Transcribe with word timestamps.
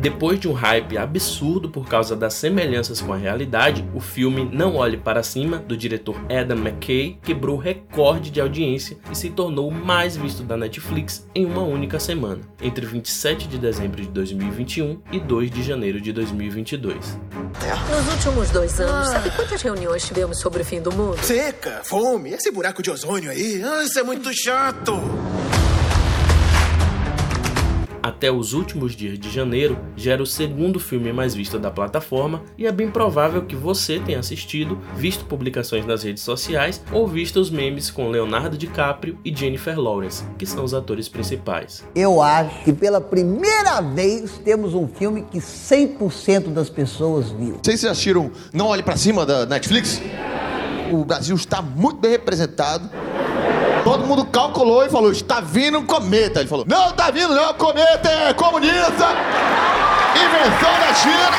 Depois 0.00 0.40
de 0.40 0.48
um 0.48 0.54
hype 0.54 0.96
absurdo 0.96 1.68
por 1.68 1.86
causa 1.86 2.16
das 2.16 2.32
semelhanças 2.32 3.02
com 3.02 3.12
a 3.12 3.18
realidade, 3.18 3.86
o 3.94 4.00
filme 4.00 4.48
Não 4.50 4.76
Olhe 4.76 4.96
Para 4.96 5.22
Cima, 5.22 5.58
do 5.58 5.76
diretor 5.76 6.16
Adam 6.30 6.56
McKay, 6.56 7.18
quebrou 7.22 7.58
recorde 7.58 8.30
de 8.30 8.40
audiência 8.40 8.96
e 9.10 9.14
se 9.14 9.28
tornou 9.28 9.68
o 9.68 9.70
mais 9.70 10.16
visto 10.16 10.42
da 10.42 10.56
Netflix 10.56 11.28
em 11.34 11.44
uma 11.44 11.60
única 11.60 12.00
semana, 12.00 12.40
entre 12.62 12.86
27 12.86 13.46
de 13.46 13.58
dezembro 13.58 14.00
de 14.00 14.08
2021 14.08 15.02
e 15.12 15.20
2 15.20 15.50
de 15.50 15.62
janeiro 15.62 16.00
de 16.00 16.14
2022. 16.14 17.18
Nos 17.90 18.14
últimos 18.14 18.50
dois 18.50 18.80
anos, 18.80 19.08
sabe 19.08 19.30
quantas 19.32 19.60
reuniões 19.60 20.06
tivemos 20.06 20.40
sobre 20.40 20.62
o 20.62 20.64
fim 20.64 20.80
do 20.80 20.90
mundo? 20.90 21.18
Seca, 21.22 21.82
fome, 21.84 22.30
esse 22.30 22.50
buraco 22.50 22.82
de 22.82 22.90
ozônio 22.90 23.30
aí. 23.30 23.62
Ah, 23.62 23.84
isso 23.84 23.98
é 23.98 24.02
muito 24.02 24.32
chato. 24.32 24.94
Até 28.02 28.30
os 28.30 28.54
últimos 28.54 28.96
dias 28.96 29.18
de 29.18 29.30
janeiro, 29.30 29.78
já 29.96 30.12
era 30.12 30.22
o 30.22 30.26
segundo 30.26 30.80
filme 30.80 31.12
mais 31.12 31.34
visto 31.34 31.58
da 31.58 31.70
plataforma 31.70 32.42
e 32.56 32.66
é 32.66 32.72
bem 32.72 32.90
provável 32.90 33.42
que 33.42 33.54
você 33.54 33.98
tenha 34.00 34.18
assistido, 34.18 34.78
visto 34.96 35.26
publicações 35.26 35.84
nas 35.84 36.02
redes 36.02 36.22
sociais 36.22 36.82
ou 36.92 37.06
visto 37.06 37.38
os 37.38 37.50
memes 37.50 37.90
com 37.90 38.08
Leonardo 38.08 38.56
DiCaprio 38.56 39.18
e 39.24 39.34
Jennifer 39.34 39.78
Lawrence, 39.78 40.24
que 40.38 40.46
são 40.46 40.64
os 40.64 40.72
atores 40.72 41.08
principais. 41.08 41.84
Eu 41.94 42.22
acho 42.22 42.64
que 42.64 42.72
pela 42.72 43.00
primeira 43.00 43.80
vez 43.82 44.38
temos 44.38 44.74
um 44.74 44.88
filme 44.88 45.26
que 45.30 45.38
100% 45.38 46.52
das 46.52 46.70
pessoas 46.70 47.30
viu. 47.30 47.58
Vocês 47.62 47.84
assistiram 47.84 48.30
Não 48.52 48.68
Olhe 48.68 48.82
Pra 48.82 48.96
Cima 48.96 49.26
da 49.26 49.44
Netflix? 49.44 50.00
O 50.90 51.04
Brasil 51.04 51.36
está 51.36 51.60
muito 51.60 52.00
bem 52.00 52.12
representado. 52.12 52.90
Todo 53.90 54.06
mundo 54.06 54.24
calculou 54.24 54.86
e 54.86 54.88
falou: 54.88 55.10
está 55.10 55.40
vindo 55.40 55.80
um 55.80 55.84
cometa. 55.84 56.38
Ele 56.38 56.48
falou: 56.48 56.64
não, 56.64 56.90
está 56.90 57.10
vindo 57.10 57.34
não, 57.34 57.52
cometa 57.54 58.08
é 58.08 58.32
comunista, 58.32 59.08
invenção 60.14 60.72
da 60.78 60.94
China. 60.94 61.30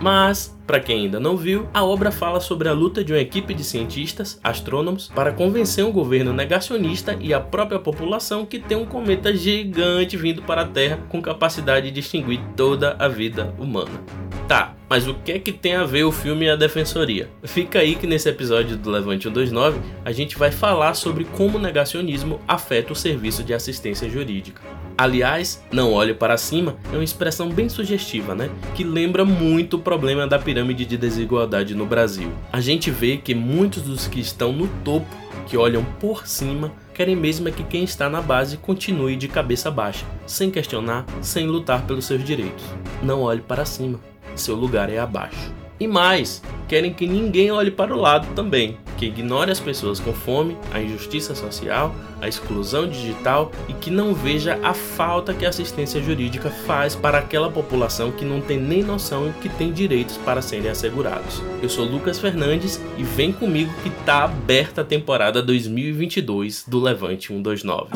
Mas, 0.00 0.56
para 0.66 0.80
quem 0.80 1.02
ainda 1.02 1.20
não 1.20 1.36
viu, 1.36 1.68
a 1.74 1.84
obra 1.84 2.10
fala 2.10 2.40
sobre 2.40 2.70
a 2.70 2.72
luta 2.72 3.04
de 3.04 3.12
uma 3.12 3.18
equipe 3.20 3.52
de 3.52 3.62
cientistas, 3.62 4.40
astrônomos, 4.42 5.12
para 5.14 5.30
convencer 5.30 5.84
um 5.84 5.92
governo 5.92 6.32
negacionista 6.32 7.18
e 7.20 7.34
a 7.34 7.38
própria 7.38 7.78
população 7.78 8.46
que 8.46 8.58
tem 8.58 8.78
um 8.78 8.86
cometa 8.86 9.36
gigante 9.36 10.16
vindo 10.16 10.40
para 10.42 10.62
a 10.62 10.66
Terra 10.66 11.00
com 11.10 11.20
capacidade 11.20 11.90
de 11.90 12.00
extinguir 12.00 12.40
toda 12.56 12.96
a 12.98 13.08
vida 13.08 13.54
humana. 13.58 14.00
Tá, 14.48 14.74
mas 14.92 15.08
o 15.08 15.14
que 15.14 15.32
é 15.32 15.38
que 15.38 15.52
tem 15.52 15.74
a 15.74 15.84
ver 15.84 16.04
o 16.04 16.12
filme 16.12 16.44
e 16.44 16.50
a 16.50 16.54
defensoria? 16.54 17.26
Fica 17.44 17.78
aí 17.78 17.94
que 17.94 18.06
nesse 18.06 18.28
episódio 18.28 18.76
do 18.76 18.90
Levante 18.90 19.22
129 19.22 19.80
a 20.04 20.12
gente 20.12 20.36
vai 20.36 20.50
falar 20.50 20.92
sobre 20.92 21.24
como 21.24 21.56
o 21.56 21.60
negacionismo 21.60 22.38
afeta 22.46 22.92
o 22.92 22.94
serviço 22.94 23.42
de 23.42 23.54
assistência 23.54 24.06
jurídica. 24.06 24.60
Aliás, 24.98 25.64
não 25.72 25.94
olhe 25.94 26.12
para 26.12 26.36
cima 26.36 26.76
é 26.92 26.96
uma 26.96 27.02
expressão 27.02 27.48
bem 27.48 27.70
sugestiva, 27.70 28.34
né? 28.34 28.50
Que 28.74 28.84
lembra 28.84 29.24
muito 29.24 29.78
o 29.78 29.80
problema 29.80 30.26
da 30.26 30.38
pirâmide 30.38 30.84
de 30.84 30.98
desigualdade 30.98 31.74
no 31.74 31.86
Brasil. 31.86 32.30
A 32.52 32.60
gente 32.60 32.90
vê 32.90 33.16
que 33.16 33.34
muitos 33.34 33.84
dos 33.84 34.06
que 34.06 34.20
estão 34.20 34.52
no 34.52 34.68
topo, 34.84 35.08
que 35.46 35.56
olham 35.56 35.82
por 35.98 36.26
cima, 36.26 36.70
querem 36.92 37.16
mesmo 37.16 37.48
é 37.48 37.50
que 37.50 37.64
quem 37.64 37.82
está 37.82 38.10
na 38.10 38.20
base 38.20 38.58
continue 38.58 39.16
de 39.16 39.26
cabeça 39.26 39.70
baixa, 39.70 40.04
sem 40.26 40.50
questionar, 40.50 41.06
sem 41.22 41.46
lutar 41.46 41.86
pelos 41.86 42.04
seus 42.04 42.22
direitos. 42.22 42.66
Não 43.02 43.22
olhe 43.22 43.40
para 43.40 43.64
cima, 43.64 43.98
seu 44.40 44.54
lugar 44.54 44.90
é 44.90 44.98
abaixo. 44.98 45.52
E 45.82 45.88
mais, 45.88 46.40
querem 46.68 46.92
que 46.92 47.08
ninguém 47.08 47.50
olhe 47.50 47.70
para 47.70 47.92
o 47.92 48.00
lado 48.00 48.28
também, 48.36 48.76
que 48.96 49.06
ignore 49.06 49.50
as 49.50 49.58
pessoas 49.58 49.98
com 49.98 50.12
fome, 50.12 50.56
a 50.72 50.80
injustiça 50.80 51.34
social, 51.34 51.92
a 52.20 52.28
exclusão 52.28 52.86
digital 52.86 53.50
e 53.68 53.72
que 53.72 53.90
não 53.90 54.14
veja 54.14 54.60
a 54.62 54.72
falta 54.72 55.34
que 55.34 55.44
a 55.44 55.48
assistência 55.48 56.00
jurídica 56.00 56.50
faz 56.50 56.94
para 56.94 57.18
aquela 57.18 57.50
população 57.50 58.12
que 58.12 58.24
não 58.24 58.40
tem 58.40 58.60
nem 58.60 58.84
noção 58.84 59.34
que 59.42 59.48
tem 59.48 59.72
direitos 59.72 60.16
para 60.18 60.40
serem 60.40 60.70
assegurados. 60.70 61.42
Eu 61.60 61.68
sou 61.68 61.84
Lucas 61.84 62.20
Fernandes 62.20 62.80
e 62.96 63.02
vem 63.02 63.32
comigo 63.32 63.72
que 63.82 63.90
tá 64.04 64.22
aberta 64.22 64.82
a 64.82 64.84
temporada 64.84 65.42
2022 65.42 66.64
do 66.68 66.78
Levante 66.80 67.26
129. 67.26 67.90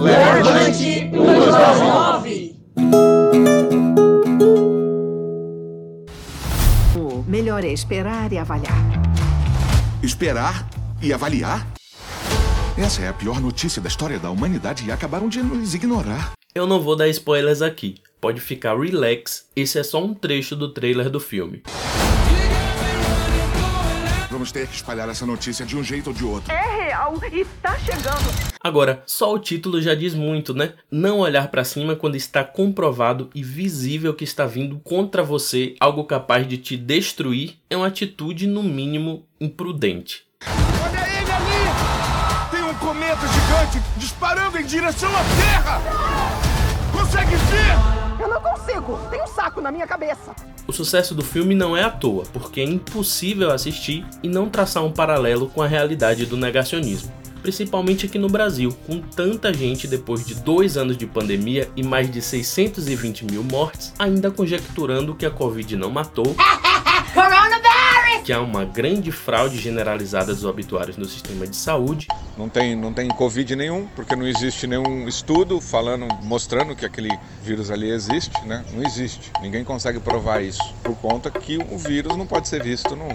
Levante 0.00 0.78
129! 0.78 2.59
Melhor 7.50 7.64
é 7.64 7.72
esperar 7.72 8.32
e 8.32 8.38
avaliar. 8.38 8.78
Esperar 10.04 10.70
e 11.02 11.12
avaliar? 11.12 11.66
Essa 12.78 13.02
é 13.02 13.08
a 13.08 13.12
pior 13.12 13.40
notícia 13.40 13.82
da 13.82 13.88
história 13.88 14.20
da 14.20 14.30
humanidade 14.30 14.86
e 14.86 14.92
acabaram 14.92 15.28
de 15.28 15.42
nos 15.42 15.74
ignorar. 15.74 16.30
Eu 16.54 16.64
não 16.64 16.80
vou 16.80 16.94
dar 16.94 17.08
spoilers 17.08 17.60
aqui, 17.60 17.96
pode 18.20 18.40
ficar 18.40 18.78
relax, 18.78 19.46
esse 19.56 19.80
é 19.80 19.82
só 19.82 20.00
um 20.00 20.14
trecho 20.14 20.54
do 20.54 20.72
trailer 20.72 21.10
do 21.10 21.18
filme. 21.18 21.60
Vamos 24.40 24.52
ter 24.52 24.66
que 24.66 24.74
espalhar 24.74 25.06
essa 25.10 25.26
notícia 25.26 25.66
de 25.66 25.76
um 25.76 25.84
jeito 25.84 26.06
ou 26.06 26.14
de 26.14 26.24
outro. 26.24 26.50
É 26.50 26.84
real 26.86 27.14
e 27.30 27.44
tá 27.60 27.78
chegando. 27.78 28.56
Agora, 28.58 29.02
só 29.04 29.34
o 29.34 29.38
título 29.38 29.82
já 29.82 29.94
diz 29.94 30.14
muito, 30.14 30.54
né? 30.54 30.72
Não 30.90 31.18
olhar 31.18 31.48
para 31.48 31.62
cima 31.62 31.94
quando 31.94 32.16
está 32.16 32.42
comprovado 32.42 33.28
e 33.34 33.42
visível 33.42 34.14
que 34.14 34.24
está 34.24 34.46
vindo 34.46 34.78
contra 34.78 35.22
você 35.22 35.74
algo 35.78 36.04
capaz 36.04 36.48
de 36.48 36.56
te 36.56 36.74
destruir 36.74 37.58
é 37.68 37.76
uma 37.76 37.88
atitude 37.88 38.46
no 38.46 38.62
mínimo 38.62 39.26
imprudente. 39.38 40.24
Olha 40.46 41.20
ele 41.20 41.30
ali! 41.30 42.50
Tem 42.50 42.62
um 42.62 42.74
cometa 42.76 43.26
gigante 43.28 43.86
disparando 43.98 44.58
em 44.58 44.64
direção 44.64 45.10
à 45.10 45.22
Terra! 45.36 45.80
Consegue 46.92 47.36
ver? 47.36 47.89
Eu 48.30 48.34
não 48.34 48.42
consigo. 48.42 48.96
Tem 49.10 49.20
um 49.20 49.26
saco 49.26 49.60
na 49.60 49.72
minha 49.72 49.88
cabeça. 49.88 50.32
O 50.64 50.72
sucesso 50.72 51.16
do 51.16 51.24
filme 51.24 51.52
não 51.52 51.76
é 51.76 51.82
à 51.82 51.90
toa, 51.90 52.22
porque 52.32 52.60
é 52.60 52.64
impossível 52.64 53.50
assistir 53.50 54.06
e 54.22 54.28
não 54.28 54.48
traçar 54.48 54.84
um 54.84 54.92
paralelo 54.92 55.48
com 55.48 55.60
a 55.60 55.66
realidade 55.66 56.24
do 56.26 56.36
negacionismo. 56.36 57.12
Principalmente 57.42 58.06
aqui 58.06 58.18
no 58.20 58.28
Brasil, 58.28 58.72
com 58.86 59.00
tanta 59.00 59.52
gente 59.52 59.88
depois 59.88 60.24
de 60.24 60.34
dois 60.36 60.76
anos 60.76 60.96
de 60.96 61.06
pandemia 61.06 61.68
e 61.74 61.82
mais 61.82 62.08
de 62.08 62.22
620 62.22 63.24
mil 63.24 63.42
mortes, 63.42 63.92
ainda 63.98 64.30
conjecturando 64.30 65.16
que 65.16 65.26
a 65.26 65.30
Covid 65.30 65.76
não 65.76 65.90
matou. 65.90 66.36
que 68.30 68.34
há 68.34 68.40
uma 68.40 68.64
grande 68.64 69.10
fraude 69.10 69.58
generalizada 69.58 70.32
dos 70.32 70.44
obituários 70.44 70.96
no 70.96 71.04
sistema 71.04 71.48
de 71.48 71.56
saúde. 71.56 72.06
Não 72.38 72.48
tem, 72.48 72.76
não 72.76 72.92
tem 72.92 73.08
Covid 73.08 73.56
nenhum, 73.56 73.88
porque 73.96 74.14
não 74.14 74.24
existe 74.24 74.68
nenhum 74.68 75.08
estudo 75.08 75.60
falando, 75.60 76.06
mostrando 76.22 76.76
que 76.76 76.86
aquele 76.86 77.10
vírus 77.42 77.72
ali 77.72 77.90
existe, 77.90 78.30
né? 78.46 78.64
Não 78.72 78.84
existe. 78.84 79.32
Ninguém 79.42 79.64
consegue 79.64 79.98
provar 79.98 80.44
isso. 80.44 80.62
Por 80.84 80.94
conta 80.98 81.28
que 81.28 81.58
o 81.72 81.76
vírus 81.76 82.16
não 82.16 82.24
pode 82.24 82.46
ser 82.46 82.62
visto 82.62 82.94
no, 82.94 83.08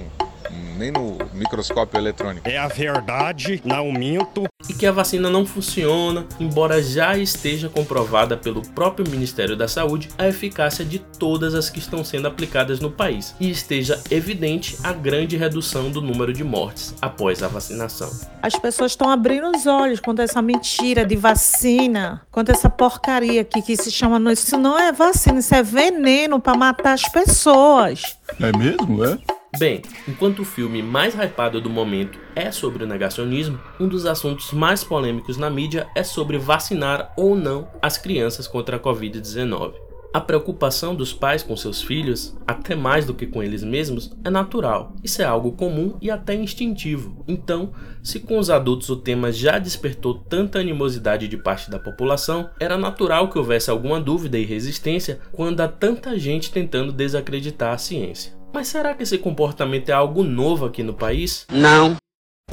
nem 0.78 0.92
no 0.92 1.18
microscópio 1.34 1.98
eletrônico. 1.98 2.48
É 2.48 2.58
a 2.58 2.68
verdade, 2.68 3.62
não 3.64 3.92
minto. 3.92 4.44
E 4.70 4.74
que 4.74 4.86
a 4.86 4.92
vacina 4.92 5.30
não 5.30 5.46
funciona, 5.46 6.26
embora 6.40 6.82
já 6.82 7.18
esteja 7.18 7.70
comprovada 7.70 8.36
pelo 8.36 8.62
próprio 8.70 9.10
Ministério 9.10 9.56
da 9.56 9.68
Saúde 9.68 10.10
a 10.18 10.28
eficácia 10.28 10.84
de 10.84 11.00
todas 11.00 11.54
as 11.54 11.70
que 11.70 11.80
estão 11.80 12.04
sendo 12.04 12.28
aplicadas 12.28 12.80
no 12.80 12.92
país, 12.92 13.36
e 13.40 13.50
esteja 13.50 14.02
evidente 14.10 14.78
a 14.84 14.92
grande 14.92 15.38
redução 15.38 15.90
do 15.90 16.02
número 16.02 16.34
de 16.34 16.44
mortes 16.44 16.96
após 17.02 17.42
a 17.44 17.48
vacinação. 17.48 18.10
As 18.42 18.56
pessoas 18.56 18.92
estão 18.92 19.10
abrindo 19.10 19.50
os 19.56 19.66
olhos 19.66 20.00
quanto 20.00 20.22
a 20.22 20.24
essa 20.24 20.42
mentira 20.42 21.06
de 21.06 21.16
vacina, 21.16 22.22
quanto 22.32 22.50
a 22.50 22.54
essa 22.54 22.70
porcaria 22.70 23.42
aqui 23.42 23.62
que 23.62 23.76
se 23.76 23.92
chama. 23.92 24.32
Isso 24.32 24.58
não 24.58 24.78
é 24.78 24.92
vacina, 24.92 25.40
isso 25.40 25.54
é 25.56 25.64
veneno 25.64 26.40
para 26.40 26.58
matar 26.58 26.94
as 26.94 27.08
pessoas. 27.08 28.18
É 28.40 28.56
mesmo, 28.58 29.04
é? 29.06 29.18
Bem, 29.58 29.82
enquanto 30.08 30.42
o 30.42 30.46
filme 30.46 30.82
mais 30.82 31.16
hypado 31.16 31.62
do 31.62 31.70
momento 31.70 32.20
é 32.36 32.52
sobre 32.52 32.84
o 32.84 32.88
negacionismo, 32.88 33.60
um 33.80 33.88
dos 33.88 34.06
assuntos 34.06 34.52
mais 34.52 34.84
polêmicos 34.84 35.38
na 35.38 35.50
mídia 35.50 35.88
é 35.96 36.04
sobre 36.04 36.38
vacinar 36.38 37.14
ou 37.16 37.36
não 37.36 37.70
as 37.82 37.98
crianças 37.98 38.48
contra 38.48 38.76
a 38.76 38.80
Covid-19. 38.80 39.86
A 40.14 40.22
preocupação 40.22 40.96
dos 40.96 41.12
pais 41.12 41.44
com 41.44 41.58
seus 41.58 41.82
filhos, 41.82 42.38
até 42.48 42.74
mais 42.74 43.06
do 43.06 43.14
que 43.14 43.28
com 43.28 43.44
eles 43.44 43.66
mesmos, 43.66 44.14
é 44.24 44.30
natural. 44.30 44.94
Isso 45.04 45.22
é 45.22 45.26
algo 45.26 45.52
comum 45.52 45.98
e 46.02 46.10
até 46.10 46.34
instintivo. 46.34 47.22
Então, 47.28 47.74
se 48.02 48.22
com 48.22 48.38
os 48.38 48.50
adultos 48.50 48.90
o 48.90 48.96
tema 48.96 49.30
já 49.30 49.60
despertou 49.60 50.14
tanta 50.14 50.60
animosidade 50.60 51.28
de 51.28 51.36
parte 51.36 51.70
da 51.70 51.80
população, 51.80 52.50
era 52.62 52.78
natural 52.78 53.30
que 53.30 53.38
houvesse 53.38 53.70
alguma 53.70 54.00
dúvida 54.00 54.38
e 54.38 54.46
resistência 54.46 55.20
quando 55.34 55.60
há 55.60 55.68
tanta 55.68 56.18
gente 56.18 56.50
tentando 56.50 56.94
desacreditar 56.94 57.74
a 57.74 57.78
ciência. 57.78 58.35
Mas 58.56 58.70
será 58.70 58.94
que 58.94 59.04
esse 59.04 59.18
comportamento 59.18 59.90
é 59.90 59.92
algo 59.92 60.24
novo 60.24 60.66
aqui 60.66 60.82
no 60.82 60.94
país? 60.94 61.46
Não. 61.52 61.98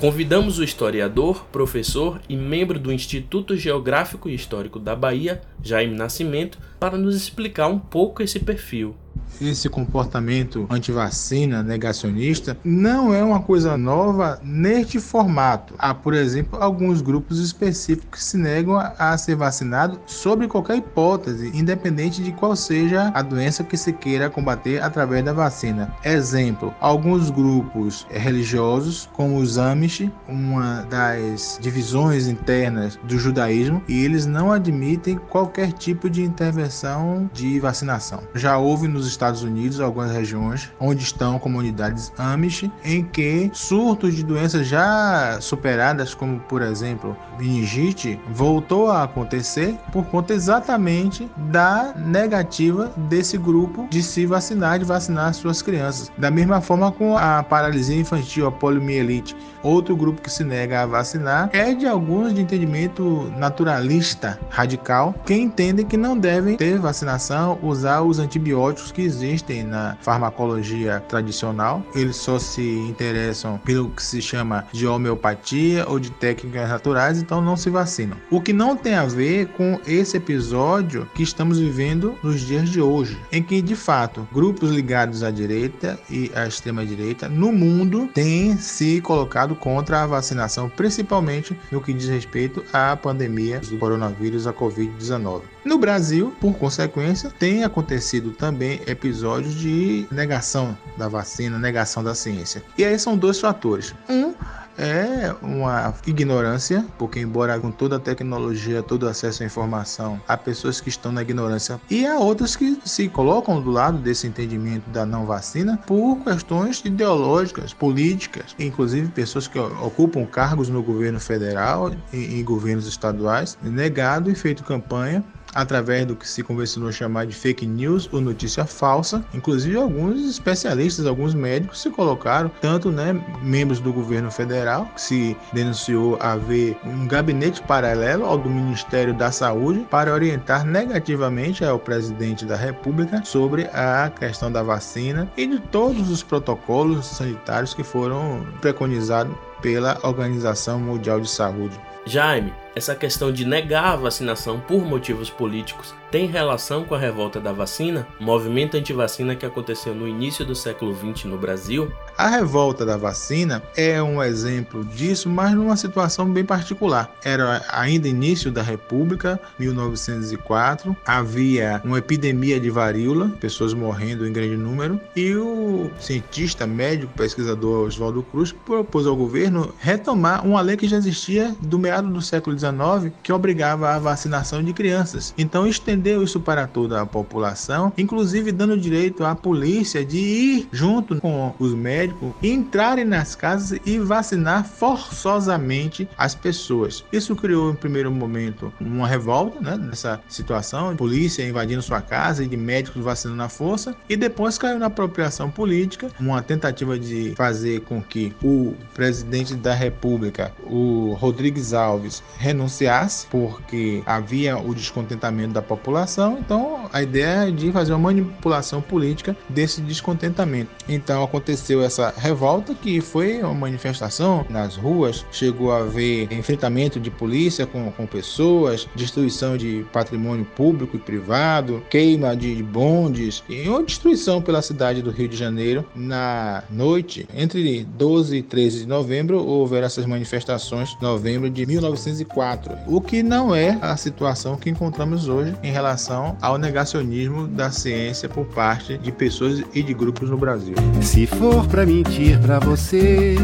Convidamos 0.01 0.59
o 0.59 0.65
historiador, 0.65 1.45
professor 1.53 2.21
e 2.29 2.37
membro 2.37 2.77
do 2.77 2.93
Instituto 2.93 3.57
Geográfico 3.57 4.29
e 4.29 4.35
Histórico 4.35 4.81
da 4.81 4.97
Bahia, 4.97 5.43
Jaime 5.63 5.95
Nascimento, 5.95 6.59
para 6.81 6.99
nos 6.99 7.15
explicar 7.15 7.69
um 7.69 7.79
pouco 7.79 8.21
esse 8.21 8.41
perfil. 8.41 8.97
Esse 9.41 9.69
comportamento 9.69 10.67
antivacina 10.71 11.63
negacionista 11.63 12.57
não 12.65 13.13
é 13.13 13.23
uma 13.23 13.41
coisa 13.41 13.77
nova 13.77 14.41
neste 14.43 15.01
formato. 15.01 15.75
Há, 15.79 15.95
por 15.95 16.15
exemplo, 16.15 16.63
alguns 16.63 17.01
grupos 17.01 17.39
específicos 17.39 18.21
que 18.21 18.25
se 18.25 18.37
negam 18.37 18.79
a 18.79 19.17
ser 19.17 19.35
vacinado 19.35 19.99
sobre 20.07 20.47
qualquer 20.47 20.77
hipótese, 20.77 21.51
independente 21.55 22.23
de 22.23 22.33
qual 22.33 22.55
seja 22.55 23.11
a 23.15 23.23
doença 23.23 23.65
que 23.65 23.77
se 23.77 23.93
queira 23.93 24.31
combater 24.31 24.83
através 24.83 25.25
da 25.25 25.33
vacina. 25.33 25.95
Exemplo, 26.05 26.75
alguns 26.81 27.31
grupos 27.31 28.07
religiosos, 28.11 29.09
como 29.13 29.39
os 29.39 29.59
Amish, 29.59 30.11
uma 30.29 30.83
das 30.83 31.59
divisões 31.61 32.29
internas 32.29 32.99
do 33.05 33.19
judaísmo, 33.19 33.83
e 33.89 34.05
eles 34.05 34.27
não 34.27 34.53
admitem 34.53 35.19
qualquer 35.31 35.73
tipo 35.73 36.09
de 36.09 36.23
intervenção 36.23 37.31
de 37.33 37.59
vacinação. 37.61 38.23
Já 38.35 38.59
houve 38.59 38.89
nos 38.89 39.02
Estados 39.07 39.43
Unidos 39.43 39.81
algumas 39.81 40.13
regiões 40.13 40.71
onde 40.79 41.03
estão 41.03 41.39
comunidades 41.39 42.13
Amish 42.17 42.71
em 42.85 43.05
que 43.05 43.51
surtos 43.53 44.15
de 44.15 44.23
doenças 44.23 44.67
já 44.67 45.39
superadas, 45.41 46.15
como 46.15 46.41
por 46.41 46.63
exemplo 46.63 47.17
meningite, 47.39 48.21
voltou 48.31 48.91
a 48.91 49.03
acontecer 49.03 49.75
por 49.93 50.05
conta 50.07 50.33
exatamente 50.33 51.29
da 51.37 51.95
negativa 51.97 52.93
desse 53.09 53.37
grupo 53.37 53.87
de 53.91 54.03
se 54.03 54.27
vacinar, 54.27 54.79
de 54.79 54.85
vacinar 54.85 55.35
suas 55.35 55.63
crianças. 55.63 56.11
Da 56.19 56.31
mesma 56.31 56.61
forma 56.61 56.93
com 56.93 57.17
a 57.17 57.43
paralisia 57.43 57.99
infantil, 57.99 58.47
a 58.47 58.53
poliomielite, 58.53 59.37
outro 59.63 59.97
grupo 59.97 60.21
que 60.21 60.31
se 60.31 60.45
nega 60.45 60.83
a 60.83 60.87
vacinar 60.87 61.51
é 61.53 61.75
de 61.75 61.87
alguns 61.87 62.35
de 62.35 62.41
entendimento 62.41 63.33
naturalista 63.37 64.39
radical 64.51 65.15
que 65.25 65.35
entendem 65.35 65.87
que 65.87 65.97
não 65.97 66.17
devem 66.17 66.57
ter 66.57 66.79
vacinação, 66.79 67.59
usar 67.63 68.03
os 68.03 68.19
antibióticos 68.19 68.92
que 68.93 69.03
existem 69.03 69.65
na 69.65 69.97
farmacologia 70.01 71.01
tradicional. 71.09 71.85
Eles 71.95 72.17
só 72.17 72.39
se 72.39 72.63
interessam 72.63 73.59
pelo 73.65 73.91
que 73.91 74.03
se 74.03 74.21
chama 74.21 74.67
de 74.73 74.87
homeopatia 74.87 75.89
ou 75.89 75.99
de 75.99 76.11
técnicas 76.11 76.69
naturais, 76.69 77.19
então 77.19 77.41
não 77.41 77.57
se 77.57 77.71
vacinam. 77.71 78.17
O 78.31 78.41
que 78.41 78.53
não 78.53 78.77
tem 78.77 78.95
a 78.95 79.05
ver 79.05 79.49
com 79.49 79.81
esse 79.87 80.17
episódio 80.17 81.09
que 81.15 81.23
estamos 81.23 81.59
vivendo 81.59 82.17
nos 82.23 82.41
dias 82.41 82.69
de 82.69 82.81
hoje, 82.81 83.19
em 83.31 83.43
que 83.43 83.63
de 83.63 83.75
fato 83.75 84.27
grupos 84.33 84.71
ligados 84.71 85.23
à 85.23 85.31
direita 85.31 85.99
e 86.11 86.31
à 86.35 86.47
extrema 86.47 86.85
direita 86.85 87.29
no 87.29 87.53
mundo 87.53 88.09
têm 88.13 88.57
se 88.57 89.01
colocado 89.01 89.55
contra 89.55 90.03
a 90.03 90.07
vacinação, 90.07 90.69
principalmente 90.69 91.57
no 91.71 91.81
que 91.81 91.93
diz 91.93 92.09
respeito 92.09 92.65
à 92.73 92.97
pandemia 92.97 93.61
do 93.61 93.79
coronavírus, 93.79 94.47
a 94.47 94.53
Covid-19. 94.53 95.43
No 95.65 95.79
Brasil, 95.79 96.35
por 96.41 96.55
consequência, 96.55 97.31
tem 97.39 97.63
acontecido 97.63 98.33
também 98.33 98.81
episódios 98.87 99.55
de 99.55 100.07
negação 100.11 100.77
da 100.99 101.07
vacina, 101.07 101.57
negação 101.57 102.03
da 102.03 102.15
ciência. 102.17 102.65
E 102.77 102.85
aí 102.85 102.99
são 102.99 103.17
dois 103.17 103.39
fatores. 103.39 103.95
Um 104.09 104.35
é 104.79 105.35
uma 105.43 105.95
ignorância, 106.07 106.85
porque 106.99 107.21
embora 107.21 107.59
com 107.61 107.71
toda 107.71 107.97
a 107.97 108.01
tecnologia, 108.01 108.83
todo 108.83 109.07
acesso 109.07 109.43
à 109.43 109.47
informação, 109.47 110.21
há 110.27 110.37
pessoas 110.37 110.81
que 110.81 110.89
estão 110.89 111.13
na 111.13 111.23
ignorância 111.23 111.81
e 111.91 112.07
há 112.07 112.19
outras 112.19 112.57
que 112.57 112.81
se 112.85 113.09
colocam 113.09 113.61
do 113.61 113.71
lado 113.71 113.99
desse 113.99 114.27
entendimento 114.27 114.89
da 114.91 115.05
não 115.05 115.27
vacina 115.27 115.79
por 115.87 116.17
questões 116.25 116.83
ideológicas, 116.85 117.73
políticas, 117.73 118.57
inclusive 118.59 119.09
pessoas 119.09 119.47
que 119.47 119.59
ocupam 119.59 120.25
cargos 120.25 120.69
no 120.69 120.83
governo 120.83 121.21
federal 121.21 121.93
e 122.13 122.41
em 122.41 122.45
governos 122.45 122.87
estaduais, 122.87 123.59
negado 123.63 124.31
e 124.31 124.35
feito 124.35 124.65
campanha 124.65 125.23
através 125.55 126.07
do 126.07 126.17
que 126.17 126.29
se 126.29 126.43
convencionou 126.43 126.93
chamar 126.93 127.27
de 127.27 127.35
fake 127.35 127.67
news 127.67 128.09
ou 128.13 128.21
notícia 128.21 128.65
falsa. 128.65 129.25
Inclusive, 129.35 129.77
alguns 129.77 130.29
especialistas, 130.29 131.07
alguns 131.07 131.35
médicos 131.35 131.81
se 131.81 131.91
colocaram, 131.91 132.51
tanto 132.61 132.91
né, 132.91 133.13
membros 133.43 133.81
do 133.81 133.93
governo 133.93 134.31
federal, 134.31 134.87
que 134.95 135.01
se 135.01 135.37
denunciou 135.53 136.17
haver 136.21 136.77
um 136.85 137.07
gabinete 137.07 137.63
paralelo 137.63 138.25
ao 138.25 138.39
do 138.39 138.49
Ministério 138.49 139.15
da 139.15 139.31
Saúde 139.31 139.87
para 139.91 140.13
orientar 140.13 140.65
negativamente 140.65 141.65
ao 141.65 141.79
presidente 141.79 142.45
da 142.45 142.57
República 142.57 143.23
sobre 143.25 143.65
a 143.73 144.11
questão 144.11 144.51
da 144.51 144.63
vacina 144.63 145.31
e 145.37 145.47
de 145.47 145.59
todos 145.59 146.11
os 146.11 146.23
protocolos 146.23 147.07
sanitários 147.07 147.75
que 147.75 147.83
foram 147.83 148.47
preconizados 148.61 149.35
pela 149.61 149.99
Organização 150.03 150.81
Mundial 150.81 151.21
de 151.21 151.31
Saúde. 151.31 151.79
Jaime, 152.05 152.53
essa 152.75 152.97
questão 152.97 153.31
de 153.31 153.45
negar 153.45 153.93
a 153.93 153.97
vacinação 153.97 154.59
por 154.59 154.85
motivos 154.85 155.31
políticos 155.31 155.95
tem 156.11 156.27
relação 156.27 156.85
com 156.85 156.97
a 156.97 156.99
revolta 156.99 157.41
da 157.41 157.53
vacina, 157.53 158.07
movimento 158.19 158.77
anti-vacina 158.77 159.37
que 159.37 159.47
aconteceu 159.47 159.95
no 159.95 160.09
início 160.09 160.45
do 160.45 160.55
século 160.55 160.93
XX 160.95 161.27
no 161.27 161.39
Brasil? 161.39 161.93
A 162.23 162.29
revolta 162.29 162.87
da 162.87 162.97
vacina 162.97 163.61
é 163.77 164.01
um 164.01 164.23
exemplo 164.23 164.85
disso, 164.85 165.29
mas 165.29 165.53
numa 165.55 165.77
situação 165.77 166.33
bem 166.33 166.45
particular. 166.45 167.13
Era 167.25 167.65
ainda 167.69 168.07
início 168.07 168.49
da 168.49 168.63
República, 168.63 169.41
1904, 169.59 170.97
havia 171.05 171.83
uma 171.85 171.99
epidemia 171.99 172.61
de 172.61 172.71
varíola, 172.71 173.29
pessoas 173.41 173.75
morrendo 173.75 174.25
em 174.25 174.33
grande 174.33 174.57
número, 174.57 175.01
e 175.17 175.35
o 175.35 175.91
cientista, 175.99 176.65
médico, 176.65 177.13
pesquisador 177.17 177.89
Oswaldo 177.89 178.23
Cruz 178.23 178.53
propôs 178.53 179.05
ao 179.05 179.17
governo 179.17 179.75
retomar 179.81 180.47
uma 180.47 180.61
lei 180.61 180.77
que 180.77 180.87
já 180.87 180.99
existia 180.99 181.57
do 181.61 181.77
meado 181.77 182.09
do 182.09 182.23
século 182.23 182.57
XIX, 182.57 183.13
que 183.21 183.33
obrigava 183.33 183.91
a 183.91 183.99
vacinação 183.99 184.63
de 184.63 184.73
crianças. 184.73 185.35
Então 185.37 185.67
estendeu 185.67 186.23
isso 186.23 186.39
para 186.39 186.69
toda 186.69 187.01
a 187.01 187.05
população, 187.05 187.93
inclusive 187.99 188.53
dando 188.53 188.79
direito 188.79 189.25
à 189.25 189.35
polícia 189.35 190.05
de 190.05 190.19
ir 190.19 190.69
junto 190.71 191.21
com 191.21 191.53
os 191.59 191.75
médicos, 191.75 192.12
entrarem 192.43 193.05
nas 193.05 193.35
casas 193.35 193.79
e 193.85 193.99
vacinar 193.99 194.65
forçosamente 194.65 196.09
as 196.17 196.35
pessoas. 196.35 197.05
Isso 197.13 197.35
criou 197.37 197.71
em 197.71 197.75
primeiro 197.75 198.11
momento 198.11 198.73
uma 198.81 199.07
revolta, 199.07 199.61
né, 199.61 199.77
dessa 199.77 200.21
situação, 200.29 200.97
polícia 200.97 201.47
invadindo 201.47 201.83
sua 201.83 202.01
casa 202.01 202.45
e 202.45 202.49
de 202.49 202.57
médicos 202.57 203.03
vacinando 203.03 203.43
à 203.43 203.49
força, 203.49 203.95
e 204.09 204.17
depois 204.17 204.59
caiu 204.59 204.79
na 204.79 204.87
apropriação 204.87 205.51
política, 205.51 206.09
uma 206.19 206.43
tentativa 206.43 206.99
de 206.99 207.35
fazer 207.37 207.81
com 207.81 208.03
que 208.03 208.35
o 208.43 208.75
presidente 208.95 209.55
da 209.55 209.75
República, 209.75 210.53
o 210.65 211.17
Rodrigues 211.19 211.73
Alves, 211.73 212.23
renunciasse, 212.39 213.27
porque 213.27 214.03
havia 214.07 214.59
o 214.59 214.75
descontentamento 214.75 215.53
da 215.53 215.63
população. 215.63 216.39
Então, 216.39 216.89
a 216.93 217.03
ideia 217.03 217.49
é 217.49 217.51
de 217.51 217.71
fazer 217.73 217.93
uma 217.93 217.99
manipulação 217.99 218.81
política 218.81 219.37
desse 219.49 219.81
descontentamento. 219.81 220.71
Então, 220.89 221.23
aconteceu 221.23 221.83
essa 221.83 221.92
revolta, 222.17 222.75
que 222.75 223.01
foi 223.01 223.41
uma 223.43 223.55
manifestação 223.55 224.45
nas 224.49 224.77
ruas, 224.77 225.25
chegou 225.31 225.73
a 225.73 225.79
haver 225.79 226.33
enfrentamento 226.33 227.01
de 227.01 227.11
polícia 227.11 227.67
com, 227.67 227.91
com 227.93 228.07
pessoas, 228.07 228.89
destruição 228.95 229.57
de 229.57 229.85
patrimônio 229.93 230.45
público 230.45 230.97
e 230.97 231.01
privado, 231.01 231.83
queima 231.91 232.37
de 232.37 232.63
bondes 232.63 233.43
e 233.49 233.69
uma 233.69 233.83
destruição 233.83 234.41
pela 234.41 234.63
cidade 234.63 235.03
do 235.03 235.11
Rio 235.11 235.29
de 235.29 235.37
Janeiro. 235.37 235.85
Na 235.95 236.63
noite, 236.71 237.27
entre 237.35 237.85
12 237.85 238.37
e 238.37 238.43
13 238.43 238.81
de 238.81 238.87
novembro, 238.87 239.45
houveram 239.45 239.87
essas 239.87 240.07
manifestações, 240.07 240.97
novembro 241.01 241.51
de 241.51 241.67
1904 241.67 242.73
o 242.87 243.01
que 243.01 243.23
não 243.23 243.55
é 243.55 243.79
a 243.81 243.97
situação 243.97 244.57
que 244.57 244.71
encontramos 244.71 245.29
hoje 245.29 245.55
em 245.63 245.71
relação 245.71 246.37
ao 246.41 246.59
negacionismo 246.59 247.47
da 247.47 247.71
ciência 247.71 248.29
por 248.29 248.47
parte 248.47 248.99
de 248.99 249.11
pessoas 249.11 249.63
e 249.75 249.83
de 249.83 249.95
grupos 249.95 250.29
no 250.31 250.37
Brasil. 250.37 250.75
Se 251.01 251.27
for 251.27 251.67
para 251.83 251.91
mentir 251.91 252.39
para 252.39 252.61
você, 252.61 253.35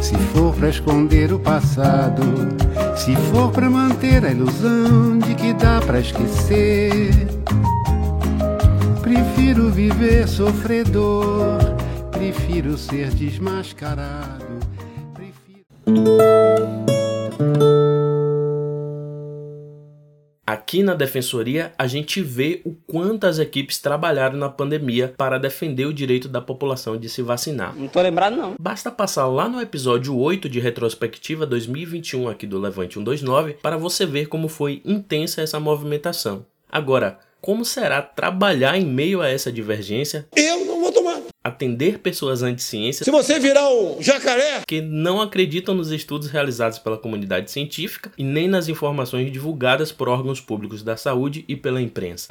se 0.00 0.16
for 0.32 0.54
para 0.54 0.70
esconder 0.70 1.34
o 1.34 1.38
passado, 1.38 2.22
se 2.96 3.14
for 3.30 3.50
para 3.52 3.68
manter 3.68 4.24
a 4.24 4.30
ilusão 4.30 5.18
de 5.18 5.34
que 5.34 5.52
dá 5.52 5.78
para 5.78 6.00
esquecer, 6.00 7.10
prefiro 9.02 9.68
viver 9.68 10.26
sofredor, 10.26 11.58
prefiro 12.10 12.78
ser 12.78 13.10
desmascarado. 13.10 14.46
Prefiro... 15.12 15.66
Aqui 20.48 20.82
na 20.82 20.94
Defensoria, 20.94 21.74
a 21.76 21.86
gente 21.86 22.22
vê 22.22 22.62
o 22.64 22.72
quanto 22.86 23.26
as 23.26 23.38
equipes 23.38 23.76
trabalharam 23.76 24.38
na 24.38 24.48
pandemia 24.48 25.12
para 25.14 25.36
defender 25.36 25.84
o 25.84 25.92
direito 25.92 26.26
da 26.26 26.40
população 26.40 26.96
de 26.96 27.06
se 27.06 27.20
vacinar. 27.20 27.76
Não 27.76 27.86
tô 27.86 28.00
lembrado, 28.00 28.34
não. 28.34 28.54
Basta 28.58 28.90
passar 28.90 29.26
lá 29.26 29.46
no 29.46 29.60
episódio 29.60 30.16
8 30.16 30.48
de 30.48 30.58
Retrospectiva 30.58 31.44
2021 31.44 32.30
aqui 32.30 32.46
do 32.46 32.58
Levante 32.58 32.94
129 32.94 33.58
para 33.62 33.76
você 33.76 34.06
ver 34.06 34.28
como 34.28 34.48
foi 34.48 34.80
intensa 34.86 35.42
essa 35.42 35.60
movimentação. 35.60 36.46
Agora, 36.72 37.18
como 37.42 37.62
será 37.62 38.00
trabalhar 38.00 38.78
em 38.78 38.86
meio 38.86 39.20
a 39.20 39.28
essa 39.28 39.52
divergência? 39.52 40.26
Eu 40.34 40.64
não 40.64 40.80
vou 40.80 40.90
tomar. 40.90 41.27
Atender 41.48 41.98
pessoas 41.98 42.42
anti-ciência. 42.42 43.04
Se 43.04 43.10
você 43.10 43.38
virar 43.38 43.68
um 43.68 44.00
jacaré, 44.00 44.62
que 44.66 44.80
não 44.80 45.20
acreditam 45.20 45.74
nos 45.74 45.90
estudos 45.90 46.30
realizados 46.30 46.78
pela 46.78 46.96
comunidade 46.96 47.50
científica 47.50 48.12
e 48.16 48.24
nem 48.24 48.48
nas 48.48 48.68
informações 48.68 49.30
divulgadas 49.32 49.92
por 49.92 50.08
órgãos 50.08 50.40
públicos 50.40 50.82
da 50.82 50.96
saúde 50.96 51.44
e 51.48 51.56
pela 51.56 51.80
imprensa. 51.80 52.28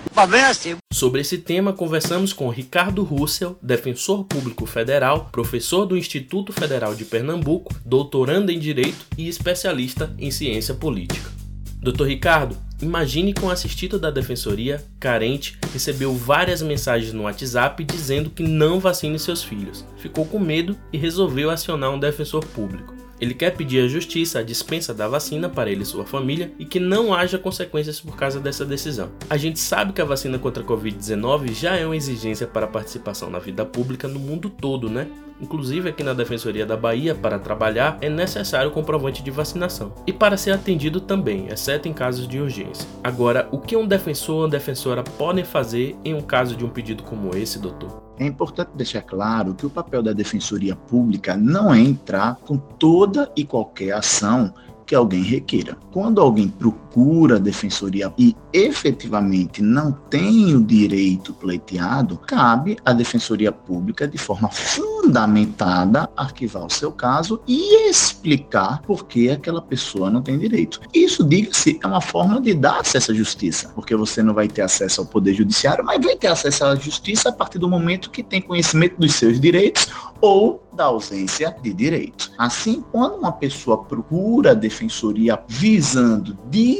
Sobre 0.91 1.21
esse 1.21 1.38
tema, 1.38 1.74
conversamos 1.74 2.33
com 2.33 2.50
Ricardo 2.50 3.03
Russell, 3.03 3.57
defensor 3.62 4.24
público 4.24 4.65
federal, 4.65 5.29
professor 5.31 5.86
do 5.86 5.97
Instituto 5.97 6.51
Federal 6.53 6.95
de 6.95 7.05
Pernambuco, 7.05 7.74
doutorando 7.86 8.51
em 8.51 8.59
Direito 8.59 9.05
e 9.17 9.27
especialista 9.27 10.13
em 10.17 10.31
ciência 10.31 10.74
política. 10.74 11.37
Doutor 11.79 12.07
Ricardo, 12.07 12.57
imagine 12.81 13.34
que 13.34 13.46
um 13.46 13.51
assistido 13.51 14.00
da 14.00 14.10
defensoria, 14.10 14.84
carente, 15.00 15.57
recebeu 15.72 16.13
várias 16.15 16.62
mensagens 16.62 17.13
no 17.13 17.24
WhatsApp 17.24 17.84
dizendo 17.84 18.31
que 18.31 18.41
não 18.41 18.79
vacine 18.79 19.19
seus 19.19 19.43
filhos. 19.43 19.86
Ficou 19.98 20.25
com 20.25 20.39
medo 20.39 20.75
e 20.91 20.98
resolveu 20.98 21.51
acionar 21.51 21.91
um 21.91 22.00
defensor 22.00 22.43
público. 22.48 22.97
Ele 23.19 23.33
quer 23.33 23.51
pedir 23.51 23.83
à 23.83 23.88
justiça 23.88 24.39
a 24.39 24.43
dispensa 24.43 24.93
da 24.93 25.07
vacina 25.07 25.50
para 25.50 25.71
ele 25.71 25.83
e 25.83 25.86
sua 25.86 26.05
família 26.05 26.51
e 26.59 26.65
que 26.65 26.79
não 26.79 27.13
haja 27.13 27.38
consequências 27.38 28.00
por 28.00 28.15
causa 28.15 28.39
dessa 28.39 28.65
decisão. 28.65 29.09
A 29.29 29.38
gente 29.38 29.59
sabe 29.59 29.93
que 29.93 30.01
a 30.01 30.05
vacina 30.05 30.38
contra 30.38 30.63
a 30.63 30.65
Covid-19 30.65 31.53
já 31.53 31.75
é 31.75 31.86
uma 31.86 31.95
exigência 31.95 32.45
para 32.45 32.65
a 32.65 32.69
participação 32.69 33.29
na 33.29 33.39
vida 33.39 33.65
pública 33.65 34.07
no 34.07 34.19
mundo 34.19 34.50
todo, 34.50 34.89
né? 34.89 35.07
Inclusive 35.39 35.89
aqui 35.89 36.03
na 36.03 36.13
Defensoria 36.13 36.65
da 36.65 36.75
Bahia, 36.75 37.13
para 37.13 37.38
trabalhar, 37.38 37.97
é 38.01 38.09
necessário 38.09 38.71
comprovante 38.71 39.21
de 39.21 39.29
vacinação. 39.29 39.93
E 40.05 40.12
para 40.12 40.36
ser 40.36 40.51
atendido 40.51 41.00
também, 41.00 41.47
exceto 41.47 41.88
em 41.88 41.93
casos 41.93 42.27
de 42.27 42.39
urgência. 42.39 42.88
Agora, 43.03 43.47
o 43.51 43.59
que 43.59 43.77
um 43.77 43.88
defensor 43.88 44.36
ou 44.36 44.41
uma 44.41 44.50
defensora 44.50 45.03
podem 45.03 45.43
fazer 45.43 45.95
em 46.03 46.13
um 46.13 46.21
caso 46.21 46.55
de 46.55 46.65
um 46.65 46.69
pedido 46.69 47.03
como 47.03 47.36
esse, 47.36 47.59
doutor? 47.59 48.07
É 48.19 48.25
importante 48.25 48.71
deixar 48.75 49.03
claro 49.03 49.53
que 49.53 49.65
o 49.65 49.69
papel 49.69 50.01
da 50.01 50.12
Defensoria 50.12 50.75
Pública 50.75 51.38
não 51.38 51.74
é 51.74 51.79
entrar 51.79 52.36
com 52.38 52.57
toda 52.57 53.31
e 53.36 53.45
qualquer 53.45 53.93
ação 53.93 54.53
que 54.86 54.95
alguém 54.95 55.21
requeira. 55.21 55.77
Quando 55.91 56.19
alguém 56.19 56.47
procura 56.47 56.87
a 57.36 57.38
defensoria 57.38 58.12
e 58.18 58.36
efetivamente 58.51 59.62
não 59.62 59.92
tem 59.92 60.56
o 60.56 60.63
direito 60.63 61.32
pleiteado, 61.32 62.18
cabe 62.25 62.75
à 62.84 62.92
defensoria 62.92 63.51
pública, 63.51 64.08
de 64.08 64.18
forma 64.18 64.50
fundamentada, 64.50 66.10
arquivar 66.18 66.66
o 66.66 66.70
seu 66.72 66.92
caso 66.92 67.39
e 67.48 67.88
explicar 67.88 68.82
por 68.82 69.06
que 69.06 69.30
aquela 69.30 69.62
pessoa 69.62 70.10
não 70.10 70.24
tem 70.24 70.39
direito. 70.39 70.82
Isso, 70.92 71.24
diga-se, 71.24 71.80
é 71.84 71.88
uma 71.88 72.01
forma 72.01 72.42
de 72.42 72.56
dar 72.56 72.80
acesso 72.80 73.12
à 73.12 73.13
justiça, 73.13 73.72
porque 73.75 73.96
você 73.96 74.24
não 74.24 74.34
vai 74.34 74.48
ter 74.48 74.63
acesso 74.63 75.01
ao 75.01 75.08
poder 75.08 75.36
judiciário, 75.36 75.86
mas 75.86 76.04
vai 76.04 76.16
ter 76.16 76.27
acesso 76.27 76.66
à 76.66 76.75
justiça 76.75 77.30
a 77.30 77.32
partir 77.32 77.60
do 77.60 77.70
momento 77.70 78.10
que 78.10 78.24
tem 78.24 78.42
conhecimento 78.42 78.96
dos 78.98 79.13
seus 79.13 79.39
direitos 79.39 79.88
ou 80.20 80.63
da 80.74 80.86
ausência 80.86 81.56
de 81.62 81.74
direito. 81.74 82.32
Assim, 82.38 82.84
quando 82.92 83.18
uma 83.18 83.32
pessoa 83.32 83.84
procura 83.84 84.51
a 84.51 84.54
defensoria 84.54 85.39
visando 85.48 86.38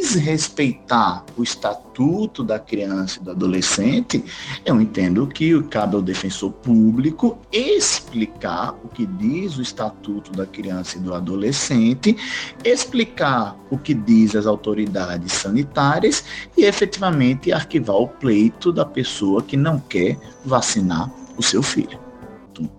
desrespeitar 0.08 1.26
o 1.36 1.44
estatuto 1.44 2.42
da 2.44 2.58
criança 2.58 3.20
e 3.20 3.24
do 3.24 3.32
adolescente, 3.32 4.24
eu 4.66 4.80
entendo 4.80 5.28
que 5.28 5.62
cabe 5.64 5.96
ao 5.96 6.02
defensor 6.02 6.52
público 6.52 7.38
explicar 7.52 8.74
o 8.84 8.88
que 8.88 9.06
diz 9.06 9.58
o 9.58 9.62
estatuto 9.62 10.32
da 10.32 10.46
criança 10.46 10.98
e 10.98 11.02
do 11.02 11.14
adolescente, 11.14 12.16
explicar 12.64 13.58
o 13.70 13.78
que 13.78 13.94
diz 13.94 14.36
as 14.36 14.46
autoridades 14.46 15.34
sanitárias 15.34 16.24
e 16.56 16.64
efetivamente 16.64 17.52
arquivar 17.52 17.98
o 17.98 18.08
pleito 18.08 18.72
da 18.72 18.86
pessoa 18.86 19.44
que 19.44 19.58
não 19.58 19.78
quer 19.78 20.18
vacinar 20.46 21.12
o 21.38 21.44
seu 21.44 21.62
filho. 21.62 22.00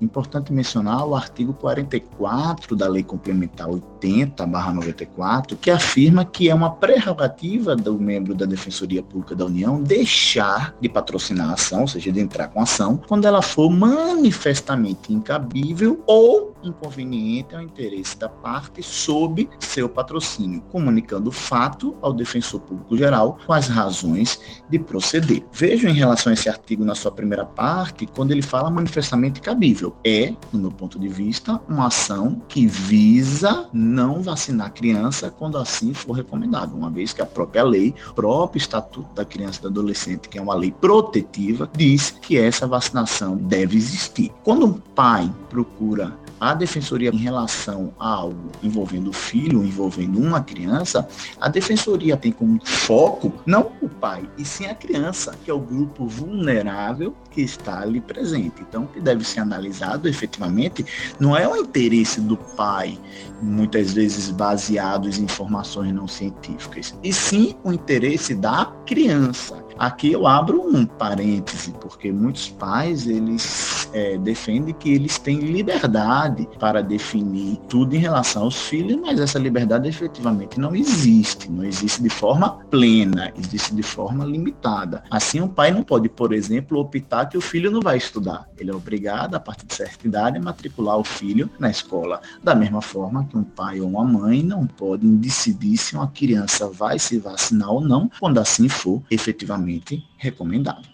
Importante 0.00 0.52
mencionar 0.52 1.06
o 1.06 1.14
artigo 1.14 1.52
44 1.54 2.74
da 2.74 2.88
Lei 2.88 3.02
Complementar 3.02 3.68
80/94, 4.00 5.56
que 5.56 5.70
afirma 5.70 6.24
que 6.24 6.48
é 6.48 6.54
uma 6.54 6.70
prerrogativa 6.70 7.74
do 7.74 7.98
membro 7.98 8.34
da 8.34 8.46
Defensoria 8.46 9.02
Pública 9.02 9.34
da 9.34 9.44
União 9.44 9.82
deixar 9.82 10.74
de 10.80 10.88
patrocinar 10.88 11.50
a 11.50 11.54
ação, 11.54 11.82
ou 11.82 11.88
seja, 11.88 12.12
de 12.12 12.20
entrar 12.20 12.48
com 12.48 12.60
a 12.60 12.62
ação, 12.62 13.00
quando 13.08 13.24
ela 13.24 13.42
for 13.42 13.70
manifestamente 13.70 15.12
incabível 15.12 16.02
ou 16.06 16.54
inconveniente 16.62 17.54
ao 17.54 17.62
interesse 17.62 18.18
da 18.18 18.28
parte 18.28 18.82
sob 18.82 19.48
seu 19.60 19.88
patrocínio, 19.88 20.60
comunicando 20.72 21.28
o 21.28 21.32
fato 21.32 21.96
ao 22.02 22.12
defensor 22.12 22.60
público 22.60 22.96
geral 22.96 23.38
com 23.46 23.52
as 23.52 23.68
razões 23.68 24.40
de 24.68 24.78
proceder. 24.78 25.44
Vejo 25.52 25.88
em 25.88 25.94
relação 25.94 26.30
a 26.30 26.34
esse 26.34 26.48
artigo 26.48 26.84
na 26.84 26.94
sua 26.94 27.10
primeira 27.12 27.44
parte, 27.44 28.06
quando 28.06 28.32
ele 28.32 28.42
fala 28.42 28.70
manifestamente 28.70 29.40
cabível. 29.40 29.94
É, 30.04 30.34
no 30.52 30.60
meu 30.60 30.70
ponto 30.70 30.98
de 30.98 31.08
vista, 31.08 31.60
uma 31.68 31.86
ação 31.86 32.42
que 32.48 32.66
visa 32.66 33.68
não 33.88 34.22
vacinar 34.22 34.72
criança 34.72 35.30
quando 35.30 35.58
assim 35.58 35.94
for 35.94 36.12
recomendado, 36.12 36.76
uma 36.76 36.90
vez 36.90 37.12
que 37.12 37.22
a 37.22 37.26
própria 37.26 37.64
lei, 37.64 37.94
o 38.10 38.14
próprio 38.14 38.58
Estatuto 38.58 39.12
da 39.14 39.24
Criança 39.24 39.58
e 39.58 39.62
do 39.62 39.68
Adolescente, 39.68 40.28
que 40.28 40.38
é 40.38 40.42
uma 40.42 40.54
lei 40.54 40.70
protetiva, 40.70 41.68
diz 41.74 42.10
que 42.10 42.38
essa 42.38 42.66
vacinação 42.66 43.36
deve 43.36 43.76
existir. 43.76 44.30
Quando 44.44 44.66
um 44.66 44.74
pai 44.74 45.32
procura 45.48 46.16
a 46.40 46.54
defensoria 46.54 47.10
em 47.10 47.16
relação 47.16 47.92
a 47.98 48.08
algo 48.08 48.50
envolvendo 48.62 49.10
o 49.10 49.12
filho, 49.12 49.64
envolvendo 49.64 50.18
uma 50.18 50.40
criança, 50.40 51.08
a 51.40 51.48
defensoria 51.48 52.16
tem 52.16 52.32
como 52.32 52.60
foco 52.64 53.32
não 53.46 53.72
o 53.80 53.88
pai, 53.88 54.28
e 54.36 54.44
sim 54.44 54.66
a 54.66 54.74
criança, 54.74 55.34
que 55.44 55.50
é 55.50 55.54
o 55.54 55.58
grupo 55.58 56.06
vulnerável 56.06 57.14
que 57.30 57.40
está 57.40 57.80
ali 57.80 58.00
presente. 58.00 58.62
Então, 58.68 58.84
o 58.84 58.86
que 58.88 59.00
deve 59.00 59.24
ser 59.24 59.40
analisado 59.40 60.08
efetivamente 60.08 60.84
não 61.18 61.36
é 61.36 61.48
o 61.48 61.56
interesse 61.56 62.20
do 62.20 62.36
pai, 62.36 62.98
muitas 63.40 63.92
vezes 63.92 64.30
baseados 64.30 65.18
em 65.18 65.24
informações 65.24 65.92
não 65.92 66.08
científicas, 66.08 66.94
e 67.02 67.12
sim 67.12 67.56
o 67.62 67.72
interesse 67.72 68.34
da 68.34 68.72
criança. 68.86 69.67
Aqui 69.78 70.10
eu 70.10 70.26
abro 70.26 70.60
um 70.60 70.84
parêntese, 70.84 71.72
porque 71.80 72.10
muitos 72.10 72.48
pais 72.48 73.06
eles 73.06 73.88
é, 73.92 74.18
defendem 74.18 74.74
que 74.74 74.90
eles 74.90 75.18
têm 75.18 75.38
liberdade 75.38 76.48
para 76.58 76.82
definir 76.82 77.58
tudo 77.68 77.94
em 77.94 77.98
relação 77.98 78.42
aos 78.42 78.60
filhos, 78.62 79.00
mas 79.00 79.20
essa 79.20 79.38
liberdade 79.38 79.88
efetivamente 79.88 80.58
não 80.58 80.74
existe, 80.74 81.48
não 81.48 81.64
existe 81.64 82.02
de 82.02 82.10
forma 82.10 82.58
plena, 82.70 83.32
existe 83.38 83.72
de 83.72 83.84
forma 83.84 84.24
limitada. 84.24 85.04
Assim, 85.08 85.40
um 85.40 85.46
pai 85.46 85.70
não 85.70 85.84
pode, 85.84 86.08
por 86.08 86.32
exemplo, 86.32 86.80
optar 86.80 87.26
que 87.26 87.38
o 87.38 87.40
filho 87.40 87.70
não 87.70 87.80
vai 87.80 87.98
estudar. 87.98 88.48
Ele 88.58 88.72
é 88.72 88.74
obrigado, 88.74 89.36
a 89.36 89.40
partir 89.40 89.64
de 89.64 89.74
certa 89.76 90.08
idade, 90.08 90.38
a 90.38 90.42
matricular 90.42 90.98
o 90.98 91.04
filho 91.04 91.48
na 91.56 91.70
escola. 91.70 92.20
Da 92.42 92.52
mesma 92.52 92.82
forma 92.82 93.24
que 93.26 93.38
um 93.38 93.44
pai 93.44 93.80
ou 93.80 93.88
uma 93.88 94.04
mãe 94.04 94.42
não 94.42 94.66
podem 94.66 95.16
decidir 95.16 95.76
se 95.76 95.94
uma 95.94 96.08
criança 96.08 96.68
vai 96.68 96.98
se 96.98 97.16
vacinar 97.18 97.70
ou 97.70 97.80
não, 97.80 98.10
quando 98.18 98.38
assim 98.38 98.68
for 98.68 99.00
efetivamente 99.08 99.67
recomendado. 100.16 100.88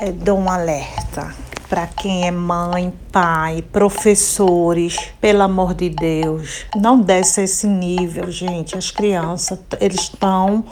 É, 0.00 0.12
dou 0.12 0.38
um 0.38 0.50
alerta 0.50 1.34
para 1.70 1.86
quem 1.86 2.26
é 2.26 2.32
mãe, 2.32 2.92
pai, 3.12 3.62
professores, 3.62 4.98
pelo 5.20 5.42
amor 5.42 5.72
de 5.72 5.88
Deus, 5.88 6.66
não 6.74 7.00
desce 7.00 7.42
esse 7.42 7.68
nível, 7.68 8.28
gente. 8.28 8.76
As 8.76 8.90
crianças, 8.90 9.60
eles 9.80 10.00
estão 10.00 10.64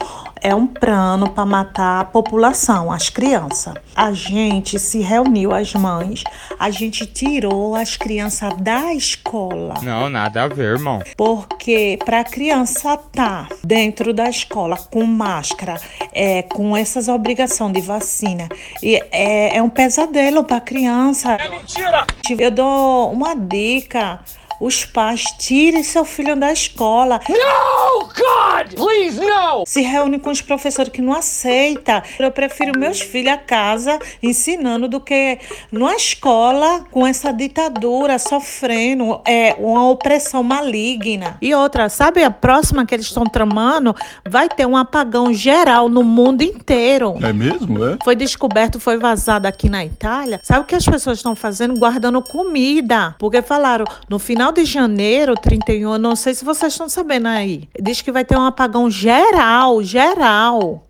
é 0.42 0.54
um 0.54 0.66
plano 0.66 1.30
para 1.30 1.44
matar 1.44 2.00
a 2.00 2.04
população, 2.04 2.90
as 2.92 3.08
crianças. 3.08 3.74
A 3.94 4.12
gente 4.12 4.78
se 4.78 5.00
reuniu, 5.00 5.52
as 5.52 5.72
mães, 5.74 6.24
a 6.58 6.70
gente 6.70 7.06
tirou 7.06 7.74
as 7.74 7.96
crianças 7.96 8.54
da 8.58 8.92
escola. 8.94 9.74
Não, 9.82 10.08
nada 10.08 10.44
a 10.44 10.48
ver, 10.48 10.72
irmão. 10.72 11.02
Porque 11.16 11.98
para 12.04 12.20
a 12.20 12.24
criança 12.24 12.94
estar 12.94 13.08
tá 13.12 13.48
dentro 13.62 14.12
da 14.12 14.28
escola 14.28 14.76
com 14.76 15.04
máscara, 15.04 15.80
é, 16.12 16.42
com 16.42 16.76
essas 16.76 17.08
obrigações 17.08 17.72
de 17.72 17.80
vacina, 17.80 18.48
é, 18.82 19.56
é 19.56 19.62
um 19.62 19.70
pesadelo 19.70 20.44
para 20.44 20.56
a 20.56 20.60
criança. 20.60 21.32
É 21.32 21.48
mentira! 21.48 22.06
Eu 22.38 22.50
dou 22.50 23.10
uma 23.12 23.34
dica 23.34 24.20
os 24.60 24.84
pais 24.84 25.24
tirem 25.38 25.82
seu 25.82 26.04
filho 26.04 26.34
da 26.36 26.52
escola. 26.52 27.20
No, 27.28 28.06
God! 28.06 28.74
Please, 28.74 29.20
no! 29.20 29.64
Se 29.66 29.80
reúne 29.82 30.18
com 30.18 30.30
os 30.30 30.40
professores 30.40 30.92
que 30.92 31.02
não 31.02 31.12
aceita. 31.12 32.02
Eu 32.18 32.30
prefiro 32.30 32.78
meus 32.78 33.00
filhos 33.00 33.32
a 33.32 33.36
casa 33.36 33.98
ensinando 34.22 34.88
do 34.88 35.00
que 35.00 35.38
numa 35.70 35.94
escola 35.94 36.84
com 36.90 37.06
essa 37.06 37.32
ditadura 37.32 38.18
sofrendo 38.18 39.20
é 39.26 39.54
uma 39.58 39.88
opressão 39.88 40.42
maligna. 40.42 41.36
E 41.40 41.54
outra, 41.54 41.88
sabe 41.88 42.22
a 42.22 42.30
próxima 42.30 42.86
que 42.86 42.94
eles 42.94 43.06
estão 43.06 43.24
tramando? 43.24 43.94
Vai 44.28 44.48
ter 44.48 44.66
um 44.66 44.76
apagão 44.76 45.32
geral 45.32 45.88
no 45.88 46.02
mundo 46.02 46.42
inteiro. 46.42 47.16
É 47.22 47.32
mesmo, 47.32 47.84
é? 47.84 47.98
Foi 48.02 48.16
descoberto, 48.16 48.80
foi 48.80 48.98
vazado 48.98 49.46
aqui 49.46 49.68
na 49.68 49.84
Itália. 49.84 50.40
Sabe 50.42 50.60
o 50.60 50.64
que 50.64 50.74
as 50.74 50.84
pessoas 50.84 51.18
estão 51.18 51.34
fazendo? 51.34 51.78
Guardando 51.78 52.22
comida. 52.22 53.14
Porque 53.18 53.42
falaram, 53.42 53.84
no 54.08 54.18
final 54.18 54.47
final 54.48 54.52
de 54.52 54.64
janeiro, 54.64 55.34
31, 55.34 55.98
não 55.98 56.16
sei 56.16 56.34
se 56.34 56.44
vocês 56.44 56.72
estão 56.72 56.88
sabendo 56.88 57.28
aí, 57.28 57.68
diz 57.80 58.00
que 58.00 58.12
vai 58.12 58.24
ter 58.24 58.36
um 58.36 58.44
apagão 58.44 58.90
geral, 58.90 59.82
geral. 59.82 60.86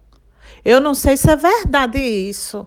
Eu 0.65 0.81
não 0.81 0.95
sei 0.95 1.17
se 1.17 1.31
é 1.31 1.37
verdade 1.37 1.99
isso. 1.99 2.67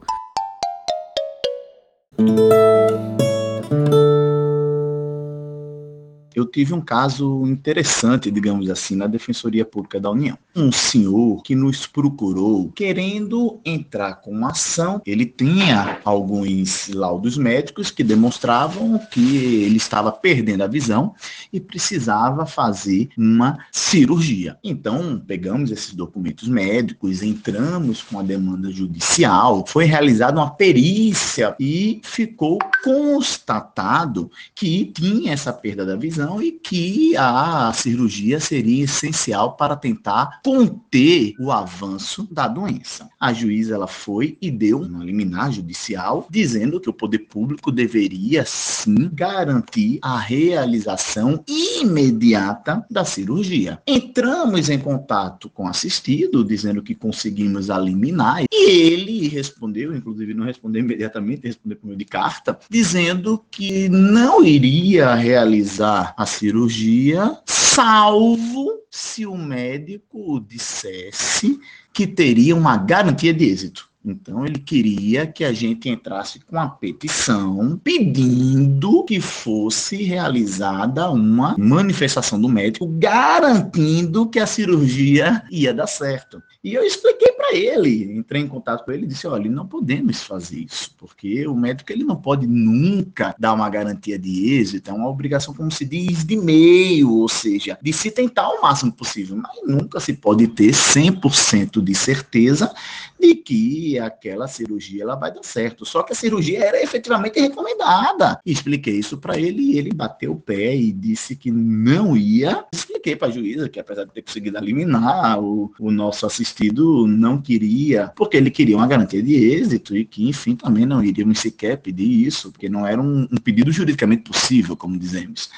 eu 6.42 6.46
tive 6.46 6.74
um 6.74 6.82
caso 6.82 7.46
interessante, 7.46 8.32
digamos 8.32 8.70
assim, 8.70 8.96
na 8.96 9.08
Defensoria 9.08 9.64
Pública 9.64 10.00
da 10.00 10.10
União. 10.10 10.38
Um 10.54 10.70
senhor 10.70 11.42
que 11.44 11.56
nos 11.56 11.88
procurou 11.88 12.70
querendo 12.76 13.62
entrar 13.64 14.16
com 14.16 14.46
ação, 14.46 15.02
ele 15.06 15.26
tinha 15.26 16.00
alguns 16.04 16.90
laudos 16.90 17.38
médicos 17.38 17.90
que 17.90 18.04
demonstravam 18.04 19.00
que 19.12 19.38
ele 19.38 19.78
estava 19.78 20.12
perdendo 20.12 20.64
a 20.64 20.68
visão 20.68 21.16
e 21.54 21.60
precisava 21.60 22.46
fazer 22.46 23.08
uma 23.18 23.60
cirurgia. 23.72 24.58
Então, 24.62 25.24
pegamos 25.26 25.72
esses 25.72 25.94
documentos 25.94 26.50
médicos, 26.50 27.24
entramos 27.24 28.02
com 28.02 28.20
a 28.20 28.24
demanda 28.24 28.70
judicial, 28.70 29.66
foi 29.66 29.86
realizada 29.86 30.38
uma 30.38 30.52
perícia 30.52 31.56
e 31.58 32.02
ficou 32.04 32.60
constatado 32.84 34.30
que 34.54 34.92
tinha 34.94 35.32
essa 35.32 35.54
perda 35.54 35.86
da 35.86 35.96
visão 35.96 36.42
e 36.42 36.52
que 36.52 37.16
a 37.16 37.72
cirurgia 37.74 38.40
seria 38.42 38.84
essencial 38.84 39.54
para 39.54 39.78
tentar 39.78 40.41
conter 40.44 41.34
o 41.40 41.52
avanço 41.52 42.28
da 42.32 42.48
doença. 42.48 43.10
A 43.20 43.34
juíza 43.34 43.76
ela 43.76 43.88
foi 43.88 44.38
e 44.42 44.50
deu 44.50 44.82
uma 44.82 45.04
liminar 45.04 45.52
judicial 45.52 46.28
dizendo 46.30 46.80
que 46.80 46.90
o 46.90 46.94
poder 46.94 47.20
público 47.20 47.72
deveria 47.72 48.44
sim 48.46 49.10
garantir 49.14 50.00
a 50.02 50.18
realização 50.18 51.44
imediata 51.48 52.86
da 52.90 53.06
cirurgia. 53.06 53.82
Entramos 53.86 54.70
em 54.70 54.80
contato 54.80 55.50
com 55.50 55.66
o 55.66 55.68
assistido 55.68 56.44
dizendo 56.44 56.82
que 56.82 56.96
conseguimos 56.96 57.70
a 57.70 57.78
liminar 57.78 58.44
e 58.52 58.70
ele 58.70 59.28
respondeu, 59.28 59.96
inclusive 59.96 60.34
não 60.34 60.46
respondeu 60.46 60.82
imediatamente, 60.82 61.48
respondeu 61.48 61.78
por 61.78 61.88
meio 61.88 61.98
de 61.98 62.06
carta, 62.06 62.58
dizendo 62.70 63.44
que 63.50 63.90
não 63.90 64.44
iria 64.44 65.14
realizar 65.14 66.14
a 66.18 66.26
cirurgia, 66.26 67.38
salvo 67.46 68.81
se 68.92 69.26
o 69.26 69.38
médico 69.38 70.42
dissesse 70.42 71.58
que 71.94 72.06
teria 72.06 72.54
uma 72.54 72.76
garantia 72.76 73.34
de 73.34 73.46
êxito. 73.46 73.90
Então 74.04 74.46
ele 74.46 74.60
queria 74.60 75.28
que 75.28 75.46
a 75.46 75.54
gente 75.54 75.88
entrasse 75.88 76.40
com 76.40 76.60
a 76.60 76.68
petição 76.68 77.80
pedindo 77.84 79.04
que 79.06 79.22
fosse 79.22 80.04
realizada 80.04 81.10
uma 81.10 81.56
manifestação 81.58 82.42
do 82.42 82.50
médico 82.50 82.88
garantindo 82.88 84.28
que 84.28 84.40
a 84.40 84.48
cirurgia 84.48 85.44
ia 85.52 85.74
dar 85.74 85.88
certo. 85.88 86.42
E 86.64 86.76
eu 86.76 86.84
expliquei 86.84 87.32
para 87.32 87.56
ele, 87.56 88.16
entrei 88.16 88.40
em 88.40 88.48
contato 88.48 88.86
com 88.86 88.92
ele 88.92 89.06
e 89.06 89.08
disse: 89.08 89.26
olha, 89.26 89.50
não 89.50 89.66
podemos 89.66 90.22
fazer 90.22 90.60
isso, 90.60 90.94
porque 90.96 91.48
o 91.48 91.56
médico 91.56 91.92
ele 91.92 92.04
não 92.04 92.16
pode 92.16 92.46
nunca 92.46 93.36
dar 93.40 93.54
uma 93.54 93.68
garantia 93.68 94.20
de 94.20 94.54
êxito, 94.54 94.92
é 94.92 94.94
uma 94.94 95.10
obrigação, 95.10 95.56
como 95.56 95.72
se 95.72 95.84
diz, 95.84 96.24
de 96.24 96.38
meio, 96.38 97.12
ou 97.12 97.28
seja, 97.28 97.80
de 97.82 97.92
se 97.92 98.12
tentar 98.12 98.48
o 98.48 98.62
máximo 98.62 98.92
possível, 98.92 99.36
mas 99.38 99.52
nunca 99.66 100.00
se 100.00 100.14
pode 100.14 100.48
ter 100.50 100.72
100% 100.72 101.82
de 101.82 101.96
certeza 101.96 102.72
de 103.22 103.36
que 103.36 104.00
aquela 104.00 104.48
cirurgia 104.48 105.04
ela 105.04 105.16
vai 105.16 105.32
dar 105.32 105.44
certo. 105.44 105.86
Só 105.86 106.02
que 106.04 106.14
a 106.14 106.16
cirurgia 106.16 106.64
era 106.64 106.82
efetivamente 106.82 107.40
recomendada. 107.40 108.40
Expliquei 108.46 108.96
isso 108.96 109.18
para 109.18 109.40
ele 109.40 109.62
e 109.62 109.78
ele 109.78 109.94
bateu 109.94 110.32
o 110.32 110.40
pé 110.40 110.76
e 110.76 110.92
disse 110.92 111.36
que 111.36 111.52
não 111.52 112.18
ia. 112.18 112.66
Expliquei 112.74 113.16
para 113.16 113.28
a 113.28 113.32
juíza 113.32 113.70
que 113.70 113.80
apesar 113.80 114.06
de 114.06 114.12
ter 114.12 114.24
conseguido 114.24 114.58
eliminar, 114.58 115.40
o, 115.40 115.72
o 115.80 115.92
nosso 115.92 116.26
assistido 116.26 117.08
não 117.08 117.40
queria, 117.40 118.12
porque 118.16 118.38
ele 118.38 118.50
queria 118.50 118.78
uma 118.78 118.88
garantia 118.88 119.22
de 119.22 119.36
êxito 119.36 119.96
e 119.96 120.04
que, 120.04 120.28
enfim, 120.28 120.56
também 120.56 120.86
não 120.86 121.04
iríamos 121.04 121.40
sequer 121.40 121.78
pedir 121.78 122.26
isso, 122.26 122.52
porque 122.52 122.68
não 122.68 122.88
era 122.88 123.02
um, 123.02 123.28
um 123.32 123.38
pedido 123.38 123.72
juridicamente 123.72 124.24
possível, 124.24 124.76
como 124.76 124.98
dizemos. 124.98 125.50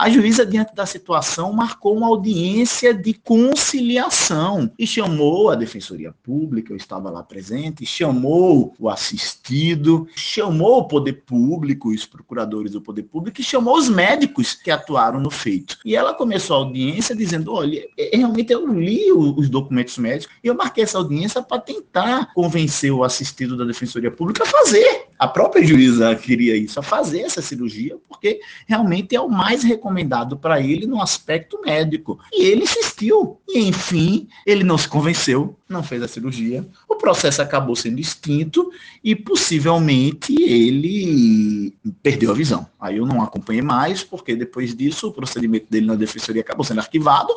A 0.00 0.08
juíza, 0.08 0.46
diante 0.46 0.74
da 0.74 0.86
situação, 0.86 1.52
marcou 1.52 1.94
uma 1.94 2.06
audiência 2.06 2.94
de 2.94 3.12
conciliação 3.12 4.72
e 4.78 4.86
chamou 4.86 5.50
a 5.50 5.54
Defensoria 5.54 6.14
Pública, 6.22 6.72
eu 6.72 6.76
estava 6.78 7.10
lá 7.10 7.22
presente, 7.22 7.84
chamou 7.84 8.74
o 8.78 8.88
assistido, 8.88 10.08
chamou 10.16 10.78
o 10.78 10.88
poder 10.88 11.22
público, 11.26 11.90
os 11.90 12.06
procuradores 12.06 12.72
do 12.72 12.80
poder 12.80 13.02
público, 13.02 13.42
e 13.42 13.44
chamou 13.44 13.76
os 13.76 13.90
médicos 13.90 14.54
que 14.54 14.70
atuaram 14.70 15.20
no 15.20 15.30
feito. 15.30 15.76
E 15.84 15.94
ela 15.94 16.14
começou 16.14 16.56
a 16.56 16.60
audiência 16.60 17.14
dizendo: 17.14 17.52
olha, 17.52 17.86
é, 17.98 18.16
realmente 18.16 18.54
eu 18.54 18.66
li 18.66 19.12
os 19.12 19.50
documentos 19.50 19.98
médicos 19.98 20.34
e 20.42 20.46
eu 20.46 20.54
marquei 20.54 20.84
essa 20.84 20.96
audiência 20.96 21.42
para 21.42 21.60
tentar 21.60 22.32
convencer 22.32 22.90
o 22.90 23.04
assistido 23.04 23.54
da 23.54 23.66
Defensoria 23.66 24.10
Pública 24.10 24.44
a 24.44 24.46
fazer. 24.46 25.08
A 25.18 25.28
própria 25.28 25.62
juíza 25.62 26.14
queria 26.14 26.56
isso, 26.56 26.80
a 26.80 26.82
fazer 26.82 27.20
essa 27.20 27.42
cirurgia, 27.42 27.98
porque 28.08 28.40
realmente 28.66 29.14
é 29.14 29.20
o 29.20 29.28
mais 29.28 29.62
recomendado 29.62 29.89
para 30.36 30.60
ele 30.60 30.86
no 30.86 31.00
aspecto 31.00 31.60
médico. 31.60 32.18
E 32.32 32.44
ele 32.44 32.62
insistiu. 32.62 33.38
E, 33.48 33.60
enfim, 33.60 34.28
ele 34.46 34.64
não 34.64 34.78
se 34.78 34.88
convenceu, 34.88 35.56
não 35.68 35.82
fez 35.82 36.02
a 36.02 36.08
cirurgia. 36.08 36.66
O 36.88 36.96
processo 36.96 37.42
acabou 37.42 37.74
sendo 37.74 38.00
extinto 38.00 38.70
e 39.02 39.14
possivelmente 39.14 40.34
ele 40.40 41.74
perdeu 42.02 42.30
a 42.30 42.34
visão. 42.34 42.66
Aí 42.80 42.96
eu 42.96 43.06
não 43.06 43.22
acompanhei 43.22 43.62
mais, 43.62 44.02
porque 44.02 44.36
depois 44.36 44.74
disso 44.74 45.08
o 45.08 45.12
procedimento 45.12 45.66
dele 45.70 45.86
na 45.86 45.94
defensoria 45.94 46.42
acabou 46.42 46.64
sendo 46.64 46.80
arquivado 46.80 47.32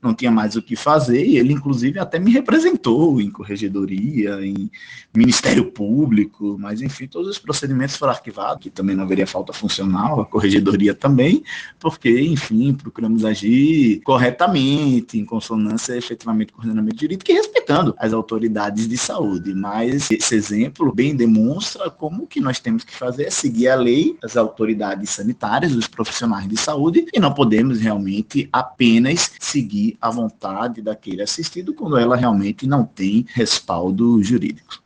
não 0.00 0.14
tinha 0.14 0.30
mais 0.30 0.54
o 0.54 0.62
que 0.62 0.76
fazer, 0.76 1.24
e 1.24 1.38
ele, 1.38 1.52
inclusive, 1.52 1.98
até 1.98 2.18
me 2.18 2.30
representou 2.30 3.20
em 3.20 3.30
corregedoria, 3.30 4.40
em 4.44 4.70
Ministério 5.14 5.72
Público, 5.72 6.56
mas, 6.58 6.80
enfim, 6.80 7.08
todos 7.08 7.28
os 7.28 7.38
procedimentos 7.38 7.96
foram 7.96 8.12
arquivados, 8.12 8.62
que 8.62 8.70
também 8.70 8.94
não 8.94 9.04
haveria 9.04 9.26
falta 9.26 9.52
funcional, 9.52 10.20
a 10.20 10.26
corregedoria 10.26 10.94
também, 10.94 11.42
porque, 11.80 12.20
enfim, 12.20 12.72
procuramos 12.74 13.24
agir 13.24 14.00
corretamente, 14.04 15.18
em 15.18 15.24
consonância 15.24 15.96
efetivamente 15.96 16.52
com 16.52 16.60
o 16.60 16.64
ordenamento 16.64 17.00
jurídico 17.00 17.30
e 17.30 17.34
respeitando 17.34 17.94
as 17.98 18.12
autoridades 18.12 18.86
de 18.86 18.96
saúde. 18.96 19.52
Mas 19.54 20.10
esse 20.10 20.34
exemplo 20.34 20.92
bem 20.94 21.16
demonstra 21.16 21.90
como 21.90 22.26
que 22.26 22.40
nós 22.40 22.60
temos 22.60 22.84
que 22.84 22.94
fazer 22.94 23.24
é 23.24 23.30
seguir 23.30 23.68
a 23.68 23.74
lei, 23.74 24.16
as 24.22 24.36
autoridades 24.36 25.10
sanitárias, 25.10 25.74
os 25.74 25.88
profissionais 25.88 26.46
de 26.46 26.56
saúde, 26.56 27.06
e 27.12 27.18
não 27.18 27.34
podemos 27.34 27.80
realmente 27.80 28.48
apenas 28.52 29.32
seguir 29.40 29.87
a 30.00 30.10
vontade 30.10 30.82
daquele 30.82 31.22
assistido 31.22 31.72
quando 31.72 31.96
ela 31.96 32.16
realmente 32.16 32.66
não 32.66 32.84
tem 32.84 33.24
respaldo 33.28 34.22
jurídico. 34.22 34.82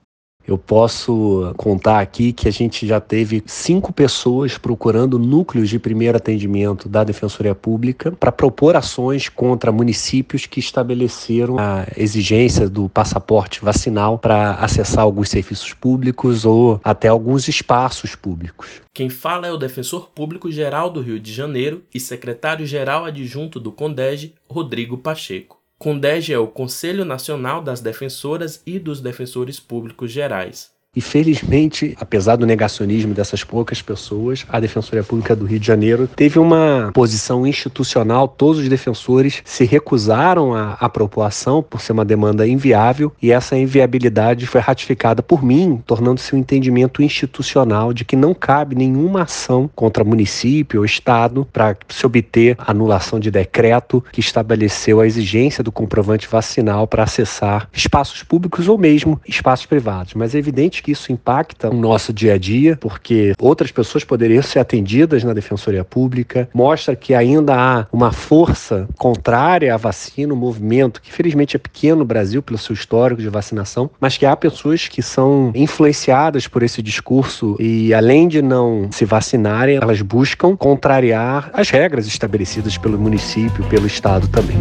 Eu 0.46 0.58
posso 0.58 1.52
contar 1.56 2.00
aqui 2.00 2.32
que 2.32 2.48
a 2.48 2.50
gente 2.50 2.86
já 2.86 3.00
teve 3.00 3.42
cinco 3.46 3.92
pessoas 3.92 4.58
procurando 4.58 5.18
núcleos 5.18 5.68
de 5.68 5.78
primeiro 5.78 6.16
atendimento 6.16 6.88
da 6.88 7.04
Defensoria 7.04 7.54
Pública 7.54 8.12
para 8.12 8.32
propor 8.32 8.76
ações 8.76 9.28
contra 9.28 9.70
municípios 9.70 10.46
que 10.46 10.58
estabeleceram 10.58 11.58
a 11.58 11.86
exigência 11.96 12.68
do 12.68 12.88
passaporte 12.88 13.64
vacinal 13.64 14.18
para 14.18 14.54
acessar 14.54 15.04
alguns 15.04 15.28
serviços 15.28 15.72
públicos 15.72 16.44
ou 16.44 16.80
até 16.82 17.08
alguns 17.08 17.46
espaços 17.46 18.14
públicos. 18.14 18.82
Quem 18.92 19.08
fala 19.08 19.46
é 19.46 19.52
o 19.52 19.56
Defensor 19.56 20.10
Público 20.10 20.50
Geral 20.50 20.90
do 20.90 21.00
Rio 21.00 21.18
de 21.18 21.32
Janeiro 21.32 21.82
e 21.94 22.00
secretário-geral 22.00 23.04
adjunto 23.04 23.58
do 23.58 23.72
CONDEG, 23.72 24.34
Rodrigo 24.48 24.98
Pacheco. 24.98 25.61
CONDEG 25.82 26.32
é 26.32 26.38
o 26.38 26.46
Conselho 26.46 27.04
Nacional 27.04 27.60
das 27.60 27.80
Defensoras 27.80 28.62
e 28.64 28.78
dos 28.78 29.00
Defensores 29.00 29.58
Públicos 29.58 30.12
Gerais. 30.12 30.71
E 30.94 31.00
felizmente, 31.00 31.96
apesar 31.98 32.36
do 32.36 32.44
negacionismo 32.44 33.14
dessas 33.14 33.42
poucas 33.42 33.80
pessoas, 33.80 34.44
a 34.46 34.60
Defensoria 34.60 35.02
Pública 35.02 35.34
do 35.34 35.46
Rio 35.46 35.58
de 35.58 35.66
Janeiro 35.66 36.06
teve 36.06 36.38
uma 36.38 36.90
posição 36.92 37.46
institucional. 37.46 38.28
Todos 38.28 38.60
os 38.60 38.68
defensores 38.68 39.40
se 39.42 39.64
recusaram 39.64 40.54
a, 40.54 40.74
a 40.74 40.90
propor 40.90 41.22
ação 41.22 41.62
por 41.62 41.80
ser 41.80 41.92
uma 41.92 42.04
demanda 42.04 42.46
inviável 42.46 43.10
e 43.22 43.32
essa 43.32 43.56
inviabilidade 43.56 44.46
foi 44.46 44.60
ratificada 44.60 45.22
por 45.22 45.42
mim, 45.42 45.82
tornando-se 45.86 46.36
um 46.36 46.38
entendimento 46.38 47.02
institucional 47.02 47.94
de 47.94 48.04
que 48.04 48.14
não 48.14 48.34
cabe 48.34 48.76
nenhuma 48.76 49.22
ação 49.22 49.70
contra 49.74 50.04
município 50.04 50.80
ou 50.80 50.84
estado 50.84 51.48
para 51.50 51.74
se 51.88 52.04
obter 52.04 52.54
anulação 52.58 53.18
de 53.18 53.30
decreto 53.30 54.04
que 54.12 54.20
estabeleceu 54.20 55.00
a 55.00 55.06
exigência 55.06 55.64
do 55.64 55.72
comprovante 55.72 56.28
vacinal 56.28 56.86
para 56.86 57.04
acessar 57.04 57.66
espaços 57.72 58.22
públicos 58.22 58.68
ou 58.68 58.76
mesmo 58.76 59.18
espaços 59.26 59.64
privados. 59.64 60.12
Mas 60.12 60.34
é 60.34 60.38
evidente 60.38 60.81
que 60.82 60.92
isso 60.92 61.12
impacta 61.12 61.70
o 61.70 61.74
nosso 61.74 62.12
dia 62.12 62.34
a 62.34 62.38
dia, 62.38 62.76
porque 62.76 63.32
outras 63.40 63.70
pessoas 63.70 64.04
poderiam 64.04 64.42
ser 64.42 64.58
atendidas 64.58 65.24
na 65.24 65.32
Defensoria 65.32 65.84
Pública, 65.84 66.48
mostra 66.52 66.96
que 66.96 67.14
ainda 67.14 67.54
há 67.54 67.86
uma 67.92 68.12
força 68.12 68.88
contrária 68.98 69.74
à 69.74 69.76
vacina, 69.76 70.34
um 70.34 70.36
movimento 70.36 71.00
que 71.00 71.12
felizmente 71.12 71.56
é 71.56 71.58
pequeno 71.58 72.02
no 72.02 72.04
Brasil 72.04 72.42
pelo 72.42 72.58
seu 72.58 72.74
histórico 72.74 73.20
de 73.20 73.28
vacinação, 73.28 73.90
mas 74.00 74.16
que 74.16 74.26
há 74.26 74.34
pessoas 74.36 74.88
que 74.88 75.02
são 75.02 75.52
influenciadas 75.54 76.48
por 76.48 76.62
esse 76.62 76.82
discurso 76.82 77.56
e 77.58 77.94
além 77.94 78.28
de 78.28 78.42
não 78.42 78.88
se 78.90 79.04
vacinarem, 79.04 79.76
elas 79.76 80.02
buscam 80.02 80.56
contrariar 80.56 81.50
as 81.52 81.70
regras 81.70 82.06
estabelecidas 82.06 82.76
pelo 82.76 82.98
município, 82.98 83.64
pelo 83.64 83.86
estado 83.86 84.26
também. 84.28 84.56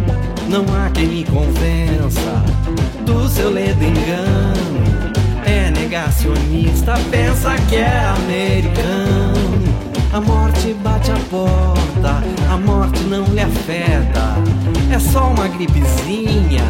Não 0.48 0.64
há 0.74 0.90
quem 0.90 1.06
me 1.06 1.24
convença 1.24 2.44
do 3.04 3.28
seu 3.28 3.50
ledo 3.50 3.82
engano. 3.82 4.71
Negacionista, 6.12 6.94
pensa 7.10 7.56
que 7.68 7.76
é 7.76 8.04
americano. 8.04 9.32
A 10.12 10.20
morte 10.20 10.74
bate 10.74 11.10
a 11.10 11.18
porta, 11.30 12.22
a 12.52 12.56
morte 12.58 13.00
não 13.04 13.24
lhe 13.24 13.40
afeta. 13.40 14.36
É 14.94 14.98
só 14.98 15.30
uma 15.30 15.48
gripezinha, 15.48 16.64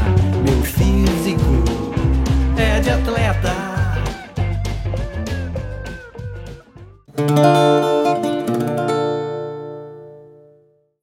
meu 0.44 0.62
físico 0.62 1.64
é 2.56 2.80
de 2.80 2.90
atleta. 2.90 3.52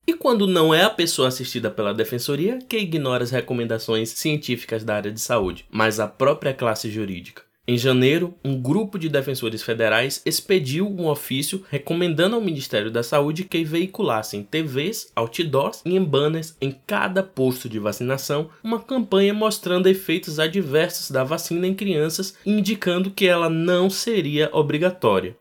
E 0.07 0.13
quando 0.13 0.47
não 0.47 0.73
é 0.73 0.83
a 0.83 0.89
pessoa 0.89 1.27
assistida 1.27 1.69
pela 1.69 1.93
defensoria 1.93 2.59
que 2.67 2.77
ignora 2.77 3.23
as 3.23 3.31
recomendações 3.31 4.09
científicas 4.09 4.83
da 4.85 4.95
área 4.95 5.11
de 5.11 5.19
saúde, 5.19 5.65
mas 5.69 5.99
a 5.99 6.07
própria 6.07 6.53
classe 6.53 6.89
jurídica. 6.89 7.48
Em 7.69 7.77
janeiro, 7.77 8.33
um 8.43 8.59
grupo 8.59 8.97
de 8.97 9.07
defensores 9.07 9.61
federais 9.61 10.23
expediu 10.25 10.87
um 10.87 11.07
ofício 11.07 11.63
recomendando 11.69 12.35
ao 12.35 12.41
Ministério 12.41 12.89
da 12.89 13.03
Saúde 13.03 13.43
que 13.43 13.63
veiculassem 13.63 14.41
TVs, 14.41 15.11
outdoors 15.15 15.83
e 15.85 15.95
em 15.95 16.03
banners 16.03 16.57
em 16.59 16.75
cada 16.87 17.21
posto 17.21 17.69
de 17.69 17.77
vacinação 17.77 18.49
uma 18.63 18.79
campanha 18.79 19.35
mostrando 19.35 19.85
efeitos 19.85 20.39
adversos 20.39 21.11
da 21.11 21.23
vacina 21.23 21.67
em 21.67 21.75
crianças 21.75 22.33
indicando 22.43 23.11
que 23.11 23.27
ela 23.27 23.51
não 23.51 23.87
seria 23.87 24.49
obrigatória. 24.51 25.37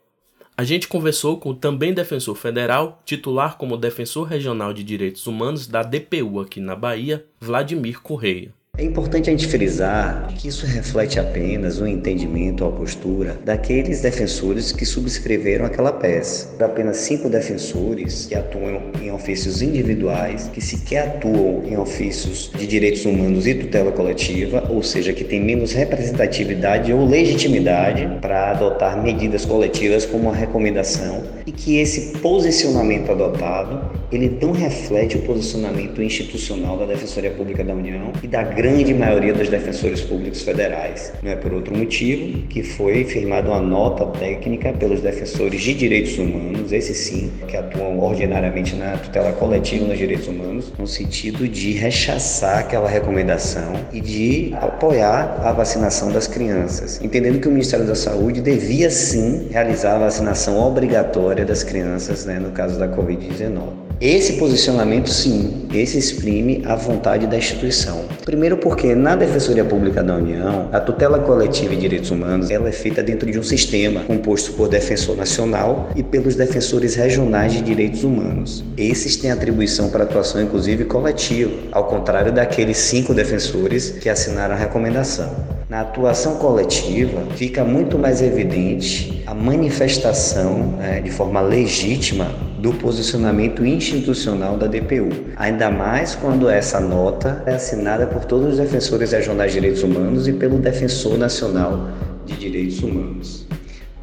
A 0.55 0.65
gente 0.65 0.87
conversou 0.87 1.39
com 1.39 1.49
o 1.49 1.55
também 1.55 1.95
defensor 1.95 2.37
federal, 2.37 3.01
titular 3.07 3.57
como 3.57 3.75
defensor 3.79 4.27
regional 4.27 4.75
de 4.75 4.85
direitos 4.85 5.27
humanos 5.27 5.67
da 5.67 5.83
DPU 5.83 6.41
aqui 6.41 6.61
na 6.61 6.77
Bahia, 6.77 7.25
Vladimir 7.41 8.03
Correia. 8.03 8.58
É 8.79 8.85
importante 8.85 9.29
a 9.29 9.33
gente 9.33 9.49
frisar 9.49 10.29
que 10.37 10.47
isso 10.47 10.65
reflete 10.65 11.19
apenas 11.19 11.81
o 11.81 11.83
um 11.83 11.87
entendimento 11.89 12.65
ou 12.65 12.71
a 12.71 12.73
postura 12.73 13.37
daqueles 13.45 14.01
defensores 14.01 14.71
que 14.71 14.87
subscreveram 14.87 15.65
aquela 15.67 15.93
peça. 15.93 16.55
Apenas 16.65 16.99
cinco 16.99 17.29
defensores 17.29 18.27
que 18.27 18.37
atuam 18.37 18.93
em 19.03 19.11
ofícios 19.11 19.63
individuais, 19.63 20.49
que 20.55 20.61
sequer 20.61 21.09
atuam 21.09 21.65
em 21.67 21.77
ofícios 21.77 22.53
de 22.57 22.69
direitos 22.69 23.05
humanos 23.05 23.49
e 23.49 23.55
tutela 23.57 23.91
coletiva, 23.91 24.65
ou 24.71 24.81
seja, 24.81 25.13
que 25.13 25.25
têm 25.25 25.41
menos 25.41 25.73
representatividade 25.73 26.93
ou 26.93 27.05
legitimidade 27.05 28.09
para 28.21 28.53
adotar 28.53 29.03
medidas 29.03 29.45
coletivas 29.45 30.07
como 30.07 30.29
uma 30.29 30.37
recomendação 30.37 31.38
e 31.49 31.53
que 31.53 31.79
esse 31.79 32.19
posicionamento 32.19 33.11
adotado 33.11 33.81
ele 34.13 34.39
não 34.41 34.53
reflete 34.53 35.17
o 35.17 35.23
posicionamento 35.23 36.03
institucional 36.03 36.77
da 36.77 36.85
Defensoria 36.85 37.31
Pública 37.31 37.65
da 37.65 37.73
União 37.73 38.13
e 38.23 38.27
da 38.27 38.43
grande 38.43 38.93
maioria 38.93 39.33
dos 39.33 39.49
defensores 39.49 40.03
públicos 40.03 40.43
federais. 40.43 41.13
Não 41.23 41.31
é 41.31 41.37
por 41.37 41.55
outro 41.55 41.77
motivo 41.77 42.47
que 42.49 42.63
foi 42.63 43.05
firmada 43.05 43.49
uma 43.49 43.61
nota 43.61 44.05
técnica 44.19 44.75
pelos 44.75 45.01
defensores 45.01 45.63
de 45.63 45.73
direitos 45.73 46.19
humanos, 46.19 46.71
esses 46.71 46.99
sim, 46.99 47.31
que 47.47 47.57
atuam 47.57 47.99
ordinariamente 47.99 48.75
na 48.77 48.99
tutela 48.99 49.33
coletiva 49.33 49.87
nos 49.87 49.97
direitos 49.97 50.29
humanos, 50.29 50.73
no 50.79 50.87
sentido 50.87 51.49
de 51.49 51.73
rechaçar 51.73 52.59
aquela 52.59 52.89
recomendação 52.89 53.73
e 53.93 54.01
de 54.03 54.53
apoiar 54.55 55.41
a 55.43 55.53
vacinação 55.53 56.13
das 56.13 56.27
crianças, 56.27 57.01
entendendo 57.03 57.41
que 57.41 57.49
o 57.49 57.51
Ministério 57.51 57.87
da 57.87 57.95
Saúde 57.95 58.43
devia 58.43 58.91
sim 58.91 59.49
realizar 59.51 59.97
a 59.97 59.99
vacinação 59.99 60.59
obrigatória 60.61 61.38
das 61.45 61.63
crianças, 61.63 62.25
né, 62.25 62.39
no 62.39 62.51
caso 62.51 62.79
da 62.79 62.89
Covid-19. 62.89 63.89
Esse 64.01 64.35
posicionamento, 64.35 65.11
sim, 65.11 65.67
esse 65.75 65.99
exprime 65.99 66.63
a 66.65 66.77
vontade 66.77 67.27
da 67.27 67.37
instituição. 67.37 68.05
Primeiro 68.25 68.57
porque 68.57 68.95
na 68.95 69.17
Defensoria 69.17 69.65
Pública 69.65 70.05
da 70.05 70.15
União, 70.15 70.69
a 70.73 70.79
tutela 70.79 71.19
coletiva 71.19 71.75
e 71.75 71.77
direitos 71.77 72.13
humanos, 72.13 72.49
ela 72.49 72.69
é 72.69 72.73
feita 72.73 73.03
dentro 73.03 73.29
de 73.29 73.37
um 73.41 73.43
sistema 73.43 74.05
composto 74.05 74.53
por 74.53 74.69
defensor 74.69 75.17
nacional 75.17 75.91
e 75.97 76.05
pelos 76.05 76.37
defensores 76.37 76.95
regionais 76.95 77.53
de 77.53 77.61
direitos 77.61 78.05
humanos. 78.05 78.65
Esses 78.77 79.17
têm 79.17 79.33
atribuição 79.33 79.91
para 79.91 80.05
atuação 80.05 80.41
inclusive 80.41 80.85
coletiva, 80.85 81.51
ao 81.73 81.89
contrário 81.89 82.33
daqueles 82.33 82.77
cinco 82.77 83.13
defensores 83.13 83.91
que 83.91 84.09
assinaram 84.09 84.55
a 84.55 84.59
recomendação. 84.59 85.58
Na 85.69 85.83
atuação 85.83 86.37
coletiva, 86.37 87.21
fica 87.37 87.63
muito 87.63 87.99
mais 87.99 88.23
evidente 88.23 89.23
a 89.27 89.35
manifestação 89.35 90.69
né, 90.79 91.03
de 91.03 91.11
forma 91.11 91.43
legítima 91.43 92.33
do 92.59 92.73
posicionamento 92.73 93.67
institucional 93.67 94.57
da 94.57 94.67
DPU. 94.67 95.11
Ainda 95.37 95.71
mais 95.71 96.15
quando 96.15 96.49
essa 96.49 96.81
nota 96.81 97.43
é 97.45 97.53
assinada 97.53 98.07
por 98.07 98.25
todos 98.25 98.53
os 98.53 98.59
defensores 98.59 99.13
regionais 99.13 99.53
de 99.53 99.61
direitos 99.61 99.83
humanos 99.83 100.27
e 100.27 100.33
pelo 100.33 100.59
defensor 100.59 101.19
nacional 101.19 101.91
de 102.25 102.35
direitos 102.35 102.83
humanos. 102.83 103.47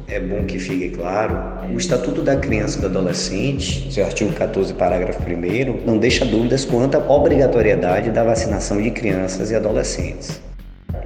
É 0.06 0.20
bom 0.20 0.44
que 0.44 0.60
fique 0.60 0.90
claro, 0.90 1.36
o 1.74 1.76
Estatuto 1.76 2.22
da 2.22 2.36
Criança 2.36 2.78
e 2.78 2.82
do 2.82 2.86
Adolescente, 2.86 3.92
seu 3.92 4.04
artigo 4.04 4.32
14, 4.32 4.72
parágrafo 4.74 5.20
1 5.20 5.84
não 5.84 5.98
deixa 5.98 6.24
dúvidas 6.24 6.64
quanto 6.64 6.96
à 6.96 7.10
obrigatoriedade 7.12 8.12
da 8.12 8.22
vacinação 8.22 8.80
de 8.80 8.92
crianças 8.92 9.50
e 9.50 9.56
adolescentes. 9.56 10.40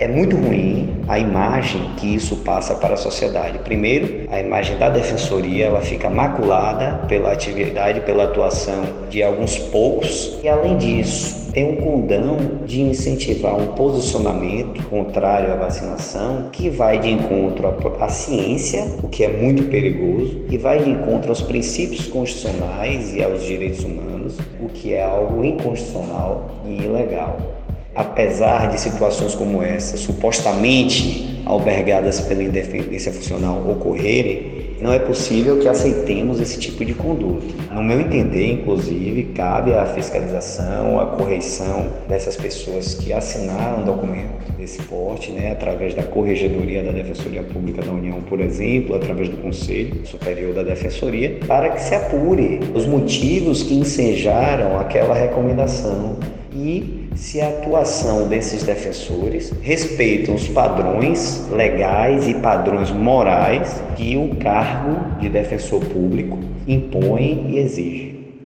É 0.01 0.09
muito 0.09 0.35
ruim 0.35 1.03
a 1.09 1.19
imagem 1.19 1.91
que 1.99 2.15
isso 2.15 2.37
passa 2.37 2.75
para 2.75 2.95
a 2.95 2.97
sociedade. 2.97 3.59
Primeiro, 3.59 4.27
a 4.31 4.41
imagem 4.41 4.79
da 4.79 4.89
defensoria 4.89 5.67
ela 5.67 5.83
fica 5.83 6.09
maculada 6.09 7.07
pela 7.07 7.31
atividade, 7.31 8.01
pela 8.01 8.25
atuação 8.25 8.83
de 9.11 9.23
alguns 9.23 9.59
poucos 9.59 10.39
e 10.43 10.49
além 10.49 10.79
disso 10.79 11.53
tem 11.53 11.71
um 11.71 11.77
condão 11.77 12.39
de 12.65 12.81
incentivar 12.81 13.55
um 13.55 13.75
posicionamento 13.75 14.83
contrário 14.85 15.53
à 15.53 15.57
vacinação 15.57 16.49
que 16.51 16.71
vai 16.71 16.99
de 16.99 17.11
encontro 17.11 17.69
à, 18.01 18.09
ciência, 18.09 18.87
o 19.03 19.09
que 19.09 19.23
é 19.23 19.29
muito 19.29 19.65
perigoso, 19.65 20.47
e 20.49 20.57
vai 20.57 20.83
de 20.83 20.89
encontro 20.89 21.29
aos 21.29 21.43
princípios 21.43 22.07
constitucionais 22.07 23.15
e 23.15 23.23
aos 23.23 23.43
direitos 23.43 23.85
humanos, 23.85 24.39
o 24.61 24.69
que 24.69 24.95
é 24.95 25.03
algo 25.03 25.45
inconstitucional 25.45 26.49
e 26.65 26.85
ilegal 26.85 27.60
apesar 27.94 28.70
de 28.70 28.81
situações 28.81 29.35
como 29.35 29.62
essa, 29.62 29.96
supostamente 29.96 31.42
albergadas 31.44 32.20
pela 32.20 32.42
independência 32.42 33.12
funcional, 33.12 33.68
ocorrerem, 33.68 34.61
não 34.81 34.92
é 34.92 34.98
possível 34.98 35.59
que 35.59 35.68
aceitemos 35.68 36.40
esse 36.40 36.59
tipo 36.59 36.85
de 36.85 36.94
conduta. 36.94 37.46
No 37.70 37.83
meu 37.83 38.00
entender, 38.00 38.53
inclusive, 38.53 39.24
cabe 39.35 39.74
a 39.74 39.85
fiscalização, 39.85 40.98
a 40.98 41.07
correção 41.07 41.88
dessas 42.09 42.37
pessoas 42.37 42.94
que 42.94 43.12
assinaram 43.12 43.83
um 43.83 43.85
documento 43.85 44.53
desse 44.57 44.81
porte, 44.83 45.33
né, 45.33 45.53
através 45.53 45.94
da 45.94 46.03
Corregedoria 46.03 46.83
da 46.83 46.92
Defensoria 46.92 47.42
Pública 47.42 47.83
da 47.83 47.92
União, 47.92 48.20
por 48.22 48.40
exemplo, 48.40 48.94
através 48.94 49.29
do 49.29 49.37
Conselho 49.38 50.07
Superior 50.07 50.55
da 50.55 50.62
Defensoria, 50.62 51.38
para 51.46 51.70
que 51.70 51.83
se 51.83 51.94
apure 51.94 52.61
os 52.74 52.87
motivos 52.87 53.62
que 53.62 53.74
ensejaram 53.74 54.79
aquela 54.79 55.14
recomendação 55.14 56.18
e 56.55 57.00
se 57.20 57.38
a 57.38 57.50
atuação 57.50 58.26
desses 58.26 58.62
defensores 58.62 59.52
respeita 59.61 60.33
os 60.33 60.48
padrões 60.48 61.46
legais 61.50 62.26
e 62.26 62.35
padrões 62.35 62.90
morais 62.90 63.80
que 63.94 64.16
o 64.16 64.37
cargo 64.37 65.20
de 65.20 65.28
defensor 65.28 65.85
público 65.85 66.38
impõe 66.66 67.50
e 67.50 67.59
exige. 67.59 68.40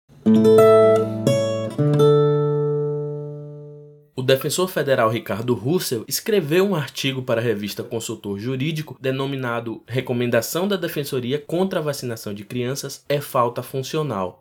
O 4.17 4.23
defensor 4.23 4.69
federal 4.69 5.09
Ricardo 5.09 5.55
Russell 5.55 6.05
escreveu 6.09 6.67
um 6.67 6.75
artigo 6.75 7.23
para 7.23 7.41
a 7.41 7.45
revista 7.45 7.85
Consultor 7.85 8.41
Jurídico 8.41 8.97
denominado 9.01 9.83
Recomendação 9.87 10.67
da 10.67 10.77
Defensoria 10.77 11.39
contra 11.39 11.79
a 11.79 11.83
Vacinação 11.83 12.35
de 12.35 12.43
Crianças 12.43 13.05
é 13.09 13.21
Falta 13.21 13.63
Funcional. 13.63 14.41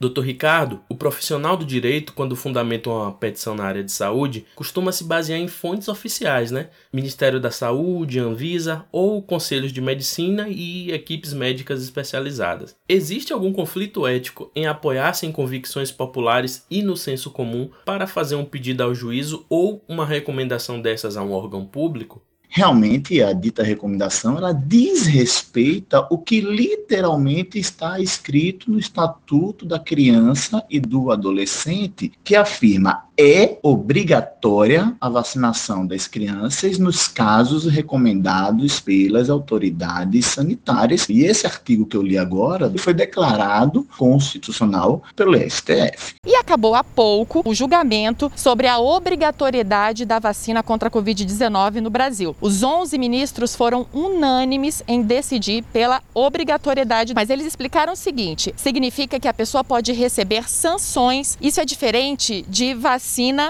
Dr. 0.00 0.22
Ricardo, 0.22 0.80
o 0.88 0.94
profissional 0.94 1.56
do 1.56 1.64
direito, 1.64 2.12
quando 2.12 2.34
fundamenta 2.34 2.90
uma 2.90 3.12
petição 3.12 3.54
na 3.54 3.64
área 3.64 3.82
de 3.82 3.92
saúde, 3.92 4.44
costuma 4.54 4.92
se 4.92 5.04
basear 5.04 5.38
em 5.38 5.48
fontes 5.48 5.88
oficiais, 5.88 6.50
né? 6.50 6.68
Ministério 6.92 7.40
da 7.40 7.50
Saúde, 7.50 8.18
Anvisa 8.18 8.84
ou 8.90 9.22
conselhos 9.22 9.72
de 9.72 9.80
medicina 9.80 10.48
e 10.48 10.90
equipes 10.90 11.32
médicas 11.32 11.82
especializadas. 11.82 12.76
Existe 12.88 13.32
algum 13.32 13.52
conflito 13.52 14.06
ético 14.06 14.50
em 14.54 14.66
apoiar-se 14.66 15.26
em 15.26 15.32
convicções 15.32 15.92
populares 15.92 16.66
e 16.70 16.82
no 16.82 16.96
senso 16.96 17.30
comum 17.30 17.70
para 17.84 18.06
fazer 18.06 18.34
um 18.34 18.44
pedido 18.44 18.82
ao 18.82 18.94
juízo 18.94 19.46
ou 19.48 19.84
uma 19.88 20.04
recomendação 20.04 20.80
dessas 20.80 21.16
a 21.16 21.22
um 21.22 21.32
órgão 21.32 21.64
público? 21.64 22.20
Realmente 22.56 23.20
a 23.20 23.32
dita 23.32 23.64
recomendação 23.64 24.38
ela 24.38 24.52
desrespeita 24.52 26.06
o 26.08 26.16
que 26.16 26.40
literalmente 26.40 27.58
está 27.58 27.98
escrito 27.98 28.70
no 28.70 28.78
Estatuto 28.78 29.66
da 29.66 29.80
Criança 29.80 30.64
e 30.70 30.78
do 30.78 31.10
Adolescente, 31.10 32.12
que 32.22 32.36
afirma 32.36 33.06
é 33.16 33.58
obrigatória 33.62 34.94
a 35.00 35.08
vacinação 35.08 35.86
das 35.86 36.08
crianças 36.08 36.78
nos 36.78 37.06
casos 37.06 37.66
recomendados 37.66 38.80
pelas 38.80 39.30
autoridades 39.30 40.26
sanitárias. 40.26 41.08
E 41.08 41.24
esse 41.24 41.46
artigo 41.46 41.86
que 41.86 41.96
eu 41.96 42.02
li 42.02 42.18
agora 42.18 42.72
foi 42.76 42.92
declarado 42.92 43.86
constitucional 43.96 45.02
pelo 45.14 45.36
STF. 45.38 46.14
E 46.26 46.34
acabou 46.36 46.74
há 46.74 46.82
pouco 46.82 47.42
o 47.44 47.54
julgamento 47.54 48.30
sobre 48.34 48.66
a 48.66 48.78
obrigatoriedade 48.78 50.04
da 50.04 50.18
vacina 50.18 50.62
contra 50.62 50.88
a 50.88 50.92
Covid-19 50.92 51.76
no 51.76 51.90
Brasil. 51.90 52.34
Os 52.40 52.62
11 52.62 52.98
ministros 52.98 53.54
foram 53.54 53.86
unânimes 53.92 54.82
em 54.88 55.02
decidir 55.02 55.62
pela 55.72 56.02
obrigatoriedade, 56.12 57.14
mas 57.14 57.30
eles 57.30 57.46
explicaram 57.46 57.92
o 57.92 57.96
seguinte: 57.96 58.52
significa 58.56 59.20
que 59.20 59.28
a 59.28 59.34
pessoa 59.34 59.62
pode 59.62 59.92
receber 59.92 60.48
sanções. 60.48 61.38
Isso 61.40 61.60
é 61.60 61.64
diferente 61.64 62.44
de 62.48 62.74
vacina 62.74 63.03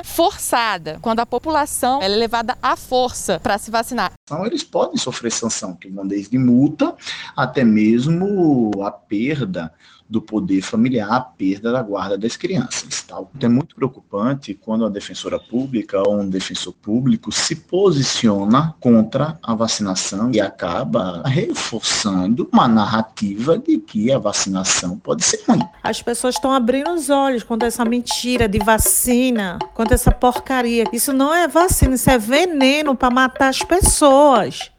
forçada, 0.05 0.99
quando 1.01 1.21
a 1.21 1.27
população 1.27 2.03
é 2.03 2.09
levada 2.09 2.59
à 2.63 2.77
força 2.77 3.39
para 3.41 3.57
se 3.57 3.71
vacinar. 3.71 4.13
Então, 4.25 4.45
eles 4.45 4.65
podem 4.65 4.97
sofrer 4.97 5.31
sanção, 5.31 5.75
que 5.75 5.89
vão 5.89 6.07
desde 6.07 6.37
multa 6.37 6.95
até 7.37 7.65
mesmo 7.65 8.71
a 8.83 8.91
perda 8.91 9.73
do 10.09 10.21
poder 10.21 10.61
familiar, 10.61 11.11
a 11.11 11.21
perda 11.21 11.73
da 11.73 11.83
guarda 11.83 12.19
das 12.19 12.37
crianças. 12.37 13.03
Tal. 13.03 13.31
Então, 13.35 13.49
é 13.49 13.53
muito 13.53 13.75
preocupante 13.75 14.55
quando 14.55 14.85
a 14.85 14.89
defensora 14.89 15.39
pública 15.39 16.01
ou 16.07 16.21
um 16.21 16.29
defensor 16.29 16.73
público 16.75 17.33
se 17.33 17.57
posiciona 17.57 18.75
contra 18.81 19.39
a 19.43 19.55
vacinação 19.55 20.31
e 20.33 20.41
acaba 20.41 21.23
reforçando 21.25 22.49
uma 22.53 22.69
narrativa 22.69 23.59
de 23.59 23.79
que 23.79 24.13
a 24.13 24.19
vacinação 24.19 24.99
pode 24.99 25.25
ser 25.25 25.43
ruim. 25.49 25.61
As 25.83 26.03
pessoas 26.03 26.35
estão 26.35 26.53
abrindo 26.53 26.91
os 26.93 27.09
olhos 27.11 27.43
contra 27.43 27.69
essa 27.69 27.85
mentira 27.85 28.47
de 28.47 28.59
vacina, 28.59 29.59
contra 29.75 29.95
essa 29.95 30.11
porcaria. 30.11 30.85
Isso 30.93 31.13
não 31.13 31.35
é 31.35 31.49
vacina, 31.49 31.95
isso 31.95 32.11
é 32.11 32.19
veneno 32.19 32.95
para 32.95 33.11
matar 33.11 33.49
as 33.49 33.63
pessoas. 33.63 34.71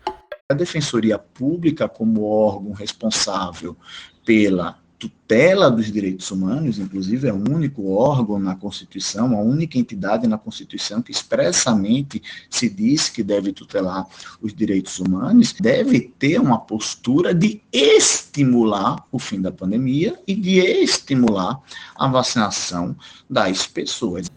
A 0.49 0.53
Defensoria 0.53 1.17
Pública, 1.17 1.89
como 1.89 2.23
órgão 2.23 2.71
responsável 2.71 3.75
pela 4.23 4.77
tutela 4.97 5.69
dos 5.69 5.91
direitos 5.91 6.29
humanos, 6.31 6.79
inclusive 6.79 7.27
é 7.27 7.33
o 7.33 7.35
único 7.35 7.91
órgão 7.91 8.39
na 8.39 8.55
Constituição, 8.55 9.37
a 9.37 9.41
única 9.41 9.77
entidade 9.77 10.27
na 10.27 10.37
Constituição 10.37 11.01
que 11.01 11.11
expressamente 11.11 12.21
se 12.49 12.69
diz 12.69 13.09
que 13.09 13.23
deve 13.23 13.51
tutelar 13.51 14.05
os 14.41 14.53
direitos 14.53 14.99
humanos, 14.99 15.53
deve 15.53 15.99
ter 16.17 16.39
uma 16.39 16.59
postura 16.59 17.33
de 17.33 17.61
estimular 17.71 19.05
o 19.11 19.19
fim 19.19 19.41
da 19.41 19.51
pandemia 19.51 20.19
e 20.27 20.35
de 20.35 20.59
estimular 20.59 21.59
a 21.95 22.07
vacinação 22.07 22.95
das 23.29 23.67
pessoas. 23.67 24.27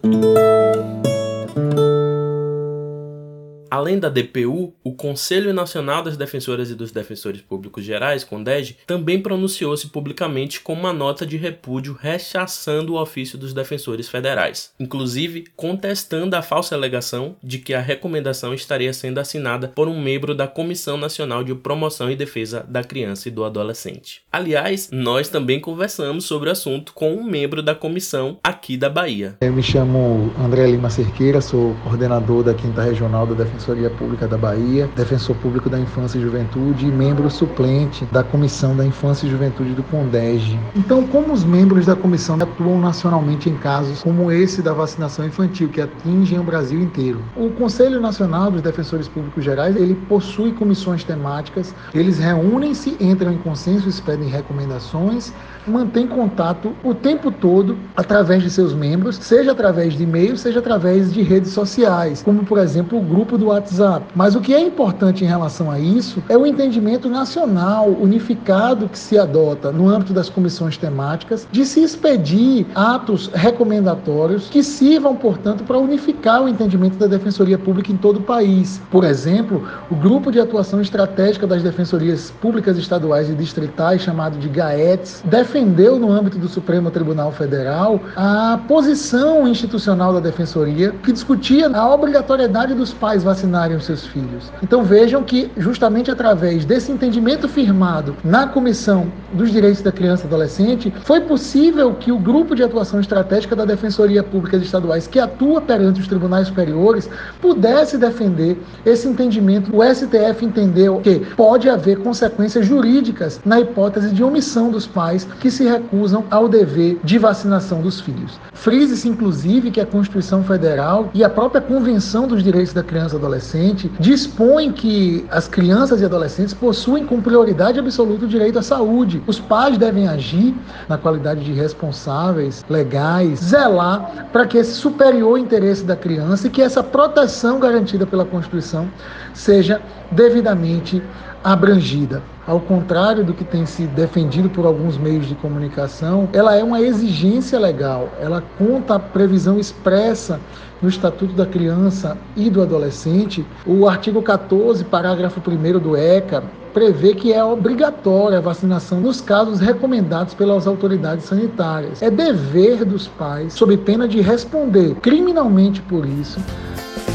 Além 3.70 3.98
da 3.98 4.08
DPU, 4.08 4.72
o 4.82 4.92
Conselho 4.94 5.52
Nacional 5.52 6.02
das 6.02 6.16
Defensoras 6.16 6.70
e 6.70 6.74
dos 6.74 6.90
Defensores 6.90 7.42
Públicos 7.42 7.84
Gerais, 7.84 8.24
CONDEG, 8.24 8.76
também 8.86 9.20
pronunciou-se 9.20 9.88
publicamente 9.88 10.60
com 10.60 10.72
uma 10.72 10.92
nota 10.92 11.26
de 11.26 11.36
repúdio 11.36 11.96
rechaçando 11.98 12.94
o 12.94 13.00
ofício 13.00 13.36
dos 13.36 13.52
defensores 13.52 14.08
federais, 14.08 14.72
inclusive 14.80 15.44
contestando 15.54 16.34
a 16.34 16.42
falsa 16.42 16.74
alegação 16.74 17.36
de 17.42 17.58
que 17.58 17.74
a 17.74 17.80
recomendação 17.80 18.54
estaria 18.54 18.92
sendo 18.92 19.18
assinada 19.18 19.68
por 19.68 19.86
um 19.86 20.00
membro 20.00 20.34
da 20.34 20.48
Comissão 20.48 20.96
Nacional 20.96 21.44
de 21.44 21.54
Promoção 21.54 22.10
e 22.10 22.16
Defesa 22.16 22.64
da 22.66 22.82
Criança 22.82 23.28
e 23.28 23.32
do 23.32 23.44
Adolescente. 23.44 24.22
Aliás, 24.32 24.88
nós 24.90 25.28
também 25.28 25.60
conversamos 25.60 26.24
sobre 26.24 26.48
o 26.48 26.52
assunto 26.52 26.94
com 26.94 27.12
um 27.14 27.24
membro 27.24 27.62
da 27.62 27.74
comissão 27.74 28.38
aqui 28.42 28.76
da 28.76 28.88
Bahia. 28.88 29.36
Eu 29.42 29.52
me 29.52 29.62
chamo 29.62 30.32
André 30.38 30.66
Lima 30.66 30.88
Cerqueira, 30.88 31.40
sou 31.40 31.74
coordenador 31.84 32.42
da 32.42 32.54
Quinta 32.54 32.82
Regional 32.82 33.26
da 33.26 33.34
Defensoria 33.34 33.57
Defensoria 33.58 33.90
Pública 33.90 34.28
da 34.28 34.38
Bahia, 34.38 34.88
defensor 34.94 35.34
público 35.36 35.68
da 35.68 35.80
Infância 35.80 36.16
e 36.16 36.22
Juventude 36.22 36.86
e 36.86 36.92
membro 36.92 37.28
suplente 37.28 38.04
da 38.12 38.22
Comissão 38.22 38.76
da 38.76 38.86
Infância 38.86 39.26
e 39.26 39.30
Juventude 39.30 39.74
do 39.74 39.82
CONDEG. 39.82 40.56
Então, 40.76 41.04
como 41.08 41.32
os 41.32 41.42
membros 41.42 41.86
da 41.86 41.96
comissão 41.96 42.36
atuam 42.36 42.80
nacionalmente 42.80 43.50
em 43.50 43.56
casos 43.56 44.00
como 44.00 44.30
esse 44.30 44.62
da 44.62 44.72
vacinação 44.72 45.26
infantil, 45.26 45.68
que 45.68 45.80
atingem 45.80 46.38
o 46.38 46.44
Brasil 46.44 46.80
inteiro? 46.80 47.20
O 47.36 47.50
Conselho 47.50 48.00
Nacional 48.00 48.52
dos 48.52 48.62
Defensores 48.62 49.08
Públicos 49.08 49.42
Gerais, 49.42 49.74
ele 49.74 49.96
possui 50.08 50.52
comissões 50.52 51.02
temáticas, 51.02 51.74
eles 51.92 52.18
reúnem-se, 52.18 52.96
entram 53.00 53.32
em 53.32 53.38
consenso, 53.38 53.88
pedem 54.04 54.28
recomendações, 54.28 55.32
mantém 55.68 56.06
contato 56.06 56.72
o 56.82 56.94
tempo 56.94 57.30
todo 57.30 57.76
através 57.96 58.42
de 58.42 58.50
seus 58.50 58.72
membros, 58.72 59.16
seja 59.16 59.52
através 59.52 59.94
de 59.94 60.02
e-mail, 60.02 60.36
seja 60.36 60.58
através 60.58 61.12
de 61.12 61.22
redes 61.22 61.52
sociais, 61.52 62.22
como 62.22 62.44
por 62.44 62.58
exemplo 62.58 62.98
o 62.98 63.02
grupo 63.02 63.36
do 63.36 63.46
WhatsApp. 63.46 64.06
Mas 64.14 64.34
o 64.34 64.40
que 64.40 64.54
é 64.54 64.60
importante 64.60 65.24
em 65.24 65.28
relação 65.28 65.70
a 65.70 65.78
isso 65.78 66.22
é 66.28 66.36
o 66.36 66.46
entendimento 66.46 67.08
nacional 67.08 67.88
unificado 67.88 68.88
que 68.88 68.98
se 68.98 69.18
adota 69.18 69.70
no 69.72 69.88
âmbito 69.88 70.12
das 70.12 70.28
comissões 70.28 70.76
temáticas 70.76 71.46
de 71.50 71.64
se 71.64 71.82
expedir 71.82 72.66
atos 72.74 73.30
recomendatórios 73.32 74.48
que 74.48 74.62
sirvam, 74.62 75.14
portanto, 75.16 75.64
para 75.64 75.78
unificar 75.78 76.42
o 76.42 76.48
entendimento 76.48 76.96
da 76.96 77.06
Defensoria 77.06 77.58
Pública 77.58 77.92
em 77.92 77.96
todo 77.96 78.18
o 78.18 78.22
país. 78.22 78.80
Por 78.90 79.04
exemplo, 79.04 79.66
o 79.90 79.94
Grupo 79.94 80.30
de 80.30 80.40
Atuação 80.40 80.80
Estratégica 80.80 81.46
das 81.46 81.62
Defensorias 81.62 82.30
Públicas 82.40 82.76
Estaduais 82.78 83.28
e 83.28 83.34
Distritais, 83.34 84.02
chamado 84.02 84.38
de 84.38 84.48
GAETS, 84.48 85.22
defendeu 85.58 85.98
no 85.98 86.12
âmbito 86.12 86.38
do 86.38 86.48
Supremo 86.48 86.88
Tribunal 86.88 87.32
Federal 87.32 88.00
a 88.14 88.60
posição 88.68 89.48
institucional 89.48 90.12
da 90.12 90.20
Defensoria 90.20 90.94
que 91.02 91.10
discutia 91.10 91.68
a 91.68 91.92
obrigatoriedade 91.92 92.74
dos 92.74 92.92
pais 92.92 93.24
vacinarem 93.24 93.76
os 93.76 93.84
seus 93.84 94.06
filhos. 94.06 94.52
Então 94.62 94.84
vejam 94.84 95.24
que 95.24 95.50
justamente 95.56 96.12
através 96.12 96.64
desse 96.64 96.92
entendimento 96.92 97.48
firmado 97.48 98.14
na 98.22 98.46
Comissão 98.46 99.10
dos 99.32 99.50
Direitos 99.50 99.82
da 99.82 99.90
Criança 99.90 100.24
e 100.24 100.26
Adolescente, 100.26 100.94
foi 101.02 101.22
possível 101.22 101.92
que 101.94 102.12
o 102.12 102.18
grupo 102.18 102.54
de 102.54 102.62
atuação 102.62 103.00
estratégica 103.00 103.56
da 103.56 103.64
Defensoria 103.64 104.22
Pública 104.22 104.56
Estaduais, 104.56 105.06
que 105.08 105.18
atua 105.18 105.60
perante 105.60 106.00
os 106.00 106.06
tribunais 106.06 106.48
superiores, 106.48 107.10
pudesse 107.40 107.98
defender 107.98 108.56
esse 108.86 109.08
entendimento. 109.08 109.76
O 109.76 109.82
STF 109.82 110.44
entendeu 110.44 111.00
que 111.00 111.18
pode 111.34 111.68
haver 111.68 111.98
consequências 111.98 112.64
jurídicas 112.64 113.40
na 113.44 113.60
hipótese 113.60 114.10
de 114.10 114.22
omissão 114.22 114.70
dos 114.70 114.86
pais 114.86 115.26
que 115.40 115.47
se 115.50 115.64
recusam 115.64 116.24
ao 116.30 116.48
dever 116.48 116.98
de 117.02 117.18
vacinação 117.18 117.80
dos 117.80 118.00
filhos. 118.00 118.38
Frise-se, 118.52 119.08
inclusive, 119.08 119.70
que 119.70 119.80
a 119.80 119.86
Constituição 119.86 120.42
Federal 120.42 121.10
e 121.14 121.22
a 121.22 121.30
própria 121.30 121.60
Convenção 121.60 122.26
dos 122.26 122.42
Direitos 122.42 122.72
da 122.72 122.82
Criança 122.82 123.14
e 123.14 123.18
Adolescente 123.18 123.90
dispõem 123.98 124.72
que 124.72 125.24
as 125.30 125.48
crianças 125.48 126.00
e 126.00 126.04
adolescentes 126.04 126.54
possuem 126.54 127.06
com 127.06 127.20
prioridade 127.20 127.78
absoluta 127.78 128.24
o 128.24 128.28
direito 128.28 128.58
à 128.58 128.62
saúde. 128.62 129.22
Os 129.26 129.38
pais 129.38 129.78
devem 129.78 130.08
agir 130.08 130.54
na 130.88 130.98
qualidade 130.98 131.44
de 131.44 131.52
responsáveis, 131.52 132.64
legais, 132.68 133.38
zelar 133.40 134.28
para 134.32 134.46
que 134.46 134.58
esse 134.58 134.72
superior 134.72 135.38
interesse 135.38 135.84
da 135.84 135.96
criança 135.96 136.46
e 136.46 136.50
que 136.50 136.62
essa 136.62 136.82
proteção 136.82 137.58
garantida 137.58 138.06
pela 138.06 138.24
Constituição 138.24 138.88
seja 139.34 139.80
devidamente 140.10 141.02
abrangida. 141.42 142.22
Ao 142.46 142.58
contrário 142.58 143.24
do 143.24 143.34
que 143.34 143.44
tem 143.44 143.66
sido 143.66 143.94
defendido 143.94 144.48
por 144.48 144.64
alguns 144.64 144.96
meios 144.96 145.26
de 145.26 145.34
comunicação, 145.34 146.28
ela 146.32 146.56
é 146.56 146.64
uma 146.64 146.80
exigência 146.80 147.58
legal. 147.58 148.08
Ela 148.20 148.42
conta 148.56 148.94
a 148.94 148.98
previsão 148.98 149.58
expressa 149.58 150.40
no 150.80 150.88
Estatuto 150.88 151.34
da 151.34 151.44
Criança 151.44 152.16
e 152.36 152.48
do 152.48 152.62
Adolescente. 152.62 153.44
O 153.66 153.88
artigo 153.88 154.22
14, 154.22 154.84
parágrafo 154.84 155.42
1 155.46 155.78
do 155.78 155.96
ECA, 155.96 156.42
prevê 156.72 157.14
que 157.14 157.32
é 157.32 157.42
obrigatória 157.42 158.38
a 158.38 158.40
vacinação 158.40 159.00
nos 159.00 159.20
casos 159.20 159.60
recomendados 159.60 160.34
pelas 160.34 160.66
autoridades 160.66 161.24
sanitárias. 161.24 162.00
É 162.00 162.10
dever 162.10 162.84
dos 162.84 163.08
pais, 163.08 163.52
sob 163.52 163.76
pena 163.78 164.06
de 164.06 164.20
responder 164.20 164.94
criminalmente 164.96 165.82
por 165.82 166.06
isso. 166.06 166.40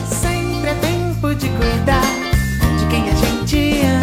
Sempre 0.05 0.69
é 0.69 0.75
tempo 0.75 1.33
de 1.35 1.49
cuidar 1.49 2.01
de 2.77 2.85
quem 2.87 3.09
a 3.09 3.15
gente 3.15 3.85
ama. 3.85 4.02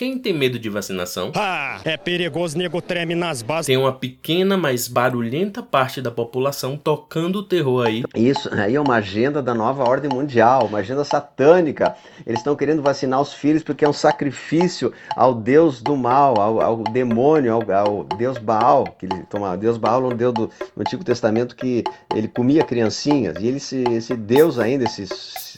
Quem 0.00 0.18
tem 0.18 0.32
medo 0.32 0.58
de 0.58 0.70
vacinação? 0.70 1.30
Ah, 1.36 1.78
é 1.84 1.94
perigoso, 1.94 2.56
nego 2.56 2.80
treme 2.80 3.14
nas 3.14 3.42
bases. 3.42 3.66
Tem 3.66 3.76
uma 3.76 3.92
pequena, 3.92 4.56
mas 4.56 4.88
barulhenta 4.88 5.62
parte 5.62 6.00
da 6.00 6.10
população 6.10 6.74
tocando 6.74 7.40
o 7.40 7.42
terror 7.42 7.86
aí. 7.86 8.02
Isso, 8.16 8.48
aí 8.54 8.76
é 8.76 8.80
uma 8.80 8.94
agenda 8.94 9.42
da 9.42 9.52
nova 9.52 9.84
ordem 9.84 10.10
mundial, 10.10 10.64
uma 10.68 10.78
agenda 10.78 11.04
satânica. 11.04 11.94
Eles 12.26 12.40
estão 12.40 12.56
querendo 12.56 12.80
vacinar 12.80 13.20
os 13.20 13.34
filhos 13.34 13.62
porque 13.62 13.84
é 13.84 13.88
um 13.90 13.92
sacrifício 13.92 14.90
ao 15.14 15.34
Deus 15.34 15.82
do 15.82 15.94
mal, 15.94 16.40
ao, 16.40 16.62
ao 16.62 16.76
demônio, 16.84 17.52
ao, 17.52 17.70
ao, 17.70 18.04
Deus 18.04 18.38
Baal, 18.38 18.84
que 18.98 19.04
ele 19.04 19.22
toma, 19.28 19.54
Deus 19.54 19.76
Baal 19.76 20.02
é 20.10 20.14
um 20.14 20.16
Deus 20.16 20.32
do, 20.32 20.46
do 20.46 20.80
Antigo 20.80 21.04
Testamento 21.04 21.54
que 21.54 21.84
ele 22.14 22.26
comia 22.26 22.64
criancinhas. 22.64 23.36
E 23.38 23.46
ele, 23.46 23.58
esse, 23.58 23.84
esse 23.90 24.16
Deus 24.16 24.58
ainda, 24.58 24.84
esse 24.84 25.06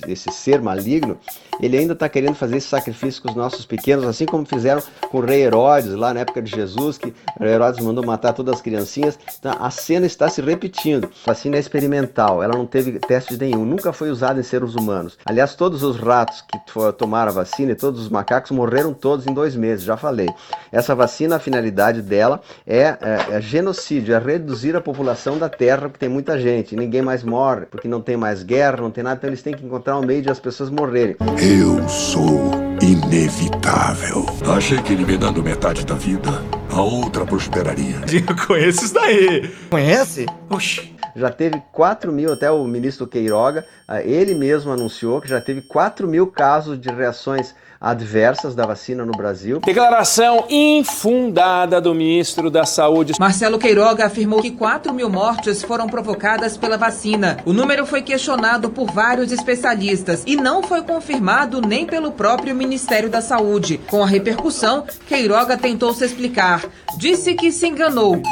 esse 0.06 0.30
ser 0.30 0.60
maligno, 0.60 1.18
ele 1.60 1.76
ainda 1.76 1.92
está 1.92 2.08
querendo 2.08 2.34
fazer 2.34 2.56
esse 2.56 2.68
sacrifício 2.68 3.22
com 3.22 3.30
os 3.30 3.36
nossos 3.36 3.64
pequenos, 3.64 4.04
assim 4.04 4.26
como 4.26 4.44
fizeram 4.44 4.82
com 5.10 5.18
o 5.18 5.20
rei 5.20 5.42
Herodes, 5.42 5.92
lá 5.94 6.14
na 6.14 6.20
época 6.20 6.40
de 6.42 6.50
Jesus, 6.50 6.98
que 6.98 7.12
Herodes 7.40 7.84
mandou 7.84 8.04
matar 8.04 8.32
todas 8.32 8.54
as 8.54 8.62
criancinhas. 8.62 9.18
Então, 9.38 9.56
a 9.60 9.70
cena 9.70 10.06
está 10.06 10.28
se 10.28 10.40
repetindo. 10.40 11.10
A 11.26 11.30
vacina 11.30 11.56
é 11.56 11.60
experimental, 11.60 12.42
ela 12.42 12.56
não 12.56 12.66
teve 12.66 12.98
teste 12.98 13.36
nenhum, 13.36 13.64
nunca 13.64 13.92
foi 13.92 14.10
usada 14.10 14.40
em 14.40 14.42
seres 14.42 14.74
humanos. 14.74 15.18
Aliás, 15.24 15.54
todos 15.54 15.82
os 15.82 15.96
ratos 15.96 16.42
que 16.42 16.58
tomaram 16.96 17.30
a 17.30 17.34
vacina 17.34 17.72
e 17.72 17.74
todos 17.74 18.00
os 18.00 18.08
macacos 18.08 18.50
morreram 18.50 18.92
todos 18.92 19.26
em 19.26 19.34
dois 19.34 19.54
meses, 19.54 19.84
já 19.84 19.96
falei. 19.96 20.28
Essa 20.70 20.94
vacina, 20.94 21.36
a 21.36 21.40
finalidade 21.40 22.02
dela 22.02 22.40
é, 22.66 22.80
é, 22.80 22.96
é 23.32 23.40
genocídio, 23.40 24.14
é 24.14 24.18
reduzir 24.18 24.74
a 24.76 24.80
população 24.80 25.38
da 25.38 25.48
Terra, 25.48 25.82
porque 25.82 25.98
tem 25.98 26.08
muita 26.08 26.38
gente, 26.38 26.76
ninguém 26.76 27.02
mais 27.02 27.22
morre, 27.22 27.66
porque 27.66 27.88
não 27.88 28.00
tem 28.00 28.16
mais 28.16 28.42
guerra, 28.42 28.78
não 28.78 28.90
tem 28.90 29.04
nada, 29.04 29.16
então 29.16 29.30
eles 29.30 29.42
têm 29.42 29.54
que 29.54 29.64
encontrar 29.64 29.98
um 29.98 30.02
meio 30.02 30.22
de 30.22 30.30
as 30.30 30.40
pessoas 30.40 30.70
morrerem. 30.70 31.16
Eu 31.44 31.88
sou 31.88 32.52
inevitável. 32.80 34.24
Achei 34.56 34.80
que 34.80 34.92
eliminando 34.92 35.42
metade 35.42 35.84
da 35.84 35.96
vida, 35.96 36.30
a 36.70 36.80
outra 36.80 37.26
prosperaria. 37.26 37.96
Eu 38.14 38.46
conheço 38.46 38.84
isso 38.84 38.94
daí. 38.94 39.52
Conhece? 39.68 40.24
Oxi. 40.48 40.94
Já 41.16 41.32
teve 41.32 41.60
4 41.72 42.12
mil, 42.12 42.32
até 42.32 42.48
o 42.48 42.64
ministro 42.64 43.08
Queiroga, 43.08 43.66
ah, 43.88 44.00
ele 44.00 44.36
mesmo 44.36 44.70
anunciou 44.70 45.20
que 45.20 45.28
já 45.28 45.40
teve 45.40 45.62
4 45.62 46.06
mil 46.06 46.28
casos 46.28 46.80
de 46.80 46.88
reações 46.88 47.56
adversas 47.82 48.54
da 48.54 48.64
vacina 48.64 49.04
no 49.04 49.10
Brasil. 49.10 49.58
Declaração 49.58 50.46
infundada 50.48 51.80
do 51.80 51.92
ministro 51.92 52.48
da 52.48 52.64
Saúde. 52.64 53.14
Marcelo 53.18 53.58
Queiroga 53.58 54.06
afirmou 54.06 54.40
que 54.40 54.52
4 54.52 54.94
mil 54.94 55.10
mortes 55.10 55.62
foram 55.64 55.88
provocadas 55.88 56.56
pela 56.56 56.78
vacina. 56.78 57.38
O 57.44 57.52
número 57.52 57.84
foi 57.84 58.02
questionado 58.02 58.70
por 58.70 58.92
vários 58.92 59.32
especialistas 59.32 60.22
e 60.24 60.36
não 60.36 60.62
foi 60.62 60.82
confirmado 60.82 61.60
nem 61.60 61.84
pelo 61.84 62.12
próprio 62.12 62.54
Ministério 62.54 63.10
da 63.10 63.20
Saúde. 63.20 63.80
Com 63.90 64.02
a 64.02 64.06
repercussão, 64.06 64.84
Queiroga 65.08 65.56
tentou 65.56 65.92
se 65.92 66.04
explicar. 66.04 66.64
Disse 66.98 67.34
que 67.34 67.50
se 67.50 67.66
enganou 67.66 68.22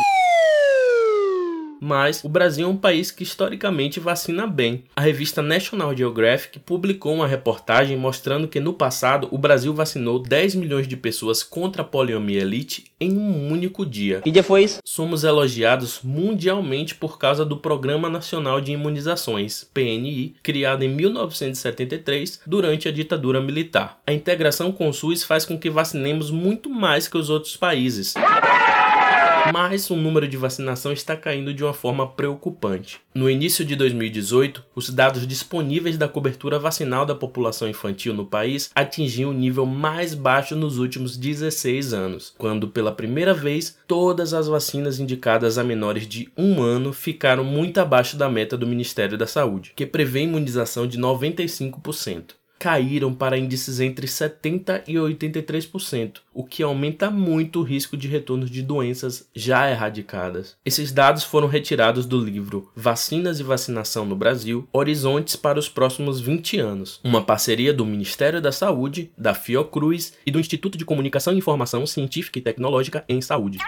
mas 1.80 2.22
o 2.22 2.28
Brasil 2.28 2.66
é 2.66 2.70
um 2.70 2.76
país 2.76 3.10
que 3.10 3.22
historicamente 3.22 3.98
vacina 3.98 4.46
bem. 4.46 4.84
A 4.94 5.00
revista 5.00 5.40
National 5.40 5.96
Geographic 5.96 6.58
publicou 6.58 7.14
uma 7.14 7.26
reportagem 7.26 7.96
mostrando 7.96 8.46
que 8.46 8.60
no 8.60 8.74
passado 8.74 9.28
o 9.30 9.38
Brasil 9.38 9.72
vacinou 9.72 10.18
10 10.18 10.54
milhões 10.56 10.86
de 10.86 10.96
pessoas 10.96 11.42
contra 11.42 11.82
a 11.82 11.84
poliomielite 11.84 12.84
em 13.00 13.16
um 13.16 13.50
único 13.50 13.86
dia. 13.86 14.20
E 14.24 14.30
depois 14.30 14.78
somos 14.84 15.24
elogiados 15.24 16.00
mundialmente 16.02 16.94
por 16.94 17.18
causa 17.18 17.44
do 17.44 17.56
Programa 17.56 18.10
Nacional 18.10 18.60
de 18.60 18.72
Imunizações, 18.72 19.64
PNI, 19.72 20.34
criado 20.42 20.82
em 20.82 20.88
1973 20.88 22.40
durante 22.46 22.88
a 22.88 22.92
ditadura 22.92 23.40
militar. 23.40 23.98
A 24.06 24.12
integração 24.12 24.70
com 24.70 24.88
o 24.88 24.92
SUS 24.92 25.24
faz 25.24 25.44
com 25.44 25.58
que 25.58 25.70
vacinemos 25.70 26.30
muito 26.30 26.68
mais 26.68 27.08
que 27.08 27.16
os 27.16 27.30
outros 27.30 27.56
países 27.56 28.14
mas 29.52 29.90
o 29.90 29.96
número 29.96 30.26
de 30.28 30.36
vacinação 30.36 30.92
está 30.92 31.16
caindo 31.16 31.52
de 31.52 31.64
uma 31.64 31.72
forma 31.72 32.06
preocupante. 32.06 33.00
No 33.14 33.28
início 33.28 33.64
de 33.64 33.74
2018, 33.74 34.64
os 34.74 34.90
dados 34.90 35.26
disponíveis 35.26 35.98
da 35.98 36.08
cobertura 36.08 36.58
vacinal 36.58 37.04
da 37.04 37.14
população 37.14 37.68
infantil 37.68 38.14
no 38.14 38.24
país 38.24 38.70
atingiam 38.74 39.30
o 39.30 39.34
nível 39.34 39.66
mais 39.66 40.14
baixo 40.14 40.54
nos 40.54 40.78
últimos 40.78 41.16
16 41.16 41.92
anos, 41.92 42.34
quando 42.38 42.68
pela 42.68 42.92
primeira 42.92 43.34
vez 43.34 43.78
todas 43.86 44.32
as 44.32 44.46
vacinas 44.46 45.00
indicadas 45.00 45.58
a 45.58 45.64
menores 45.64 46.06
de 46.06 46.30
um 46.36 46.62
ano 46.62 46.92
ficaram 46.92 47.44
muito 47.44 47.78
abaixo 47.78 48.16
da 48.16 48.28
meta 48.28 48.56
do 48.56 48.66
Ministério 48.66 49.18
da 49.18 49.26
Saúde, 49.26 49.72
que 49.74 49.86
prevê 49.86 50.22
imunização 50.22 50.86
de 50.86 50.98
95% 50.98 52.39
caíram 52.60 53.14
para 53.14 53.38
índices 53.38 53.80
entre 53.80 54.06
70% 54.06 54.82
e 54.86 54.94
83%, 54.96 56.18
o 56.34 56.44
que 56.44 56.62
aumenta 56.62 57.10
muito 57.10 57.60
o 57.60 57.62
risco 57.62 57.96
de 57.96 58.06
retorno 58.06 58.44
de 58.44 58.60
doenças 58.60 59.26
já 59.34 59.70
erradicadas. 59.70 60.56
Esses 60.62 60.92
dados 60.92 61.24
foram 61.24 61.48
retirados 61.48 62.04
do 62.04 62.22
livro 62.22 62.70
Vacinas 62.76 63.40
e 63.40 63.42
Vacinação 63.42 64.04
no 64.04 64.14
Brasil: 64.14 64.68
Horizontes 64.74 65.36
para 65.36 65.58
os 65.58 65.70
próximos 65.70 66.20
20 66.20 66.58
anos, 66.58 67.00
uma 67.02 67.22
parceria 67.22 67.72
do 67.72 67.86
Ministério 67.86 68.42
da 68.42 68.52
Saúde, 68.52 69.10
da 69.16 69.32
Fiocruz 69.32 70.12
e 70.26 70.30
do 70.30 70.38
Instituto 70.38 70.76
de 70.76 70.84
Comunicação 70.84 71.32
e 71.32 71.38
Informação 71.38 71.86
Científica 71.86 72.38
e 72.38 72.42
Tecnológica 72.42 73.02
em 73.08 73.22
Saúde. 73.22 73.58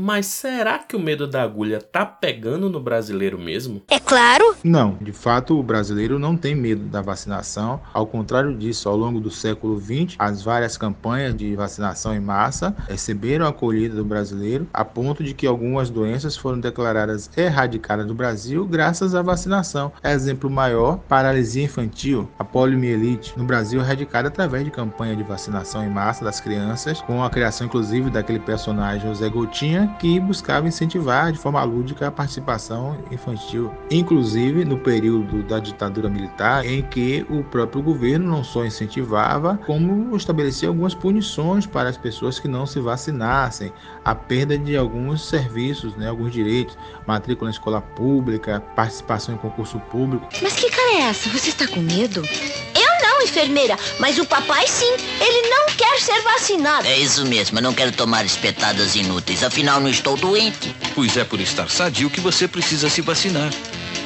Mas 0.00 0.26
será 0.26 0.78
que 0.78 0.96
o 0.96 1.00
medo 1.00 1.26
da 1.26 1.42
agulha 1.42 1.78
tá 1.78 2.06
pegando 2.06 2.70
no 2.70 2.80
brasileiro 2.80 3.38
mesmo? 3.38 3.82
É 3.86 3.98
claro! 3.98 4.56
Não, 4.64 4.96
de 5.00 5.12
fato 5.12 5.58
o 5.58 5.62
brasileiro 5.62 6.18
não 6.18 6.36
tem 6.36 6.54
medo 6.54 6.84
da 6.84 7.02
vacinação. 7.02 7.80
Ao 7.92 8.06
contrário 8.06 8.56
disso, 8.56 8.88
ao 8.88 8.96
longo 8.96 9.20
do 9.20 9.30
século 9.30 9.78
XX, 9.78 10.16
as 10.18 10.42
várias 10.42 10.78
campanhas 10.78 11.36
de 11.36 11.54
vacinação 11.54 12.14
em 12.14 12.20
massa 12.20 12.74
receberam 12.88 13.44
a 13.44 13.50
acolhida 13.50 13.94
do 13.94 14.04
brasileiro, 14.04 14.66
a 14.72 14.84
ponto 14.84 15.22
de 15.22 15.34
que 15.34 15.46
algumas 15.46 15.90
doenças 15.90 16.34
foram 16.34 16.58
declaradas 16.58 17.30
erradicadas 17.36 18.06
do 18.06 18.14
Brasil 18.14 18.64
graças 18.64 19.14
à 19.14 19.20
vacinação. 19.20 19.92
Exemplo 20.02 20.48
maior, 20.48 20.98
paralisia 21.08 21.64
infantil, 21.64 22.26
a 22.38 22.44
poliomielite, 22.44 23.34
no 23.36 23.44
Brasil 23.44 23.80
erradicada 23.80 24.28
através 24.28 24.64
de 24.64 24.70
campanha 24.70 25.14
de 25.14 25.22
vacinação 25.22 25.84
em 25.84 25.90
massa 25.90 26.24
das 26.24 26.40
crianças, 26.40 27.02
com 27.02 27.22
a 27.22 27.28
criação 27.28 27.66
inclusive 27.66 28.08
daquele 28.08 28.38
personagem 28.38 29.06
José 29.06 29.28
Gotinha, 29.28 29.89
que 29.98 30.20
buscava 30.20 30.68
incentivar 30.68 31.32
de 31.32 31.38
forma 31.38 31.62
lúdica 31.62 32.06
a 32.06 32.10
participação 32.10 32.98
infantil, 33.10 33.72
inclusive 33.90 34.64
no 34.64 34.78
período 34.78 35.42
da 35.42 35.58
ditadura 35.58 36.08
militar, 36.08 36.64
em 36.64 36.82
que 36.82 37.26
o 37.28 37.42
próprio 37.44 37.82
governo 37.82 38.30
não 38.30 38.44
só 38.44 38.64
incentivava, 38.64 39.58
como 39.66 40.16
estabelecia 40.16 40.68
algumas 40.68 40.94
punições 40.94 41.66
para 41.66 41.88
as 41.88 41.96
pessoas 41.96 42.38
que 42.38 42.48
não 42.48 42.66
se 42.66 42.80
vacinassem, 42.80 43.72
a 44.04 44.14
perda 44.14 44.56
de 44.56 44.76
alguns 44.76 45.28
serviços, 45.28 45.94
né, 45.96 46.08
alguns 46.08 46.32
direitos, 46.32 46.76
matrícula 47.06 47.50
em 47.50 47.52
escola 47.52 47.80
pública, 47.80 48.60
participação 48.76 49.34
em 49.34 49.38
concurso 49.38 49.78
público. 49.90 50.28
Mas 50.42 50.54
que 50.54 50.70
cara 50.70 50.92
é 50.94 51.00
essa? 51.08 51.28
Você 51.30 51.50
está 51.50 51.66
com 51.66 51.80
medo? 51.80 52.22
Enfermeira, 53.22 53.78
mas 53.98 54.18
o 54.18 54.24
papai 54.24 54.66
sim. 54.66 54.92
Ele 55.20 55.48
não 55.48 55.66
quer 55.76 56.00
ser 56.00 56.20
vacinado. 56.22 56.86
É 56.86 56.98
isso 56.98 57.24
mesmo, 57.26 57.58
eu 57.58 57.62
não 57.62 57.74
quero 57.74 57.92
tomar 57.92 58.24
espetadas 58.24 58.94
inúteis. 58.94 59.42
Afinal, 59.42 59.80
não 59.80 59.90
estou 59.90 60.16
doente. 60.16 60.74
Pois 60.94 61.16
é 61.16 61.24
por 61.24 61.40
estar 61.40 61.68
sadio 61.70 62.10
que 62.10 62.20
você 62.20 62.46
precisa 62.46 62.88
se 62.88 63.00
vacinar. 63.00 63.50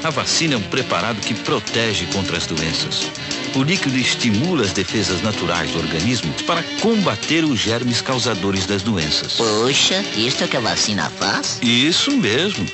A 0.03 0.11
vacina 0.11 0.55
é 0.55 0.57
um 0.59 0.63
preparado 0.63 1.19
que 1.21 1.33
protege 1.33 2.07
contra 2.13 2.37
as 2.37 2.47
doenças. 2.47 3.07
O 3.55 3.63
líquido 3.63 3.97
estimula 3.97 4.65
as 4.65 4.73
defesas 4.73 5.23
naturais 5.23 5.71
do 5.71 5.79
organismo 5.79 6.33
para 6.47 6.63
combater 6.81 7.45
os 7.45 7.59
germes 7.59 8.03
causadores 8.03 8.67
das 8.67 8.83
doenças. 8.83 9.35
Poxa, 9.35 10.05
isso 10.17 10.43
é 10.43 10.47
o 10.47 10.49
que 10.49 10.57
a 10.57 10.61
vacina 10.61 11.11
faz? 11.19 11.59
Isso 11.63 12.11
mesmo. 12.11 12.67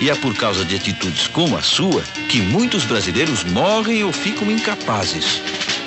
E 0.00 0.08
é 0.08 0.14
por 0.14 0.34
causa 0.34 0.64
de 0.64 0.76
atitudes 0.76 1.26
como 1.28 1.56
a 1.56 1.62
sua 1.62 2.02
que 2.28 2.40
muitos 2.40 2.84
brasileiros 2.84 3.44
morrem 3.44 4.02
ou 4.02 4.12
ficam 4.12 4.50
incapazes 4.50 5.42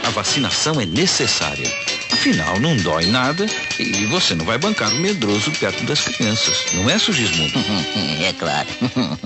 a 0.06 0.10
vacinação 0.12 0.80
é 0.80 0.86
necessária. 0.86 1.68
Afinal, 2.12 2.60
não 2.60 2.78
dói 2.78 3.08
nada 3.08 3.48
e 3.80 4.06
você 4.06 4.36
não 4.36 4.46
vai 4.46 4.58
bancar 4.58 4.94
o 4.94 5.00
medroso 5.00 5.52
perto 5.52 5.84
das 5.84 6.02
crianças. 6.02 6.66
Não 6.74 6.88
é, 6.88 6.98
Sugismundo? 7.00 7.54
é 8.22 8.32
claro. 8.34 8.68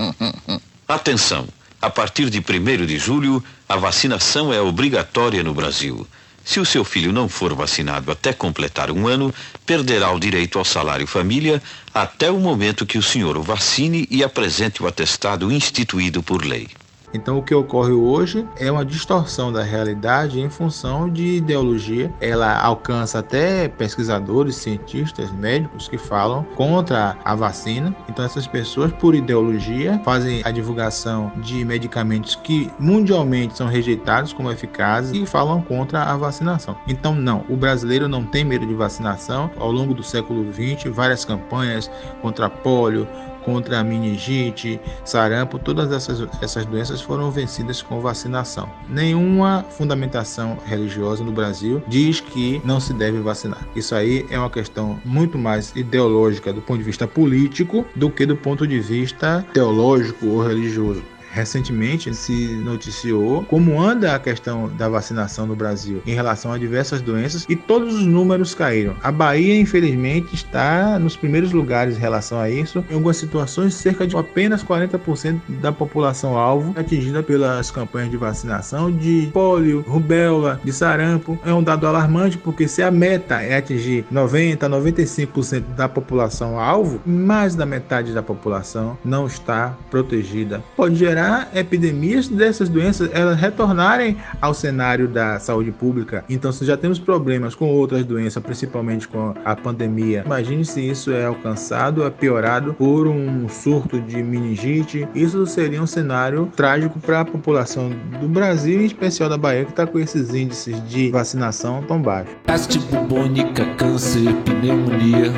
Atenção! 0.88 1.48
A 1.82 1.90
partir 1.90 2.30
de 2.30 2.40
1 2.40 2.86
de 2.86 2.98
julho, 2.98 3.44
a 3.68 3.76
vacinação 3.76 4.54
é 4.54 4.62
obrigatória 4.62 5.44
no 5.44 5.54
Brasil. 5.54 6.08
Se 6.44 6.60
o 6.60 6.66
seu 6.66 6.84
filho 6.84 7.12
não 7.12 7.30
for 7.30 7.54
vacinado 7.54 8.12
até 8.12 8.34
completar 8.34 8.90
um 8.90 9.08
ano, 9.08 9.34
perderá 9.66 10.12
o 10.12 10.20
direito 10.20 10.58
ao 10.58 10.66
salário 10.66 11.06
família 11.06 11.62
até 11.94 12.32
o 12.32 12.40
momento 12.40 12.86
que 12.86 12.98
o 12.98 13.04
senhor 13.04 13.38
o 13.38 13.44
vacine 13.44 14.08
e 14.10 14.24
apresente 14.24 14.82
o 14.82 14.88
atestado 14.88 15.52
instituído 15.52 16.24
por 16.24 16.44
lei. 16.44 16.68
Então, 17.14 17.38
o 17.38 17.44
que 17.44 17.54
ocorre 17.54 17.92
hoje 17.92 18.48
é 18.58 18.72
uma 18.72 18.86
distorção 18.86 19.52
da 19.52 19.64
realidade 19.64 20.40
em 20.40 20.50
função 20.50 21.10
de 21.10 21.38
ideologia. 21.38 22.14
Ela 22.20 22.60
alcança 22.60 23.20
até 23.20 23.68
pesquisadores, 23.68 24.56
cientistas, 24.56 25.32
médicos 25.32 25.88
que 25.88 25.98
falam 25.98 26.44
contra 26.56 27.18
a 27.24 27.36
vacina. 27.36 27.96
Então, 28.08 28.24
essas 28.24 28.48
pessoas, 28.48 28.92
por 28.94 29.16
ideologia, 29.16 30.00
fazem 30.04 30.42
a 30.44 30.52
divulgação 30.52 31.32
de 31.38 31.66
medicamentos 31.66 32.36
que 32.36 32.70
mundialmente 32.80 33.58
são 33.58 33.68
rejeitados 33.68 34.34
como 34.34 34.52
eficazes 34.52 35.12
e 35.20 35.26
falam 35.26 35.62
contra 35.62 36.04
a 36.04 36.18
vacinação. 36.18 36.78
Então, 36.88 37.16
não, 37.16 37.44
o 37.50 37.56
brasileiro 37.56 38.08
não 38.08 38.24
tem 38.24 38.44
medo 38.44 38.66
de 38.66 38.74
vacinação. 38.74 39.50
Ao 39.58 39.72
longo 39.72 39.94
do 39.94 40.04
século 40.04 40.46
XX, 40.54 40.94
várias 40.94 41.26
campanhas 41.26 41.90
contra 42.22 42.50
polio, 42.50 43.08
contra 43.44 43.80
a 43.80 43.84
meningite, 43.84 44.80
sarampo, 45.04 45.60
todas 45.60 45.92
essas, 45.92 46.28
essas 46.42 46.66
doenças 46.66 47.02
foram 47.02 47.32
vencidas 47.32 47.82
com 47.82 48.00
vacinação. 48.00 48.70
Nenhuma 48.88 49.66
fundamentação 49.70 50.58
religiosa 50.66 51.24
no 51.24 51.32
Brasil 51.32 51.82
diz 51.88 52.20
que 52.20 52.62
não 52.64 52.80
se 52.80 52.94
deve 52.94 53.20
vacinar. 53.20 53.66
Isso 53.76 53.96
aí 53.96 54.26
é 54.30 54.38
uma 54.38 54.50
questão 54.50 55.00
muito 55.06 55.38
mais 55.38 55.76
ideológica 55.76 56.54
do 56.54 56.62
ponto 56.62 56.80
de 56.80 56.84
vista 56.84 57.08
político 57.08 57.86
do 57.96 58.10
que 58.10 58.26
do 58.26 58.36
ponto 58.36 58.66
de 58.68 58.80
vista 58.80 59.46
teológico 59.54 60.28
ou 60.28 60.46
religioso 60.46 61.04
Recentemente 61.32 62.14
se 62.14 62.48
noticiou 62.64 63.44
como 63.44 63.80
anda 63.80 64.16
a 64.16 64.20
questão 64.20 64.70
da 64.78 64.90
vacinação 64.90 65.46
no 65.46 65.56
Brasil 65.56 66.02
em 66.06 66.14
relação 66.14 66.52
a 66.52 66.58
diversas 66.58 67.02
doenças 67.02 67.46
e 67.48 67.56
todos 67.56 67.96
os 67.96 68.06
números 68.06 68.56
caíram. 68.56 68.96
A 69.04 69.12
Bahia, 69.12 69.60
infelizmente, 69.60 70.34
está 70.34 70.98
nos 70.98 71.16
primeiros 71.16 71.52
lugares 71.52 71.98
em 71.98 72.00
relação 72.00 72.40
a 72.40 72.50
isso. 72.50 72.84
Em 72.90 72.96
algumas 72.96 73.18
situações, 73.18 73.74
cerca 73.74 74.08
de 74.08 74.16
apenas 74.16 74.64
40% 74.64 75.40
da 75.62 75.72
população 75.72 76.38
alvo 76.38 76.74
atingida 76.76 77.22
pelas 77.22 77.70
campanhas 77.72 78.10
de 78.10 78.18
vacinação 78.18 78.92
de 78.92 79.30
pólio, 79.34 79.84
rubéola, 79.88 80.60
de 80.64 80.74
sarampo. 80.74 81.40
É 81.46 81.54
um 81.54 81.64
dado 81.64 81.86
alarmante 81.86 82.38
porque 82.38 82.68
se 82.68 82.82
a 82.82 82.92
meta 82.92 83.42
é 83.42 83.58
atingir 83.58 84.06
90 84.10 84.66
a 84.66 84.70
95% 84.70 85.62
da 85.76 85.88
população 85.88 86.60
alvo, 86.60 87.00
mais 87.06 87.56
da 87.56 87.66
metade 87.66 88.14
da 88.14 88.24
população 88.24 88.98
não 89.06 89.28
está 89.28 89.78
protegida. 89.90 90.64
Pode 90.76 90.96
gerar 90.96 91.19
epidemias 91.54 92.28
dessas 92.28 92.70
doenças 92.70 93.10
elas 93.14 93.40
retornarem 93.40 94.18
ao 94.42 94.54
cenário 94.54 95.08
da 95.08 95.40
saúde 95.40 95.72
pública. 95.72 96.24
Então, 96.30 96.52
se 96.52 96.66
já 96.66 96.78
temos 96.78 97.00
problemas 97.00 97.56
com 97.56 97.70
outras 97.70 98.06
doenças, 98.06 98.42
principalmente 98.42 99.08
com 99.08 99.34
a 99.44 99.56
pandemia, 99.56 100.24
imagine 100.26 100.64
se 100.66 100.82
isso 100.82 101.12
é 101.12 101.26
alcançado, 101.26 102.04
é 102.04 102.10
piorado 102.10 102.74
por 102.74 103.08
um 103.08 103.48
surto 103.50 104.00
de 104.02 104.22
meningite. 104.22 105.08
Isso 105.14 105.46
seria 105.46 105.82
um 105.82 105.88
cenário 105.88 106.52
trágico 106.56 107.00
para 107.00 107.22
a 107.22 107.26
população 107.26 107.92
do 108.20 108.28
Brasil, 108.28 108.82
em 108.82 108.86
especial 108.86 109.30
da 109.30 109.38
Bahia, 109.38 109.66
que 109.66 109.72
está 109.72 109.86
com 109.86 110.00
esses 110.00 110.34
índices 110.34 110.82
de 110.88 111.10
vacinação 111.12 111.84
tão 111.84 112.02
baixos. 112.02 112.34
Peste 112.46 112.80
bubônica, 112.80 113.66
câncer, 113.76 114.34
pneumonia, 114.46 115.32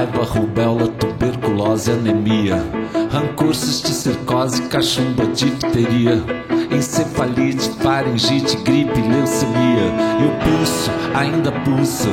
raiva, 0.00 0.22
rubéola, 0.22 0.88
tuberculose, 0.88 1.90
anemia, 1.90 2.56
rancor, 3.10 3.54
cisticercose, 3.54 4.62
cachumba, 4.68 5.26
difteria, 5.26 6.24
encefalite, 6.74 7.68
faringite, 7.82 8.56
gripe, 8.58 9.00
leucemia, 9.00 9.92
e 10.20 10.26
o 10.26 10.56
pulso 10.56 10.90
ainda 11.14 11.52
pulsa. 11.52 12.08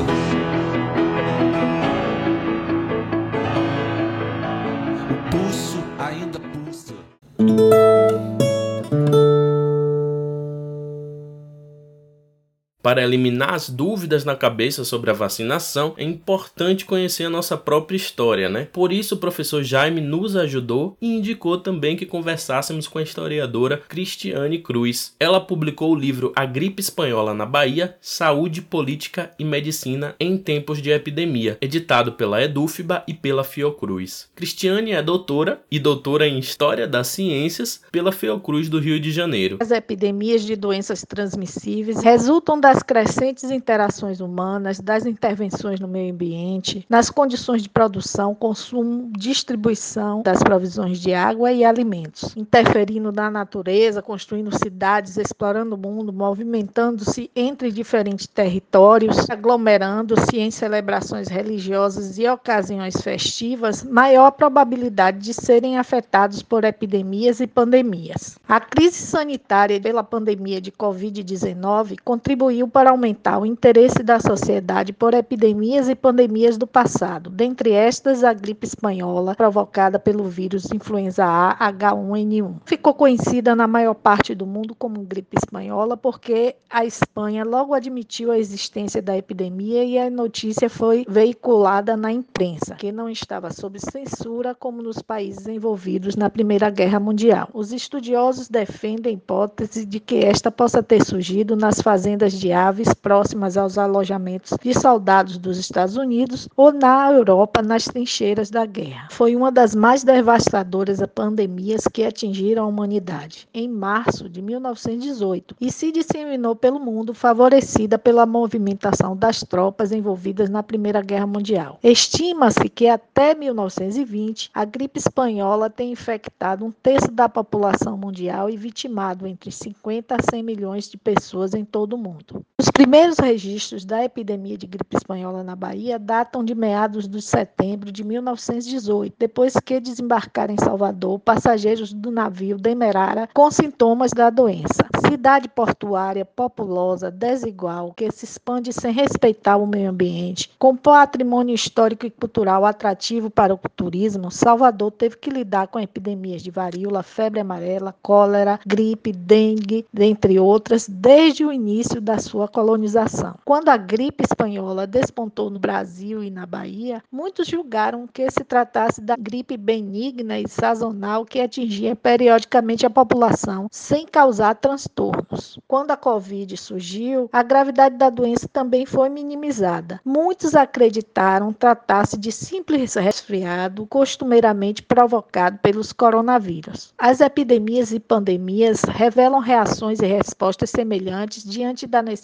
Para 12.87 13.03
eliminar 13.03 13.53
as 13.53 13.69
dúvidas 13.69 14.23
na 14.23 14.33
cabeça 14.33 14.85
sobre 14.85 15.09
a 15.09 15.13
vacinação, 15.13 15.93
é 15.97 16.05
importante 16.05 16.85
conhecer 16.85 17.25
a 17.25 17.29
nossa 17.29 17.57
própria 17.57 17.97
história, 17.97 18.47
né? 18.47 18.69
Por 18.71 18.93
isso, 18.93 19.15
o 19.15 19.17
professor 19.17 19.61
Jaime 19.61 19.99
nos 19.99 20.37
ajudou 20.37 20.95
e 21.01 21.13
indicou 21.13 21.57
também 21.57 21.97
que 21.97 22.05
conversássemos 22.05 22.87
com 22.87 22.97
a 22.97 23.03
historiadora 23.03 23.81
Cristiane 23.89 24.59
Cruz. 24.59 25.13
Ela 25.19 25.41
publicou 25.41 25.91
o 25.91 25.99
livro 25.99 26.31
A 26.33 26.45
Gripe 26.45 26.79
Espanhola 26.79 27.33
na 27.33 27.45
Bahia: 27.45 27.97
Saúde, 27.99 28.61
Política 28.61 29.31
e 29.37 29.43
Medicina 29.43 30.15
em 30.17 30.37
Tempos 30.37 30.81
de 30.81 30.89
Epidemia, 30.89 31.57
editado 31.59 32.13
pela 32.13 32.41
Edufba 32.41 33.03
e 33.05 33.13
pela 33.13 33.43
Fiocruz. 33.43 34.29
Cristiane 34.33 34.93
é 34.93 35.03
doutora 35.03 35.59
e 35.69 35.77
doutora 35.77 36.25
em 36.25 36.39
História 36.39 36.87
das 36.87 37.07
Ciências 37.07 37.81
pela 37.91 38.13
Fiocruz 38.13 38.69
do 38.69 38.79
Rio 38.79 38.97
de 38.97 39.11
Janeiro. 39.11 39.57
As 39.59 39.71
epidemias 39.71 40.41
de 40.41 40.55
doenças 40.55 41.03
transmissíveis 41.05 42.01
resultam 42.01 42.57
das 42.77 42.83
crescentes 42.83 43.49
interações 43.49 44.19
humanas, 44.19 44.79
das 44.79 45.05
intervenções 45.05 45.79
no 45.79 45.87
meio 45.87 46.13
ambiente, 46.13 46.85
nas 46.87 47.09
condições 47.09 47.63
de 47.63 47.69
produção, 47.69 48.35
consumo, 48.35 49.09
distribuição 49.17 50.21
das 50.21 50.43
provisões 50.43 50.99
de 50.99 51.11
água 51.11 51.51
e 51.51 51.65
alimentos, 51.65 52.35
interferindo 52.37 53.11
na 53.11 53.31
natureza, 53.31 54.01
construindo 54.01 54.55
cidades, 54.55 55.17
explorando 55.17 55.75
o 55.75 55.77
mundo, 55.77 56.13
movimentando-se 56.13 57.31
entre 57.35 57.71
diferentes 57.71 58.27
territórios, 58.27 59.27
aglomerando-se 59.27 60.37
em 60.37 60.51
celebrações 60.51 61.29
religiosas 61.29 62.19
e 62.19 62.27
ocasiões 62.27 63.01
festivas, 63.01 63.83
maior 63.83 64.31
probabilidade 64.31 65.17
de 65.17 65.33
serem 65.33 65.79
afetados 65.79 66.43
por 66.43 66.63
epidemias 66.63 67.39
e 67.39 67.47
pandemias. 67.47 68.37
A 68.47 68.59
crise 68.59 68.97
sanitária 68.97 69.81
pela 69.81 70.03
pandemia 70.03 70.61
de 70.61 70.71
Covid-19 70.71 71.95
contribuiu 72.03 72.66
para 72.69 72.91
aumentar 72.91 73.39
o 73.39 73.45
interesse 73.45 74.03
da 74.03 74.19
sociedade 74.19 74.93
por 74.93 75.13
epidemias 75.13 75.89
e 75.89 75.95
pandemias 75.95 76.57
do 76.57 76.67
passado, 76.67 77.29
dentre 77.29 77.71
estas 77.71 78.23
a 78.23 78.33
gripe 78.33 78.65
espanhola, 78.65 79.35
provocada 79.35 79.99
pelo 79.99 80.25
vírus 80.25 80.71
influenza 80.71 81.25
A 81.25 81.71
H1N1. 81.71 82.55
Ficou 82.65 82.93
conhecida 82.93 83.55
na 83.55 83.67
maior 83.67 83.93
parte 83.93 84.33
do 84.33 84.45
mundo 84.45 84.75
como 84.75 85.01
gripe 85.01 85.37
espanhola 85.37 85.97
porque 85.97 86.55
a 86.69 86.85
Espanha 86.85 87.43
logo 87.43 87.73
admitiu 87.73 88.31
a 88.31 88.37
existência 88.37 89.01
da 89.01 89.17
epidemia 89.17 89.83
e 89.83 89.97
a 89.97 90.09
notícia 90.09 90.69
foi 90.69 91.05
veiculada 91.07 91.95
na 91.95 92.11
imprensa, 92.11 92.75
que 92.75 92.91
não 92.91 93.09
estava 93.09 93.51
sob 93.51 93.79
censura 93.79 94.53
como 94.53 94.81
nos 94.81 95.01
países 95.01 95.47
envolvidos 95.47 96.15
na 96.15 96.29
Primeira 96.29 96.69
Guerra 96.69 96.99
Mundial. 96.99 97.49
Os 97.53 97.71
estudiosos 97.71 98.47
defendem 98.49 99.13
a 99.13 99.15
hipótese 99.15 99.85
de 99.85 99.99
que 99.99 100.17
esta 100.17 100.51
possa 100.51 100.83
ter 100.83 101.03
surgido 101.03 101.55
nas 101.55 101.81
fazendas 101.81 102.33
de 102.33 102.46
aves 102.53 102.93
próximas 102.93 103.57
aos 103.57 103.77
alojamentos 103.77 104.57
de 104.61 104.73
soldados 104.73 105.37
dos 105.37 105.57
Estados 105.57 105.97
Unidos 105.97 106.47
ou 106.55 106.71
na 106.71 107.11
Europa 107.11 107.61
nas 107.61 107.85
trincheiras 107.85 108.49
da 108.49 108.65
guerra. 108.65 109.07
Foi 109.11 109.35
uma 109.35 109.51
das 109.51 109.73
mais 109.73 110.03
devastadoras 110.03 110.99
pandemias 111.13 111.87
que 111.91 112.03
atingiram 112.03 112.63
a 112.63 112.67
humanidade 112.67 113.47
em 113.53 113.67
março 113.67 114.29
de 114.29 114.41
1918 114.41 115.55
e 115.59 115.71
se 115.71 115.91
disseminou 115.91 116.55
pelo 116.55 116.79
mundo, 116.79 117.13
favorecida 117.13 117.97
pela 117.97 118.25
movimentação 118.25 119.15
das 119.15 119.41
tropas 119.41 119.91
envolvidas 119.91 120.49
na 120.49 120.61
Primeira 120.61 121.01
Guerra 121.01 121.27
Mundial. 121.27 121.79
Estima-se 121.83 122.69
que 122.69 122.87
até 122.87 123.33
1920 123.33 124.51
a 124.53 124.65
gripe 124.65 124.99
espanhola 124.99 125.69
tem 125.69 125.91
infectado 125.91 126.65
um 126.65 126.71
terço 126.71 127.11
da 127.11 127.27
população 127.27 127.97
mundial 127.97 128.49
e 128.49 128.57
vitimado 128.57 129.25
entre 129.25 129.51
50 129.51 130.15
a 130.15 130.17
100 130.29 130.43
milhões 130.43 130.89
de 130.89 130.97
pessoas 130.97 131.53
em 131.53 131.65
todo 131.65 131.93
o 131.93 131.97
mundo. 131.97 132.36
Os 132.59 132.71
primeiros 132.71 133.19
registros 133.19 133.85
da 133.85 134.03
epidemia 134.03 134.57
de 134.57 134.65
gripe 134.65 134.97
espanhola 134.97 135.43
na 135.43 135.55
Bahia 135.55 135.99
datam 135.99 136.43
de 136.43 136.55
meados 136.55 137.07
de 137.07 137.21
setembro 137.21 137.91
de 137.91 138.03
1918, 138.03 139.15
depois 139.17 139.53
que 139.63 139.79
desembarcaram 139.79 140.53
em 140.53 140.63
Salvador 140.63 141.19
passageiros 141.19 141.93
do 141.93 142.09
navio 142.11 142.57
Demerara 142.57 143.29
com 143.33 143.49
sintomas 143.51 144.11
da 144.11 144.29
doença. 144.29 144.87
Cidade 145.07 145.47
portuária 145.47 146.25
populosa, 146.25 147.09
desigual, 147.09 147.93
que 147.93 148.11
se 148.11 148.25
expande 148.25 148.73
sem 148.73 148.91
respeitar 148.91 149.57
o 149.57 149.65
meio 149.65 149.89
ambiente, 149.89 150.51
com 150.59 150.75
patrimônio 150.75 151.55
histórico 151.55 152.05
e 152.05 152.11
cultural 152.11 152.65
atrativo 152.65 153.29
para 153.29 153.53
o 153.53 153.59
turismo, 153.75 154.29
Salvador 154.29 154.91
teve 154.91 155.17
que 155.17 155.29
lidar 155.29 155.67
com 155.67 155.79
epidemias 155.79 156.41
de 156.41 156.51
varíola, 156.51 157.03
febre 157.03 157.39
amarela, 157.39 157.95
cólera, 158.01 158.59
gripe, 158.65 159.11
dengue, 159.11 159.85
dentre 159.93 160.39
outras, 160.39 160.87
desde 160.89 161.45
o 161.45 161.53
início 161.53 162.01
da 162.01 162.17
sua 162.27 162.47
colonização. 162.47 163.35
Quando 163.45 163.69
a 163.69 163.77
gripe 163.77 164.23
espanhola 164.23 164.85
despontou 164.85 165.49
no 165.49 165.59
Brasil 165.59 166.21
e 166.21 166.29
na 166.29 166.45
Bahia, 166.45 167.01
muitos 167.09 167.47
julgaram 167.47 168.05
que 168.05 168.29
se 168.29 168.43
tratasse 168.43 168.99
da 168.99 169.15
gripe 169.17 169.55
benigna 169.55 170.37
e 170.37 170.47
sazonal 170.47 171.25
que 171.25 171.39
atingia 171.39 171.95
periodicamente 171.95 172.85
a 172.85 172.89
população, 172.89 173.67
sem 173.71 174.05
causar 174.05 174.55
transtornos. 174.55 175.57
Quando 175.67 175.91
a 175.91 175.97
Covid 175.97 176.57
surgiu, 176.57 177.29
a 177.31 177.41
gravidade 177.41 177.95
da 177.95 178.09
doença 178.09 178.47
também 178.47 178.85
foi 178.85 179.07
minimizada. 179.07 180.01
Muitos 180.03 180.53
acreditaram 180.53 181.53
tratar-se 181.53 182.17
de 182.17 182.31
simples 182.31 182.95
resfriado, 182.95 183.87
costumeiramente 183.87 184.83
provocado 184.83 185.59
pelos 185.59 185.93
coronavírus. 185.93 186.93
As 186.97 187.21
epidemias 187.21 187.93
e 187.93 187.99
pandemias 187.99 188.81
revelam 188.81 189.39
reações 189.39 189.99
e 189.99 190.05
respostas 190.05 190.69
semelhantes 190.69 191.43
diante 191.43 191.87
da 191.87 192.01
necessidade 192.01 192.16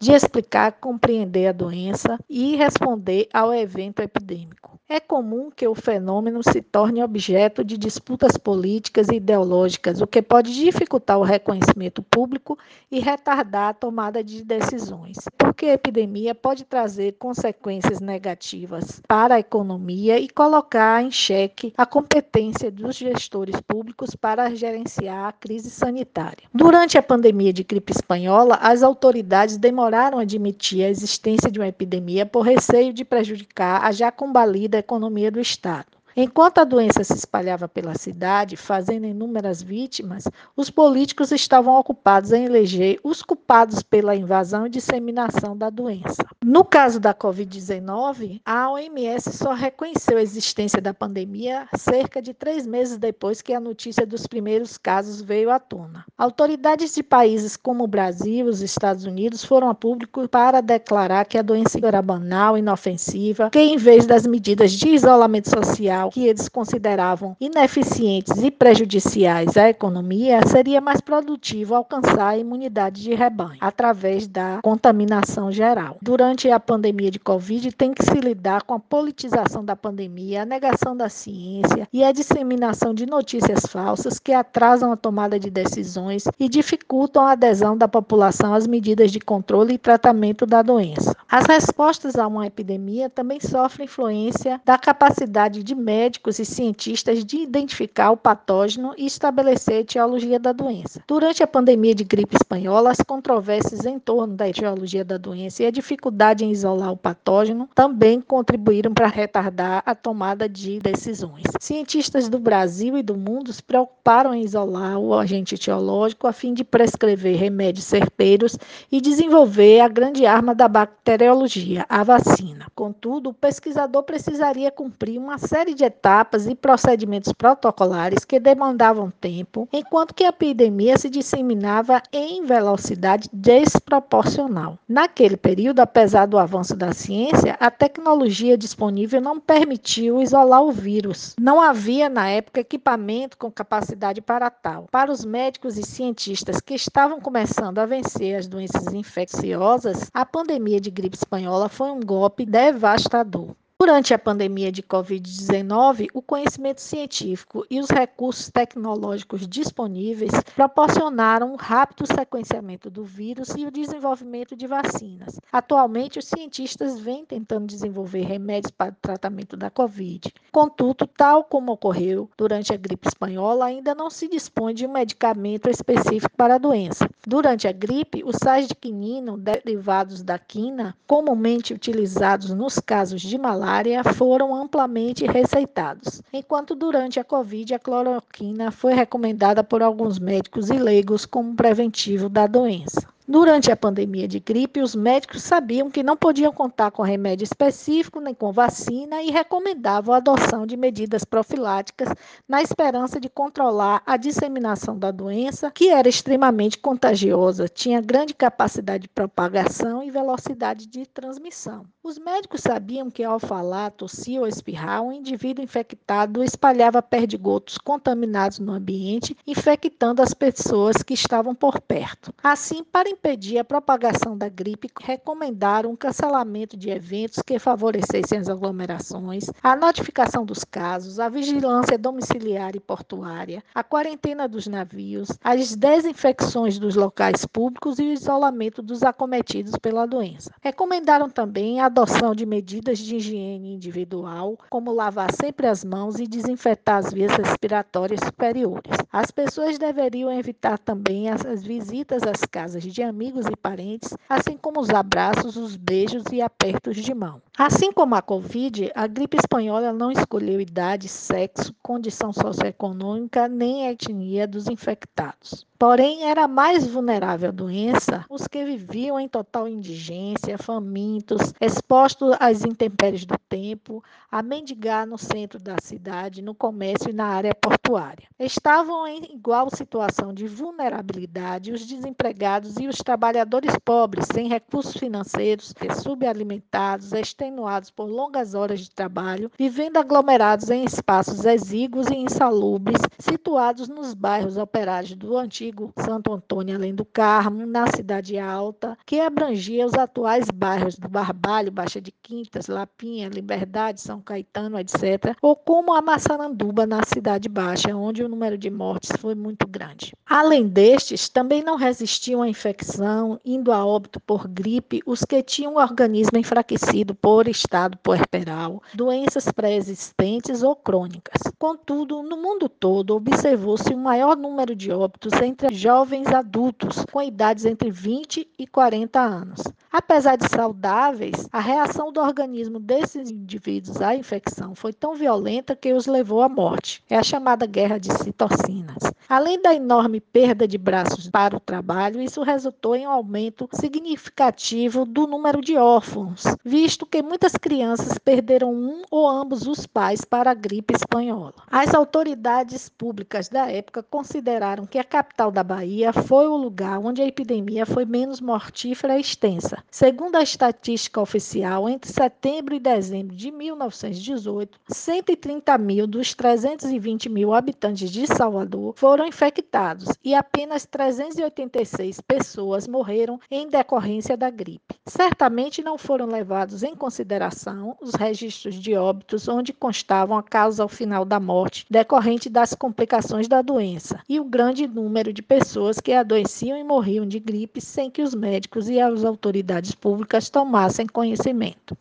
de 0.00 0.12
explicar, 0.12 0.72
compreender 0.72 1.48
a 1.48 1.52
doença 1.52 2.18
e 2.28 2.56
responder 2.56 3.28
ao 3.32 3.52
evento 3.52 4.00
epidêmico. 4.00 4.72
É 4.88 5.00
comum 5.00 5.50
que 5.50 5.66
o 5.66 5.74
fenômeno 5.74 6.42
se 6.42 6.60
torne 6.60 7.02
objeto 7.02 7.64
de 7.64 7.78
disputas 7.78 8.36
políticas 8.36 9.08
e 9.08 9.14
ideológicas, 9.14 10.02
o 10.02 10.06
que 10.06 10.20
pode 10.20 10.52
dificultar 10.54 11.18
o 11.18 11.22
reconhecimento 11.22 12.02
público 12.02 12.58
e 12.90 13.00
retardar 13.00 13.70
a 13.70 13.72
tomada 13.72 14.22
de 14.22 14.44
decisões, 14.44 15.16
porque 15.38 15.64
a 15.64 15.72
epidemia 15.72 16.34
pode 16.34 16.64
trazer 16.64 17.12
consequências 17.12 18.00
negativas 18.00 19.00
para 19.08 19.36
a 19.36 19.40
economia 19.40 20.18
e 20.18 20.28
colocar 20.28 21.02
em 21.02 21.10
xeque 21.10 21.72
a 21.78 21.86
competência 21.86 22.70
dos 22.70 22.96
gestores 22.96 23.62
públicos 23.62 24.14
para 24.14 24.54
gerenciar 24.54 25.28
a 25.28 25.32
crise 25.32 25.70
sanitária. 25.70 26.48
Durante 26.52 26.98
a 26.98 27.02
pandemia 27.02 27.52
de 27.52 27.64
gripe 27.64 27.92
espanhola, 27.92 28.56
as 28.60 28.82
autoridades 28.82 29.11
demoraram 29.58 30.18
a 30.18 30.22
admitir 30.22 30.84
a 30.84 30.88
existência 30.88 31.50
de 31.50 31.58
uma 31.58 31.68
epidemia 31.68 32.24
por 32.24 32.42
receio 32.42 32.92
de 32.92 33.04
prejudicar 33.04 33.84
a 33.84 33.92
já 33.92 34.10
combalida 34.10 34.78
economia 34.78 35.30
do 35.30 35.40
Estado. 35.40 36.01
Enquanto 36.14 36.58
a 36.58 36.64
doença 36.64 37.02
se 37.02 37.14
espalhava 37.14 37.66
pela 37.66 37.94
cidade, 37.94 38.56
fazendo 38.56 39.06
inúmeras 39.06 39.62
vítimas, 39.62 40.24
os 40.54 40.68
políticos 40.68 41.32
estavam 41.32 41.78
ocupados 41.78 42.32
em 42.32 42.44
eleger 42.44 43.00
os 43.02 43.22
culpados 43.22 43.82
pela 43.82 44.14
invasão 44.14 44.66
e 44.66 44.70
disseminação 44.70 45.56
da 45.56 45.70
doença. 45.70 46.22
No 46.44 46.64
caso 46.64 47.00
da 47.00 47.14
Covid-19, 47.14 48.40
a 48.44 48.70
OMS 48.70 49.32
só 49.32 49.54
reconheceu 49.54 50.18
a 50.18 50.22
existência 50.22 50.82
da 50.82 50.92
pandemia 50.92 51.66
cerca 51.78 52.20
de 52.20 52.34
três 52.34 52.66
meses 52.66 52.98
depois 52.98 53.40
que 53.40 53.54
a 53.54 53.60
notícia 53.60 54.04
dos 54.04 54.26
primeiros 54.26 54.76
casos 54.76 55.22
veio 55.22 55.50
à 55.50 55.58
tona. 55.58 56.04
Autoridades 56.18 56.94
de 56.94 57.02
países 57.02 57.56
como 57.56 57.84
o 57.84 57.88
Brasil 57.88 58.46
e 58.46 58.50
os 58.50 58.60
Estados 58.60 59.04
Unidos 59.04 59.44
foram 59.44 59.70
a 59.70 59.74
público 59.74 60.28
para 60.28 60.60
declarar 60.60 61.24
que 61.24 61.38
a 61.38 61.42
doença 61.42 61.78
era 61.82 62.02
banal, 62.02 62.58
inofensiva, 62.58 63.48
que 63.50 63.58
em 63.58 63.76
vez 63.76 64.04
das 64.04 64.26
medidas 64.26 64.72
de 64.72 64.88
isolamento 64.88 65.48
social 65.48 66.01
que 66.10 66.26
eles 66.26 66.48
consideravam 66.48 67.36
ineficientes 67.40 68.42
e 68.42 68.50
prejudiciais 68.50 69.56
à 69.56 69.68
economia, 69.68 70.40
seria 70.46 70.80
mais 70.80 71.00
produtivo 71.00 71.74
alcançar 71.74 72.28
a 72.28 72.38
imunidade 72.38 73.02
de 73.02 73.14
rebanho 73.14 73.58
através 73.60 74.26
da 74.26 74.60
contaminação 74.62 75.50
geral. 75.50 75.96
Durante 76.02 76.50
a 76.50 76.58
pandemia 76.58 77.10
de 77.10 77.18
Covid, 77.18 77.72
tem 77.72 77.92
que 77.92 78.04
se 78.04 78.20
lidar 78.20 78.62
com 78.62 78.74
a 78.74 78.80
politização 78.80 79.64
da 79.64 79.76
pandemia, 79.76 80.42
a 80.42 80.46
negação 80.46 80.96
da 80.96 81.08
ciência 81.08 81.88
e 81.92 82.04
a 82.04 82.12
disseminação 82.12 82.94
de 82.94 83.06
notícias 83.06 83.60
falsas 83.66 84.18
que 84.18 84.32
atrasam 84.32 84.92
a 84.92 84.96
tomada 84.96 85.38
de 85.38 85.50
decisões 85.50 86.24
e 86.38 86.48
dificultam 86.48 87.24
a 87.24 87.32
adesão 87.32 87.76
da 87.76 87.88
população 87.88 88.54
às 88.54 88.66
medidas 88.66 89.10
de 89.10 89.20
controle 89.20 89.74
e 89.74 89.78
tratamento 89.78 90.46
da 90.46 90.62
doença. 90.62 91.16
As 91.30 91.46
respostas 91.46 92.16
a 92.16 92.26
uma 92.26 92.46
epidemia 92.46 93.08
também 93.08 93.40
sofrem 93.40 93.86
influência 93.86 94.60
da 94.64 94.78
capacidade 94.78 95.62
de 95.62 95.74
médicos 95.74 95.91
e 96.38 96.44
cientistas 96.44 97.24
de 97.24 97.36
identificar 97.36 98.10
o 98.10 98.16
patógeno 98.16 98.94
e 98.96 99.06
estabelecer 99.06 99.76
a 99.76 99.80
etiologia 99.80 100.38
da 100.38 100.52
doença. 100.52 101.02
Durante 101.06 101.42
a 101.42 101.46
pandemia 101.46 101.94
de 101.94 102.04
gripe 102.04 102.34
espanhola, 102.34 102.90
as 102.90 102.98
controvérsias 102.98 103.84
em 103.84 103.98
torno 103.98 104.34
da 104.34 104.48
etiologia 104.48 105.04
da 105.04 105.18
doença 105.18 105.62
e 105.62 105.66
a 105.66 105.70
dificuldade 105.70 106.44
em 106.44 106.50
isolar 106.50 106.92
o 106.92 106.96
patógeno 106.96 107.68
também 107.74 108.20
contribuíram 108.20 108.94
para 108.94 109.06
retardar 109.06 109.82
a 109.84 109.94
tomada 109.94 110.48
de 110.48 110.78
decisões. 110.78 111.44
Cientistas 111.60 112.28
do 112.28 112.38
Brasil 112.38 112.96
e 112.96 113.02
do 113.02 113.16
mundo 113.16 113.52
se 113.52 113.62
preocuparam 113.62 114.34
em 114.34 114.42
isolar 114.42 114.98
o 114.98 115.14
agente 115.14 115.54
etiológico 115.54 116.26
a 116.26 116.32
fim 116.32 116.54
de 116.54 116.64
prescrever 116.64 117.36
remédios 117.36 117.84
certeiros 117.84 118.56
e 118.90 119.00
desenvolver 119.00 119.80
a 119.80 119.88
grande 119.88 120.24
arma 120.24 120.54
da 120.54 120.68
bacteriologia, 120.68 121.84
a 121.88 122.02
vacina. 122.02 122.66
Contudo, 122.74 123.30
o 123.30 123.34
pesquisador 123.34 124.02
precisaria 124.02 124.70
cumprir 124.70 125.18
uma 125.18 125.38
série 125.38 125.74
de 125.74 125.81
etapas 125.82 126.46
e 126.46 126.54
procedimentos 126.54 127.32
protocolares 127.32 128.24
que 128.24 128.38
demandavam 128.38 129.12
tempo, 129.20 129.68
enquanto 129.72 130.14
que 130.14 130.24
a 130.24 130.28
epidemia 130.28 130.96
se 130.96 131.08
disseminava 131.08 132.02
em 132.12 132.44
velocidade 132.44 133.28
desproporcional. 133.32 134.78
Naquele 134.88 135.36
período, 135.36 135.80
apesar 135.80 136.26
do 136.26 136.38
avanço 136.38 136.76
da 136.76 136.92
ciência, 136.92 137.56
a 137.60 137.70
tecnologia 137.70 138.56
disponível 138.56 139.20
não 139.20 139.38
permitiu 139.38 140.20
isolar 140.20 140.62
o 140.62 140.72
vírus. 140.72 141.34
Não 141.40 141.60
havia, 141.60 142.08
na 142.08 142.28
época, 142.28 142.60
equipamento 142.60 143.36
com 143.36 143.50
capacidade 143.50 144.20
para 144.20 144.50
tal. 144.50 144.86
Para 144.90 145.10
os 145.10 145.24
médicos 145.24 145.76
e 145.76 145.82
cientistas 145.82 146.60
que 146.60 146.74
estavam 146.74 147.20
começando 147.20 147.78
a 147.78 147.86
vencer 147.86 148.36
as 148.36 148.46
doenças 148.46 148.92
infecciosas, 148.92 150.10
a 150.12 150.24
pandemia 150.24 150.80
de 150.80 150.90
gripe 150.90 151.16
espanhola 151.16 151.68
foi 151.68 151.90
um 151.90 152.00
golpe 152.00 152.44
devastador. 152.44 153.54
Durante 153.82 154.14
a 154.14 154.18
pandemia 154.18 154.70
de 154.70 154.80
Covid-19, 154.80 156.06
o 156.14 156.22
conhecimento 156.22 156.80
científico 156.80 157.66
e 157.68 157.80
os 157.80 157.90
recursos 157.90 158.48
tecnológicos 158.48 159.44
disponíveis 159.44 160.30
proporcionaram 160.54 161.52
um 161.52 161.56
rápido 161.56 162.06
sequenciamento 162.06 162.88
do 162.88 163.02
vírus 163.02 163.48
e 163.56 163.66
o 163.66 163.72
desenvolvimento 163.72 164.54
de 164.54 164.68
vacinas. 164.68 165.40
Atualmente, 165.50 166.20
os 166.20 166.26
cientistas 166.26 167.00
vêm 167.00 167.24
tentando 167.24 167.66
desenvolver 167.66 168.22
remédios 168.22 168.70
para 168.70 168.92
o 168.92 168.96
tratamento 169.02 169.56
da 169.56 169.68
Covid. 169.68 170.32
Contudo, 170.52 171.04
tal 171.04 171.42
como 171.42 171.72
ocorreu 171.72 172.30
durante 172.38 172.72
a 172.72 172.76
gripe 172.76 173.08
espanhola, 173.08 173.64
ainda 173.64 173.96
não 173.96 174.08
se 174.08 174.28
dispõe 174.28 174.74
de 174.74 174.86
um 174.86 174.92
medicamento 174.92 175.68
específico 175.68 176.36
para 176.36 176.54
a 176.54 176.58
doença. 176.58 177.10
Durante 177.26 177.66
a 177.66 177.72
gripe, 177.72 178.22
os 178.24 178.36
sais 178.36 178.68
de 178.68 178.76
quinino 178.76 179.36
derivados 179.36 180.22
da 180.22 180.38
quina, 180.38 180.96
comumente 181.04 181.74
utilizados 181.74 182.50
nos 182.50 182.78
casos 182.78 183.20
de 183.20 183.36
malária, 183.36 183.71
foram 184.16 184.54
amplamente 184.54 185.26
receitados, 185.26 186.22
enquanto 186.32 186.74
durante 186.74 187.18
a 187.18 187.24
Covid 187.24 187.74
a 187.74 187.78
cloroquina 187.78 188.70
foi 188.70 188.94
recomendada 188.94 189.64
por 189.64 189.82
alguns 189.82 190.18
médicos 190.18 190.68
e 190.68 190.74
leigos 190.74 191.24
como 191.24 191.54
preventivo 191.54 192.28
da 192.28 192.46
doença. 192.46 193.12
Durante 193.26 193.70
a 193.70 193.76
pandemia 193.76 194.26
de 194.26 194.40
gripe, 194.40 194.82
os 194.82 194.96
médicos 194.96 195.42
sabiam 195.42 195.90
que 195.90 196.02
não 196.02 196.16
podiam 196.16 196.52
contar 196.52 196.90
com 196.90 197.02
remédio 197.02 197.44
específico 197.44 198.20
nem 198.20 198.34
com 198.34 198.52
vacina 198.52 199.22
e 199.22 199.30
recomendavam 199.30 200.12
a 200.12 200.18
adoção 200.18 200.66
de 200.66 200.76
medidas 200.76 201.24
profiláticas 201.24 202.08
na 202.48 202.60
esperança 202.60 203.20
de 203.20 203.30
controlar 203.30 204.02
a 204.04 204.16
disseminação 204.16 204.98
da 204.98 205.12
doença, 205.12 205.70
que 205.70 205.88
era 205.88 206.08
extremamente 206.08 206.76
contagiosa, 206.76 207.68
tinha 207.68 208.00
grande 208.00 208.34
capacidade 208.34 209.04
de 209.04 209.08
propagação 209.08 210.02
e 210.02 210.10
velocidade 210.10 210.86
de 210.86 211.06
transmissão. 211.06 211.86
Os 212.04 212.18
médicos 212.18 212.62
sabiam 212.62 213.08
que 213.08 213.22
ao 213.22 213.38
falar, 213.38 213.92
tossir 213.92 214.40
ou 214.40 214.48
espirrar, 214.48 215.00
um 215.02 215.12
indivíduo 215.12 215.62
infectado 215.62 216.42
espalhava 216.42 217.00
perdigotos 217.00 217.78
contaminados 217.78 218.58
no 218.58 218.72
ambiente, 218.72 219.36
infectando 219.46 220.20
as 220.20 220.34
pessoas 220.34 221.00
que 221.00 221.14
estavam 221.14 221.54
por 221.54 221.80
perto. 221.80 222.34
Assim, 222.42 222.82
para 222.82 223.08
impedir 223.08 223.58
a 223.58 223.64
propagação 223.64 224.36
da 224.36 224.48
gripe, 224.48 224.90
recomendaram 225.00 225.92
um 225.92 225.96
cancelamento 225.96 226.76
de 226.76 226.90
eventos 226.90 227.40
que 227.40 227.56
favorecessem 227.60 228.36
as 228.36 228.48
aglomerações, 228.48 229.44
a 229.62 229.76
notificação 229.76 230.44
dos 230.44 230.64
casos, 230.64 231.20
a 231.20 231.28
vigilância 231.28 231.96
domiciliar 231.96 232.74
e 232.74 232.80
portuária, 232.80 233.62
a 233.72 233.84
quarentena 233.84 234.48
dos 234.48 234.66
navios, 234.66 235.28
as 235.40 235.76
desinfecções 235.76 236.80
dos 236.80 236.96
locais 236.96 237.46
públicos 237.46 238.00
e 238.00 238.02
o 238.02 238.12
isolamento 238.12 238.82
dos 238.82 239.04
acometidos 239.04 239.76
pela 239.80 240.04
doença. 240.04 240.52
Recomendaram 240.60 241.30
também 241.30 241.80
a 241.80 241.91
adoção 241.92 242.34
de 242.34 242.46
medidas 242.46 242.98
de 242.98 243.16
higiene 243.16 243.74
individual, 243.74 244.56
como 244.70 244.94
lavar 244.94 245.30
sempre 245.30 245.66
as 245.66 245.84
mãos 245.84 246.18
e 246.18 246.26
desinfetar 246.26 246.96
as 246.96 247.12
vias 247.12 247.32
respiratórias 247.32 248.20
superiores. 248.24 248.96
As 249.12 249.30
pessoas 249.30 249.78
deveriam 249.78 250.32
evitar 250.32 250.78
também 250.78 251.28
as 251.28 251.62
visitas 251.62 252.22
às 252.22 252.40
casas 252.50 252.82
de 252.82 253.02
amigos 253.02 253.44
e 253.44 253.54
parentes, 253.54 254.14
assim 254.26 254.56
como 254.56 254.80
os 254.80 254.88
abraços, 254.88 255.58
os 255.58 255.76
beijos 255.76 256.24
e 256.32 256.40
apertos 256.40 256.96
de 256.96 257.12
mão. 257.12 257.42
Assim 257.58 257.92
como 257.92 258.14
a 258.14 258.22
Covid, 258.22 258.90
a 258.94 259.06
gripe 259.06 259.36
espanhola 259.36 259.92
não 259.92 260.10
escolheu 260.10 260.58
idade, 260.58 261.06
sexo, 261.06 261.74
condição 261.82 262.32
socioeconômica 262.32 263.46
nem 263.46 263.86
etnia 263.86 264.48
dos 264.48 264.66
infectados. 264.68 265.66
Porém, 265.78 266.30
era 266.30 266.46
mais 266.46 266.86
vulnerável 266.86 267.48
à 267.48 267.52
doença 267.52 268.24
os 268.30 268.46
que 268.46 268.64
viviam 268.64 269.18
em 269.18 269.28
total 269.28 269.66
indigência, 269.68 270.56
famintos, 270.56 271.52
expostos 271.82 272.34
às 272.38 272.64
intempéries 272.64 273.24
do 273.26 273.36
tempo, 273.48 274.02
a 274.30 274.42
mendigar 274.42 275.06
no 275.06 275.18
centro 275.18 275.58
da 275.58 275.76
cidade, 275.82 276.40
no 276.40 276.54
comércio 276.54 277.10
e 277.10 277.12
na 277.12 277.26
área 277.26 277.54
portuária. 277.54 278.26
Estavam 278.38 279.06
em 279.06 279.34
igual 279.34 279.68
situação 279.68 280.32
de 280.32 280.46
vulnerabilidade 280.46 281.72
os 281.72 281.84
desempregados 281.84 282.76
e 282.78 282.86
os 282.86 282.96
trabalhadores 282.96 283.76
pobres, 283.84 284.26
sem 284.32 284.48
recursos 284.48 284.96
financeiros, 284.96 285.74
subalimentados, 286.02 287.12
extenuados 287.12 287.90
por 287.90 288.06
longas 288.06 288.54
horas 288.54 288.80
de 288.80 288.90
trabalho, 288.90 289.50
vivendo 289.58 289.96
aglomerados 289.96 290.70
em 290.70 290.84
espaços 290.84 291.44
exíguos 291.44 292.06
e 292.08 292.14
insalubres, 292.14 293.02
situados 293.18 293.88
nos 293.88 294.14
bairros 294.14 294.56
operários 294.56 295.14
do 295.14 295.36
antigo 295.36 295.92
Santo 295.98 296.32
Antônio 296.32 296.76
Além 296.76 296.94
do 296.94 297.04
Carmo, 297.04 297.66
na 297.66 297.86
Cidade 297.88 298.38
Alta, 298.38 298.96
que 299.04 299.20
abrangia 299.20 299.84
os 299.84 299.94
atuais 299.94 300.46
bairros 300.50 300.96
do 300.96 301.08
Barbalho, 301.08 301.71
Baixa 301.72 302.00
de 302.00 302.12
Quintas, 302.12 302.68
Lapinha, 302.68 303.28
Liberdade, 303.28 304.00
São 304.00 304.20
Caetano, 304.20 304.78
etc., 304.78 305.36
ou 305.42 305.56
como 305.56 305.92
a 305.92 306.02
Massaranduba, 306.02 306.86
na 306.86 307.02
Cidade 307.04 307.48
Baixa, 307.48 307.94
onde 307.96 308.22
o 308.22 308.28
número 308.28 308.56
de 308.56 308.70
mortes 308.70 309.10
foi 309.18 309.34
muito 309.34 309.66
grande. 309.66 310.12
Além 310.26 310.68
destes, 310.68 311.28
também 311.28 311.62
não 311.62 311.76
resistiam 311.76 312.42
à 312.42 312.48
infecção, 312.48 313.40
indo 313.44 313.72
a 313.72 313.84
óbito 313.84 314.20
por 314.20 314.46
gripe, 314.46 315.02
os 315.06 315.24
que 315.24 315.42
tinham 315.42 315.74
o 315.74 315.80
organismo 315.80 316.38
enfraquecido 316.38 317.14
por 317.14 317.48
estado 317.48 317.96
puerperal, 317.98 318.82
doenças 318.94 319.46
pré-existentes 319.50 320.62
ou 320.62 320.76
crônicas. 320.76 321.42
Contudo, 321.58 322.22
no 322.22 322.36
mundo 322.36 322.68
todo, 322.68 323.14
observou-se 323.14 323.94
um 323.94 323.98
maior 323.98 324.36
número 324.36 324.74
de 324.74 324.90
óbitos 324.92 325.32
entre 325.40 325.74
jovens 325.74 326.26
adultos 326.28 327.04
com 327.10 327.22
idades 327.22 327.64
entre 327.64 327.90
20 327.90 328.48
e 328.58 328.66
40 328.66 329.20
anos. 329.20 329.62
Apesar 329.90 330.36
de 330.36 330.48
saudáveis, 330.48 331.48
a 331.52 331.60
reação 331.62 332.12
do 332.12 332.20
organismo 332.20 332.80
desses 332.80 333.30
indivíduos 333.30 334.02
à 334.02 334.14
infecção 334.16 334.74
foi 334.74 334.92
tão 334.92 335.14
violenta 335.14 335.76
que 335.76 335.92
os 335.94 336.06
levou 336.06 336.42
à 336.42 336.48
morte. 336.48 337.02
É 337.08 337.16
a 337.16 337.22
chamada 337.22 337.64
guerra 337.66 337.98
de 337.98 338.12
citocinas. 338.12 338.98
Além 339.28 339.62
da 339.62 339.74
enorme 339.74 340.20
perda 340.20 340.66
de 340.66 340.76
braços 340.76 341.30
para 341.30 341.56
o 341.56 341.60
trabalho, 341.60 342.20
isso 342.20 342.42
resultou 342.42 342.96
em 342.96 343.06
um 343.06 343.10
aumento 343.10 343.68
significativo 343.72 345.06
do 345.06 345.26
número 345.26 345.62
de 345.62 345.76
órfãos, 345.76 346.42
visto 346.64 347.06
que 347.06 347.22
muitas 347.22 347.52
crianças 347.52 348.18
perderam 348.18 348.74
um 348.74 349.02
ou 349.10 349.28
ambos 349.28 349.66
os 349.66 349.86
pais 349.86 350.22
para 350.24 350.50
a 350.50 350.54
gripe 350.54 350.94
espanhola. 350.94 351.54
As 351.70 351.94
autoridades 351.94 352.88
públicas 352.88 353.48
da 353.48 353.70
época 353.70 354.02
consideraram 354.02 354.84
que 354.84 354.98
a 354.98 355.04
capital 355.04 355.50
da 355.50 355.62
Bahia 355.62 356.12
foi 356.12 356.46
o 356.46 356.56
lugar 356.56 356.98
onde 356.98 357.22
a 357.22 357.26
epidemia 357.26 357.86
foi 357.86 358.04
menos 358.04 358.40
mortífera 358.40 359.16
e 359.16 359.20
extensa. 359.20 359.82
Segundo 359.90 360.36
a 360.36 360.42
estatística 360.42 361.20
oficial, 361.20 361.51
entre 361.60 362.10
setembro 362.10 362.74
e 362.74 362.80
dezembro 362.80 363.36
de 363.36 363.50
1918, 363.50 364.80
130 364.88 365.78
mil 365.78 366.06
dos 366.06 366.34
320 366.34 367.28
mil 367.28 367.52
habitantes 367.52 368.10
de 368.10 368.26
Salvador 368.26 368.94
foram 368.96 369.26
infectados 369.26 370.08
e 370.24 370.34
apenas 370.34 370.86
386 370.86 372.20
pessoas 372.20 372.88
morreram 372.88 373.38
em 373.50 373.68
decorrência 373.68 374.36
da 374.36 374.48
gripe. 374.50 374.94
Certamente 375.06 375.82
não 375.82 375.98
foram 375.98 376.26
levados 376.26 376.82
em 376.82 376.94
consideração 376.94 377.96
os 378.00 378.14
registros 378.14 378.76
de 378.76 378.94
óbitos 378.94 379.48
onde 379.48 379.72
constavam 379.72 380.36
a 380.36 380.42
causa 380.42 380.82
ao 380.82 380.88
final 380.88 381.24
da 381.24 381.38
morte 381.38 381.84
decorrente 381.90 382.48
das 382.48 382.74
complicações 382.74 383.48
da 383.48 383.60
doença 383.60 384.20
e 384.28 384.40
o 384.40 384.44
grande 384.44 384.86
número 384.86 385.32
de 385.32 385.42
pessoas 385.42 386.00
que 386.00 386.12
adoeciam 386.12 386.78
e 386.78 386.84
morriam 386.84 387.26
de 387.26 387.38
gripe 387.38 387.80
sem 387.80 388.10
que 388.10 388.22
os 388.22 388.34
médicos 388.34 388.88
e 388.88 389.00
as 389.00 389.24
autoridades 389.24 389.94
públicas 389.94 390.48
tomassem 390.48 391.06
conhecimento 391.06 391.41
cimento. 391.42 391.96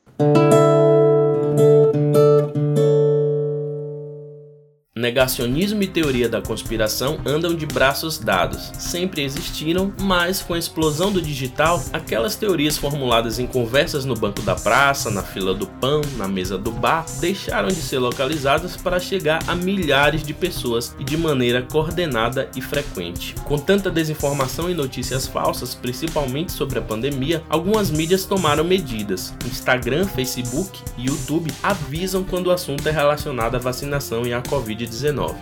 Negacionismo 5.02 5.82
e 5.82 5.88
teoria 5.88 6.30
da 6.30 6.44
conspiração 6.44 7.20
andam 7.26 7.56
de 7.56 7.66
braços 7.66 8.20
dados. 8.20 8.72
Sempre 8.78 9.24
existiram, 9.24 9.92
mas 10.00 10.44
com 10.44 10.54
a 10.54 10.60
explosão 10.60 11.12
do 11.12 11.20
digital, 11.20 11.84
aquelas 11.92 12.36
teorias 12.36 12.78
formuladas 12.78 13.40
em 13.40 13.48
conversas 13.48 14.06
no 14.06 14.14
banco 14.14 14.44
da 14.44 14.54
praça, 14.54 15.10
na 15.10 15.24
fila 15.24 15.56
do 15.56 15.66
pão, 15.66 16.02
na 16.18 16.28
mesa 16.28 16.56
do 16.56 16.72
bar, 16.72 17.04
deixaram 17.20 17.70
de 17.70 17.82
ser 17.82 17.98
localizadas 17.98 18.78
para 18.78 19.00
chegar 19.00 19.40
a 19.48 19.56
milhares 19.56 20.22
de 20.22 20.36
pessoas 20.36 20.96
e 21.00 21.04
de 21.04 21.18
maneira 21.18 21.64
coordenada 21.64 22.48
e 22.56 22.62
frequente. 22.62 23.34
Com 23.44 23.58
tanta 23.58 23.90
desinformação 23.90 24.70
e 24.70 24.76
notícias 24.76 25.26
falsas, 25.26 25.74
principalmente 25.74 26.52
sobre 26.52 26.78
a 26.78 26.82
pandemia, 26.82 27.42
algumas 27.50 27.90
mídias 27.90 28.26
tomaram 28.26 28.64
medidas. 28.64 29.34
Instagram, 29.48 30.06
Facebook 30.06 30.78
e 30.96 31.08
YouTube 31.08 31.52
avisam 31.64 32.24
quando 32.24 32.48
o 32.48 32.52
assunto 32.52 32.88
é 32.88 32.92
relacionado 32.92 33.56
à 33.56 33.58
vacinação 33.58 34.28
e 34.28 34.32
à 34.34 34.44
Covid-19 34.44 34.91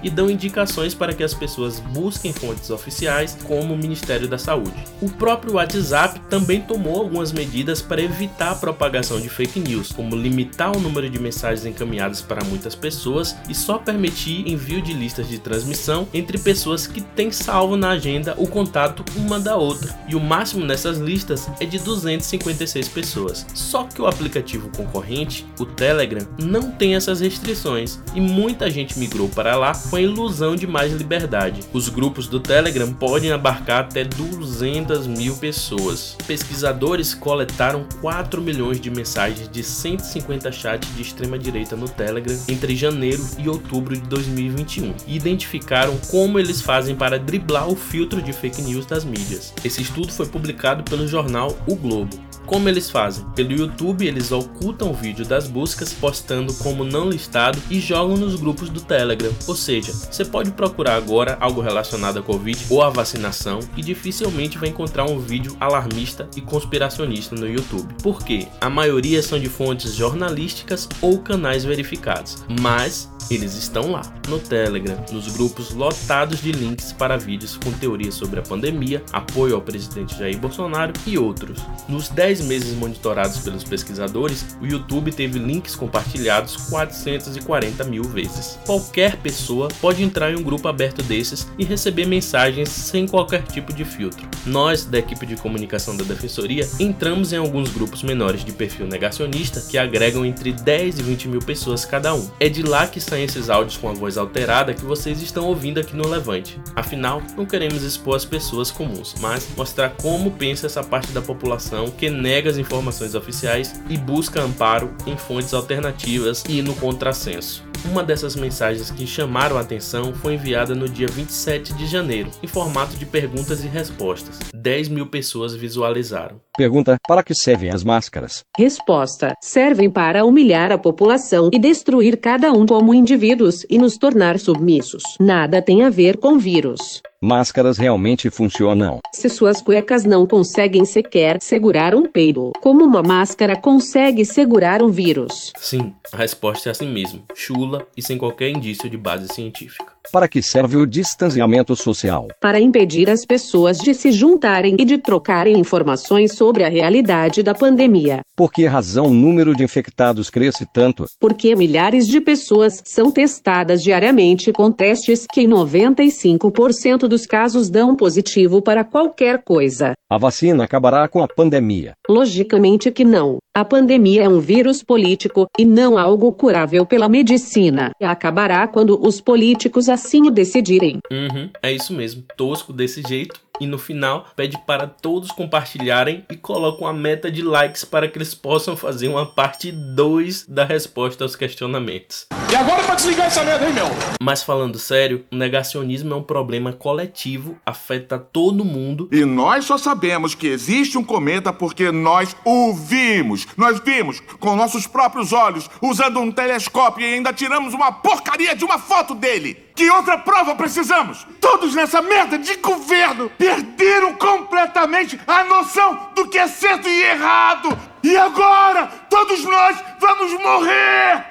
e 0.04 0.10
dão 0.10 0.30
indicações 0.30 0.93
para 0.93 1.14
que 1.14 1.24
as 1.24 1.34
pessoas 1.34 1.80
busquem 1.80 2.32
fontes 2.32 2.70
oficiais, 2.70 3.38
como 3.45 3.74
o 3.74 3.78
Ministério 3.78 4.28
da 4.28 4.38
Saúde. 4.38 4.76
O 5.02 5.10
próprio 5.10 5.54
WhatsApp 5.54 6.20
também 6.30 6.62
tomou 6.62 7.02
algumas 7.02 7.32
medidas 7.32 7.82
para 7.82 8.02
evitar 8.02 8.52
a 8.52 8.56
propagação 8.56 9.20
de 9.20 9.30
fake 9.30 9.60
news, 9.60 9.91
como 9.91 10.16
limitar 10.16 10.76
o 10.76 10.80
número 10.80 11.10
de 11.10 11.20
mensagens 11.20 11.66
encaminhadas 11.66 12.22
para 12.22 12.43
muitas 12.45 12.76
pessoas 12.76 13.36
e 13.50 13.56
só 13.56 13.78
permitir 13.78 14.47
envio 14.47 14.82
de 14.82 14.93
listas 14.93 15.28
de 15.28 15.39
transmissão 15.39 16.08
entre 16.14 16.38
pessoas 16.38 16.88
que 16.88 17.02
têm 17.02 17.32
salvo 17.32 17.76
na 17.76 17.89
agenda 17.89 18.36
o 18.38 18.47
contato 18.47 19.04
uma 19.16 19.39
da 19.39 19.56
outra, 19.56 19.97
e 20.08 20.16
o 20.16 20.20
máximo 20.20 20.66
nessas 20.66 20.97
listas 20.97 21.50
é 21.60 21.66
de 21.66 21.80
256 21.80 22.88
pessoas. 22.89 23.45
Só 23.54 23.84
que 23.84 24.02
o 24.02 24.08
aplicativo 24.08 24.70
concorrente, 24.76 25.45
o 25.60 25.66
Telegram, 25.66 26.28
não 26.38 26.72
tem 26.72 26.95
essas 26.95 27.20
restrições 27.20 28.00
e 28.16 28.22
muita 28.22 28.70
gente 28.70 28.97
migrou 29.00 29.28
para 29.40 29.56
lá 29.56 29.72
com 29.90 29.96
a 29.96 30.02
ilusão 30.02 30.54
de 30.54 30.68
mais 30.68 30.92
liberdade. 30.92 31.62
Os 31.72 31.88
grupos 31.88 32.28
do 32.28 32.42
Telegram 32.42 32.92
podem 32.92 33.32
abarcar 33.32 33.86
até 33.86 34.04
200 34.04 35.08
mil 35.08 35.34
pessoas. 35.38 36.18
Pesquisadores 36.28 37.14
coletaram 37.14 37.88
4 38.02 38.42
milhões 38.42 38.82
de 38.82 38.92
mensagens 38.92 39.50
de 39.50 39.64
150 39.64 40.52
chats 40.52 40.94
de 40.94 41.02
extrema 41.02 41.40
direita 41.40 41.78
no 41.78 41.88
Telegram 41.88 42.38
entre 42.50 42.76
janeiro 42.76 43.26
e 43.38 43.48
outubro 43.48 43.96
de 43.96 44.02
2021 44.10 44.94
e 45.08 45.16
identificaram 45.16 45.98
como 46.12 46.38
eles 46.38 46.60
fazem 46.60 46.94
para 46.94 47.18
driblar 47.18 47.70
o 47.70 47.78
filtro 47.78 48.22
de 48.22 48.34
fake 48.34 48.62
news 48.62 48.86
das 48.86 49.06
mídias. 49.06 49.54
Esse 49.64 49.82
estudo 49.82 50.12
foi 50.12 50.26
publicado 50.26 50.84
pelo 50.84 51.08
jornal 51.08 51.58
O 51.66 51.78
Globo. 51.78 52.28
Como 52.50 52.68
eles 52.68 52.89
fazem? 52.89 53.24
Pelo 53.36 53.52
YouTube, 53.52 54.08
eles 54.08 54.32
ocultam 54.32 54.89
o 54.89 54.93
vídeo 54.93 55.24
das 55.24 55.47
buscas, 55.47 55.93
postando 55.93 56.52
como 56.56 56.84
não 56.84 57.08
listado 57.08 57.62
e 57.70 57.80
jogam 57.80 58.18
nos 58.18 58.34
grupos 58.34 58.72
do 58.72 58.82
Telegram. 58.82 59.32
Ou 59.45 59.56
seja, 59.56 59.93
você 59.93 60.26
pode 60.26 60.50
procurar 60.50 60.95
agora 60.95 61.38
algo 61.39 61.62
relacionado 61.62 62.18
à 62.18 62.24
Covid 62.24 62.66
ou 62.72 62.82
à 62.82 62.89
vacinação 62.89 63.60
e 63.78 63.84
dificilmente 63.84 64.58
vai 64.58 64.70
encontrar 64.70 65.06
um 65.06 65.20
vídeo 65.20 65.56
alarmista 65.60 66.28
e 66.36 66.41
conspiracionista 66.41 67.36
no 67.36 67.47
YouTube. 67.47 67.93
Porque 68.02 68.47
a 68.60 68.68
maioria 68.68 69.22
são 69.22 69.39
de 69.39 69.47
fontes 69.47 69.93
jornalísticas 69.93 70.89
ou 71.04 71.20
canais 71.20 71.64
verificados. 71.64 72.43
Mas 72.60 73.08
eles 73.30 73.54
estão 73.54 73.91
lá, 73.91 74.02
no 74.28 74.39
Telegram, 74.39 74.97
nos 75.12 75.28
grupos 75.34 75.72
lotados 75.72 76.41
de 76.41 76.52
links 76.52 76.91
para 76.91 77.16
vídeos 77.16 77.58
com 77.58 77.72
teorias 77.74 78.16
sobre 78.16 78.39
a 78.39 78.43
pandemia, 78.43 79.04
apoio 79.14 79.54
ao 79.54 79.62
presidente 79.62 80.18
Jair 80.18 80.39
Bolsonaro 80.39 80.93
e 81.06 81.16
outros. 81.16 81.60
Nos 81.88 82.10
10 82.10 82.39
meses 82.40 82.74
monitorados 82.76 83.40
pelos 83.40 83.64
pesquisadores, 83.64 84.58
o 84.62 84.66
YouTube 84.66 85.12
teve 85.12 85.40
links 85.40 85.76
compartilhados 85.76 86.56
440 86.70 87.84
mil 87.84 88.04
vezes. 88.04 88.58
Qualquer 88.66 89.18
pessoa 89.18 89.68
pode 89.82 90.04
entrar 90.04 90.32
em 90.32 90.36
um 90.36 90.44
grupo 90.44 90.68
aberto 90.68 91.04
desses 91.04 91.48
e 91.58 91.64
receber 91.64 92.06
mensagens 92.06 92.70
sem 92.70 93.08
qualquer 93.08 93.44
tipo 93.44 93.74
de 93.74 93.86
filtro. 93.86 94.28
Nós, 94.46 94.86
da 94.86 95.00
equipe 95.00 95.26
de 95.26 95.36
comunicação 95.36 95.96
da 95.96 96.04
Defensoria, 96.04 96.68
entramos 96.80 97.34
em 97.34 97.38
alguns 97.38 97.70
grupos 97.70 98.04
menores 98.04 98.44
de 98.44 98.52
perfil 98.52 98.88
negacionista 98.88 99.62
que 99.62 99.78
agregam 99.78 100.26
entre 100.26 100.52
10 100.52 101.00
e 101.00 101.04
20 101.04 101.28
mil 101.28 101.40
pessoas 101.40 101.86
cada 101.86 102.14
um. 102.14 102.30
É 102.40 102.50
de 102.50 102.64
lá 102.64 102.88
que 102.88 103.02
saem 103.02 103.26
esses 103.26 103.50
áudios 103.50 103.78
com 103.78 103.90
a 103.90 103.94
voz 103.94 104.18
alterada 104.18 104.74
que 104.74 104.86
vocês 104.86 105.22
estão 105.22 105.46
ouvindo 105.46 105.80
aqui 105.80 105.96
no 105.96 106.08
Levante. 106.08 106.60
Afinal, 106.76 107.22
não 107.36 107.46
queremos 107.46 107.84
expor 107.84 108.16
as 108.16 108.26
pessoas 108.26 108.72
comuns, 108.72 109.16
mas 109.20 109.48
mostrar 109.56 109.90
como 110.02 110.32
pensa 110.32 110.66
essa 110.66 110.84
parte 110.84 111.12
da 111.12 111.22
população 111.22 111.90
que 111.92 112.10
nega 112.10 112.28
as 112.38 112.57
informações 112.57 113.15
oficiais 113.15 113.82
e 113.89 113.97
busca 113.97 114.41
amparo 114.41 114.93
em 115.07 115.17
fontes 115.17 115.53
alternativas 115.53 116.43
e 116.47 116.61
no 116.61 116.75
contrassenso. 116.75 117.67
Uma 117.86 118.03
dessas 118.03 118.36
mensagens 118.36 118.91
que 118.91 119.07
chamaram 119.07 119.57
a 119.57 119.61
atenção 119.61 120.13
foi 120.13 120.34
enviada 120.34 120.75
no 120.75 120.88
dia 120.88 121.07
27 121.07 121.73
de 121.73 121.88
janeiro, 121.88 122.30
em 122.43 122.47
formato 122.47 122.95
de 122.97 123.05
perguntas 123.05 123.63
e 123.63 123.67
respostas. 123.67 124.38
10 124.53 124.89
mil 124.89 125.07
pessoas 125.07 125.55
visualizaram. 125.55 126.41
Pergunta: 126.57 126.97
para 127.07 127.23
que 127.23 127.34
servem 127.34 127.69
as 127.69 127.84
máscaras? 127.84 128.43
Resposta: 128.57 129.34
servem 129.41 129.89
para 129.89 130.25
humilhar 130.25 130.71
a 130.71 130.77
população 130.77 131.49
e 131.53 131.57
destruir 131.59 132.17
cada 132.17 132.51
um 132.51 132.65
como 132.65 132.93
indivíduos 132.93 133.65
e 133.69 133.77
nos 133.77 133.97
tornar 133.97 134.38
submissos. 134.39 135.03
Nada 135.19 135.61
tem 135.61 135.84
a 135.84 135.89
ver 135.89 136.17
com 136.17 136.38
vírus. 136.38 137.01
Máscaras 137.22 137.78
realmente 137.78 138.30
funcionam. 138.30 138.99
Se 139.13 139.28
suas 139.28 139.61
cuecas 139.61 140.05
não 140.05 140.26
conseguem 140.26 140.86
sequer 140.86 141.41
segurar 141.41 141.93
um 141.93 142.05
peido, 142.05 142.53
como 142.61 142.86
uma 142.86 143.03
máscara 143.03 143.57
consegue 143.57 144.24
segurar 144.24 144.82
um 144.82 144.89
vírus? 144.89 145.51
Sim, 145.57 145.93
a 146.13 146.15
resposta 146.15 146.70
é 146.70 146.72
assim 146.72 146.88
mesmo, 146.88 147.26
chula 147.36 147.86
e 147.97 148.01
sem 148.01 148.17
qualquer 148.17 148.51
indício 148.51 148.89
de 148.89 148.97
base 148.97 149.28
científica. 149.34 149.99
Para 150.12 150.28
que 150.28 150.41
serve 150.41 150.76
o 150.76 150.88
distanciamento 150.88 151.76
social? 151.76 152.30
Para 152.41 152.60
impedir 152.60 153.10
as 153.10 153.26
pessoas 153.26 153.78
de 153.78 153.93
se 153.93 154.12
juntarem 154.12 154.76
e 154.80 154.84
de 154.84 154.97
trocarem 154.97 155.60
informações 155.60 156.34
sobre 156.34 156.64
a 156.64 156.70
realidade 156.70 157.43
da 157.43 157.53
pandemia. 157.53 158.22
Por 158.36 158.51
que 158.51 158.66
razão 158.66 159.07
o 159.07 159.14
número 159.14 159.55
de 159.55 159.64
infectados 159.64 160.30
cresce 160.32 160.66
tanto? 160.74 161.05
Porque 161.20 161.55
milhares 161.55 162.07
de 162.07 162.20
pessoas 162.20 162.82
são 162.86 163.12
testadas 163.12 163.84
diariamente 163.84 164.51
com 164.51 164.72
testes 164.72 165.28
que 165.32 165.41
em 165.41 165.47
95% 165.47 167.07
dos 167.07 167.28
casos 167.28 167.70
dão 167.70 167.95
positivo 167.95 168.64
para 168.64 168.84
qualquer 168.84 169.43
coisa. 169.43 169.93
A 170.10 170.18
vacina 170.18 170.64
acabará 170.64 171.07
com 171.07 171.22
a 171.22 171.28
pandemia. 171.28 171.93
Logicamente 172.10 172.89
que 172.91 173.05
não. 173.05 173.38
A 173.60 173.66
pandemia 173.66 174.24
é 174.24 174.30
um 174.30 174.39
vírus 174.39 174.82
político 174.82 175.45
e 175.60 175.66
não 175.66 175.97
algo 175.97 176.32
curável 176.32 176.86
pela 176.86 177.10
medicina. 177.10 177.91
Acabará 178.01 178.66
quando 178.70 178.97
os 179.05 179.20
políticos 179.20 179.89
assim 179.89 180.28
o 180.28 180.32
decidirem. 180.32 180.99
Uhum, 181.12 181.49
é 181.62 181.74
isso 181.74 181.91
mesmo. 181.91 182.24
Tosco 182.38 182.72
desse 182.72 183.01
jeito, 183.05 183.38
e 183.60 183.68
no 183.68 183.78
final 183.78 184.26
pede 184.36 184.57
para 184.66 184.88
todos 184.88 185.32
compartilharem 185.32 186.26
e 186.30 186.36
coloca 186.36 186.84
uma 186.84 186.93
meta 186.93 187.32
de 187.32 187.41
likes 187.41 187.84
para 187.84 188.07
que 188.07 188.18
eles 188.18 188.34
possam 188.34 188.76
fazer 188.76 189.07
uma 189.07 189.26
parte 189.26 189.72
2 189.72 190.45
da 190.47 190.64
resposta 190.64 191.24
aos 191.24 191.36
questionamentos. 191.36 192.28
E 192.51 192.55
agora 192.55 192.84
pra 192.84 192.95
desligar 192.95 193.28
essa 193.28 193.43
merda 193.43 193.66
aí, 193.66 193.74
meu? 193.74 193.86
Mas 194.22 194.41
falando 194.41 194.80
sério, 194.80 195.26
o 195.32 195.36
negacionismo 195.36 196.14
é 196.14 196.18
um 196.18 196.24
problema 196.24 196.74
coletivo, 196.74 197.57
afeta 197.66 198.18
todo 198.18 198.66
mundo. 198.66 199.07
E 199.12 199.24
nós 199.24 199.66
só 199.66 199.78
sabemos 199.78 200.34
que 200.34 200.47
existe 200.47 200.97
um 200.97 201.03
cometa 201.03 201.53
porque 201.53 201.91
nós 201.91 202.36
o 202.43 202.74
vimos. 202.74 203.47
Nós 203.55 203.80
vimos 203.80 204.20
com 204.39 204.55
nossos 204.55 204.88
próprios 204.88 205.32
olhos, 205.32 205.70
usando 205.82 206.20
um 206.20 206.32
telescópio 206.32 207.05
e 207.05 207.14
ainda 207.14 207.34
tiramos 207.34 207.74
uma 207.74 207.91
porcaria 207.91 208.55
de 208.55 208.66
uma 208.66 208.80
foto 208.80 209.14
dele. 209.14 209.70
Que 209.76 209.89
outra 209.91 210.18
prova 210.18 210.55
precisamos? 210.55 211.26
Todos 211.39 211.74
nessa 211.74 212.01
merda 212.01 212.38
de 212.38 212.55
governo 212.57 213.32
perderam 213.50 214.14
completamente 214.14 215.20
a 215.26 215.43
noção 215.43 216.12
do 216.16 216.28
que 216.28 216.38
é 216.38 216.47
certo 216.47 216.88
e 216.88 217.04
errado. 217.04 217.78
E 218.04 218.16
agora, 218.16 218.88
todos 219.10 219.43
nós 219.43 219.78
vamos 220.00 220.34
morrer! 220.34 221.26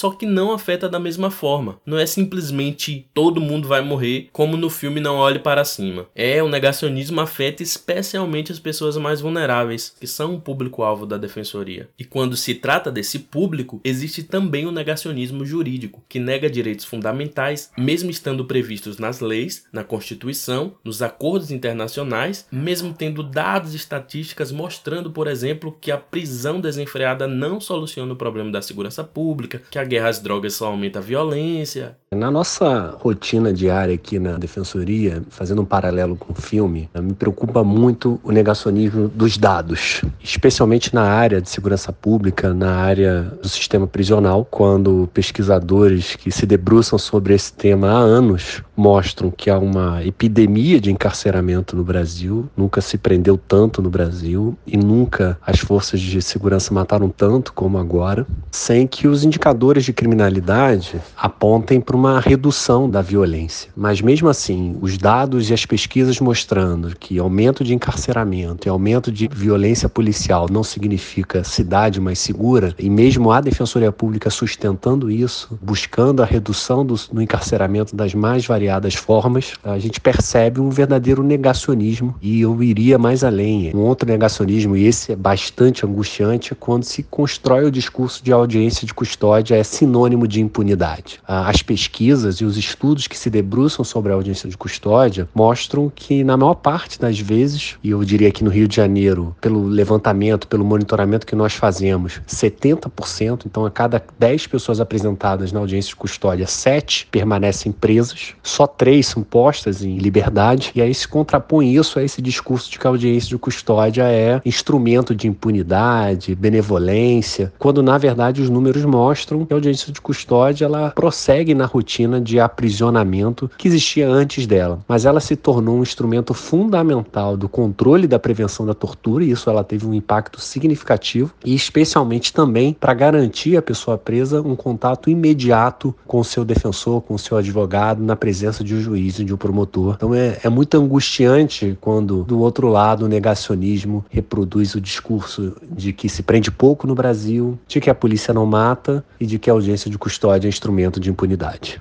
Só 0.00 0.12
que 0.12 0.24
não 0.24 0.50
afeta 0.50 0.88
da 0.88 0.98
mesma 0.98 1.30
forma. 1.30 1.78
Não 1.84 1.98
é 1.98 2.06
simplesmente 2.06 3.06
todo 3.12 3.38
mundo 3.38 3.68
vai 3.68 3.82
morrer, 3.82 4.30
como 4.32 4.56
no 4.56 4.70
filme 4.70 4.98
Não 4.98 5.16
Olhe 5.16 5.38
Para 5.38 5.62
Cima. 5.62 6.06
É, 6.14 6.42
o 6.42 6.48
negacionismo 6.48 7.20
afeta 7.20 7.62
especialmente 7.62 8.50
as 8.50 8.58
pessoas 8.58 8.96
mais 8.96 9.20
vulneráveis, 9.20 9.94
que 10.00 10.06
são 10.06 10.34
o 10.34 10.40
público-alvo 10.40 11.04
da 11.04 11.18
defensoria. 11.18 11.90
E 11.98 12.04
quando 12.06 12.34
se 12.34 12.54
trata 12.54 12.90
desse 12.90 13.18
público, 13.18 13.78
existe 13.84 14.22
também 14.22 14.64
o 14.64 14.72
negacionismo 14.72 15.44
jurídico, 15.44 16.02
que 16.08 16.18
nega 16.18 16.48
direitos 16.48 16.86
fundamentais, 16.86 17.70
mesmo 17.76 18.10
estando 18.10 18.46
previstos 18.46 18.96
nas 18.96 19.20
leis, 19.20 19.66
na 19.70 19.84
Constituição, 19.84 20.76
nos 20.82 21.02
acordos 21.02 21.50
internacionais, 21.50 22.46
mesmo 22.50 22.94
tendo 22.94 23.22
dados 23.22 23.74
e 23.74 23.76
estatísticas 23.76 24.50
mostrando, 24.50 25.10
por 25.10 25.26
exemplo, 25.26 25.76
que 25.78 25.92
a 25.92 25.98
prisão 25.98 26.58
desenfreada 26.58 27.26
não 27.28 27.60
soluciona 27.60 28.14
o 28.14 28.16
problema 28.16 28.50
da 28.50 28.62
segurança 28.62 29.04
pública, 29.04 29.60
que 29.70 29.78
a 29.78 29.89
guerra 29.90 30.08
às 30.08 30.20
drogas 30.20 30.54
só 30.54 30.68
aumenta 30.68 31.00
a 31.00 31.02
violência. 31.02 31.96
Na 32.12 32.28
nossa 32.28 32.96
rotina 32.98 33.52
diária 33.52 33.94
aqui 33.94 34.18
na 34.18 34.36
defensoria, 34.36 35.22
fazendo 35.30 35.62
um 35.62 35.64
paralelo 35.64 36.16
com 36.16 36.32
o 36.32 36.34
filme, 36.34 36.88
me 37.00 37.14
preocupa 37.14 37.62
muito 37.62 38.20
o 38.24 38.32
negacionismo 38.32 39.08
dos 39.08 39.36
dados, 39.36 40.02
especialmente 40.20 40.92
na 40.92 41.02
área 41.02 41.40
de 41.40 41.48
segurança 41.48 41.92
pública, 41.92 42.52
na 42.52 42.74
área 42.74 43.32
do 43.40 43.48
sistema 43.48 43.86
prisional, 43.86 44.44
quando 44.44 45.08
pesquisadores 45.14 46.16
que 46.16 46.32
se 46.32 46.46
debruçam 46.46 46.98
sobre 46.98 47.32
esse 47.32 47.52
tema 47.52 47.88
há 47.88 47.98
anos 47.98 48.60
mostram 48.76 49.30
que 49.30 49.50
há 49.50 49.58
uma 49.58 50.04
epidemia 50.04 50.80
de 50.80 50.90
encarceramento 50.90 51.76
no 51.76 51.84
Brasil, 51.84 52.48
nunca 52.56 52.80
se 52.80 52.98
prendeu 52.98 53.38
tanto 53.38 53.82
no 53.82 53.90
Brasil 53.90 54.56
e 54.66 54.76
nunca 54.76 55.38
as 55.46 55.60
forças 55.60 56.00
de 56.00 56.20
segurança 56.22 56.74
mataram 56.74 57.08
tanto 57.08 57.52
como 57.52 57.78
agora, 57.78 58.26
sem 58.50 58.86
que 58.86 59.06
os 59.06 59.22
indicadores 59.22 59.79
de 59.84 59.92
criminalidade 59.92 61.00
apontem 61.16 61.80
para 61.80 61.96
uma 61.96 62.20
redução 62.20 62.88
da 62.88 63.02
violência. 63.02 63.70
Mas 63.76 64.00
mesmo 64.00 64.28
assim, 64.28 64.76
os 64.80 64.96
dados 64.96 65.50
e 65.50 65.54
as 65.54 65.64
pesquisas 65.64 66.20
mostrando 66.20 66.96
que 66.96 67.18
aumento 67.18 67.64
de 67.64 67.74
encarceramento 67.74 68.66
e 68.66 68.70
aumento 68.70 69.10
de 69.12 69.28
violência 69.28 69.88
policial 69.88 70.46
não 70.50 70.62
significa 70.62 71.44
cidade 71.44 72.00
mais 72.00 72.18
segura, 72.18 72.74
e 72.78 72.88
mesmo 72.88 73.30
a 73.30 73.40
Defensoria 73.40 73.92
Pública 73.92 74.30
sustentando 74.30 75.10
isso, 75.10 75.58
buscando 75.60 76.22
a 76.22 76.26
redução 76.26 76.84
do, 76.84 76.94
do 77.12 77.22
encarceramento 77.22 77.94
das 77.94 78.14
mais 78.14 78.46
variadas 78.46 78.94
formas, 78.94 79.54
a 79.62 79.78
gente 79.78 80.00
percebe 80.00 80.60
um 80.60 80.70
verdadeiro 80.70 81.22
negacionismo 81.22 82.14
e 82.20 82.40
eu 82.40 82.62
iria 82.62 82.98
mais 82.98 83.24
além. 83.24 83.70
Um 83.74 83.80
outro 83.80 84.08
negacionismo, 84.08 84.76
e 84.76 84.86
esse 84.86 85.12
é 85.12 85.16
bastante 85.16 85.84
angustiante, 85.84 86.52
é 86.52 86.56
quando 86.58 86.84
se 86.84 87.02
constrói 87.02 87.64
o 87.64 87.70
discurso 87.70 88.22
de 88.22 88.32
audiência 88.32 88.86
de 88.86 88.94
custódia 88.94 89.56
é 89.60 89.64
sinônimo 89.64 90.26
de 90.26 90.40
impunidade. 90.40 91.20
As 91.26 91.62
pesquisas 91.62 92.36
e 92.36 92.44
os 92.44 92.56
estudos 92.56 93.06
que 93.06 93.16
se 93.16 93.30
debruçam 93.30 93.84
sobre 93.84 94.10
a 94.12 94.14
audiência 94.14 94.48
de 94.48 94.56
custódia 94.56 95.28
mostram 95.34 95.92
que, 95.94 96.24
na 96.24 96.36
maior 96.36 96.54
parte 96.54 96.98
das 96.98 97.18
vezes, 97.18 97.76
e 97.82 97.90
eu 97.90 98.02
diria 98.04 98.32
que 98.32 98.42
no 98.42 98.50
Rio 98.50 98.66
de 98.66 98.76
Janeiro, 98.76 99.34
pelo 99.40 99.66
levantamento, 99.66 100.48
pelo 100.48 100.64
monitoramento 100.64 101.26
que 101.26 101.36
nós 101.36 101.54
fazemos, 101.54 102.20
70%, 102.26 103.42
então 103.46 103.64
a 103.66 103.70
cada 103.70 104.02
10 104.18 104.46
pessoas 104.46 104.80
apresentadas 104.80 105.52
na 105.52 105.60
audiência 105.60 105.90
de 105.90 105.96
custódia, 105.96 106.46
7 106.46 107.08
permanecem 107.10 107.72
presas, 107.72 108.34
só 108.42 108.66
3 108.66 109.06
são 109.06 109.22
postas 109.22 109.84
em 109.84 109.98
liberdade, 109.98 110.72
e 110.74 110.80
aí 110.80 110.94
se 110.94 111.06
contrapõe 111.06 111.74
isso 111.74 111.98
a 111.98 112.02
esse 112.02 112.22
discurso 112.22 112.70
de 112.70 112.78
que 112.78 112.86
a 112.86 112.90
audiência 112.90 113.28
de 113.28 113.38
custódia 113.38 114.04
é 114.04 114.40
instrumento 114.44 115.14
de 115.14 115.28
impunidade, 115.28 116.34
benevolência, 116.34 117.52
quando 117.58 117.82
na 117.82 117.98
verdade 117.98 118.40
os 118.40 118.48
números 118.48 118.84
mostram 118.84 119.46
que 119.50 119.54
a 119.54 119.56
audiência 119.56 119.92
de 119.92 120.00
custódia 120.00 120.64
ela 120.64 120.90
prossegue 120.90 121.54
na 121.54 121.66
rotina 121.66 122.20
de 122.20 122.38
aprisionamento 122.38 123.50
que 123.58 123.66
existia 123.66 124.08
antes 124.08 124.46
dela, 124.46 124.78
mas 124.86 125.04
ela 125.04 125.18
se 125.18 125.34
tornou 125.34 125.76
um 125.76 125.82
instrumento 125.82 126.32
fundamental 126.32 127.36
do 127.36 127.48
controle 127.48 128.06
da 128.06 128.16
prevenção 128.16 128.64
da 128.64 128.74
tortura 128.74 129.24
e 129.24 129.32
isso 129.32 129.50
ela 129.50 129.64
teve 129.64 129.84
um 129.84 129.92
impacto 129.92 130.40
significativo 130.40 131.34
e 131.44 131.52
especialmente 131.52 132.32
também 132.32 132.76
para 132.78 132.94
garantir 132.94 133.56
à 133.56 133.62
pessoa 133.62 133.98
presa 133.98 134.40
um 134.40 134.54
contato 134.54 135.10
imediato 135.10 135.92
com 136.06 136.20
o 136.20 136.24
seu 136.24 136.44
defensor, 136.44 137.00
com 137.00 137.14
o 137.14 137.18
seu 137.18 137.36
advogado, 137.36 138.00
na 138.00 138.14
presença 138.14 138.62
de 138.62 138.76
um 138.76 138.80
juiz 138.80 139.18
e 139.18 139.24
de 139.24 139.34
um 139.34 139.36
promotor. 139.36 139.94
Então 139.96 140.14
é, 140.14 140.38
é 140.44 140.48
muito 140.48 140.78
angustiante 140.78 141.76
quando 141.80 142.22
do 142.22 142.38
outro 142.38 142.68
lado 142.68 143.06
o 143.06 143.08
negacionismo 143.08 144.04
reproduz 144.10 144.76
o 144.76 144.80
discurso 144.80 145.56
de 145.72 145.92
que 145.92 146.08
se 146.08 146.22
prende 146.22 146.52
pouco 146.52 146.86
no 146.86 146.94
Brasil, 146.94 147.58
de 147.66 147.80
que 147.80 147.90
a 147.90 147.94
polícia 147.96 148.32
não 148.32 148.46
mata 148.46 149.04
e 149.18 149.26
de 149.26 149.39
que 149.40 149.50
a 149.50 149.52
audiência 149.52 149.90
de 149.90 149.98
custódia 149.98 150.46
é 150.46 150.50
instrumento 150.50 151.00
de 151.00 151.10
impunidade. 151.10 151.80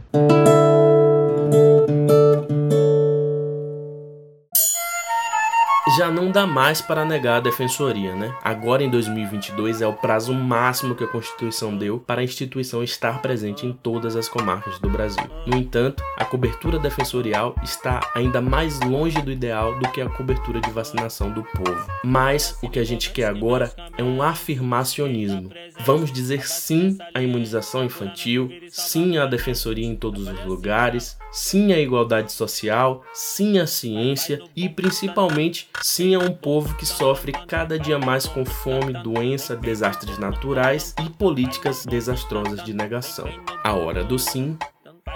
Já 5.98 6.12
não 6.12 6.32
dá 6.32 6.46
mais 6.46 6.82
para 6.82 7.06
negar 7.06 7.38
a 7.38 7.40
defensoria, 7.40 8.16
né? 8.16 8.36
Agora 8.44 8.84
em 8.84 8.90
2022 8.90 9.82
é 9.82 9.88
o 9.88 9.94
prazo 9.94 10.34
máximo 10.34 10.94
que 10.94 11.04
a 11.04 11.08
Constituição 11.08 11.76
deu 11.76 12.00
para 12.00 12.22
a 12.22 12.24
instituição 12.24 12.84
estar 12.84 13.22
presente 13.22 13.66
em 13.66 13.74
todas 13.74 14.16
as 14.16 14.28
comarcas 14.28 14.78
do 14.80 14.90
Brasil. 14.90 15.24
No 15.46 15.58
entanto, 15.58 16.04
a 16.18 16.26
cobertura 16.26 16.78
defensorial 16.78 17.56
está 17.64 18.00
ainda 18.14 18.42
mais 18.42 18.80
longe 18.82 19.22
do 19.22 19.32
ideal 19.32 19.80
do 19.80 19.90
que 19.92 20.02
a 20.02 20.10
cobertura 20.10 20.62
de 20.62 20.70
vacinação 20.70 21.32
do 21.32 21.44
povo. 21.44 21.88
Mas 22.04 22.58
o 22.62 22.70
que 22.70 22.80
a 22.80 22.84
gente 22.84 23.12
quer 23.12 23.26
agora 23.26 23.74
é 23.98 24.04
um 24.04 24.22
afirmacionismo. 24.22 25.52
Vamos 25.86 26.12
dizer 26.12 26.48
sim 26.48 26.98
à 27.14 27.22
imunização 27.22 27.86
infantil, 27.86 28.52
sim 28.68 29.18
à 29.18 29.26
defensoria 29.26 29.88
em 29.88 29.96
todos 29.96 30.28
os 30.28 30.46
lugares, 30.46 31.18
sim 31.32 31.72
à 31.74 31.80
igualdade 31.80 32.32
social, 32.32 33.04
sim 33.14 33.60
à 33.60 33.66
ciência 33.66 34.42
e 34.56 34.68
principalmente 34.68 35.70
sim 35.82 36.16
a 36.16 36.20
um 36.20 36.34
povo 36.34 36.76
que 36.76 36.86
sofre 36.86 37.32
cada 37.32 37.78
dia 37.80 37.98
mais 37.98 38.26
com 38.26 38.46
fome, 38.46 38.94
doença, 38.94 39.56
desastres 39.56 40.18
naturais 40.18 40.94
e 41.04 41.10
políticas 41.10 41.86
desastrosas 41.86 42.64
de 42.64 42.74
negação. 42.74 43.28
A 43.64 43.74
hora 43.74 44.04
do 44.04 44.18
sim 44.18 44.58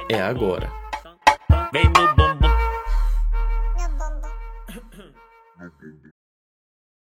é 0.10 0.22
agora. 0.22 0.72
Vem 1.72 1.86
no 1.86 2.16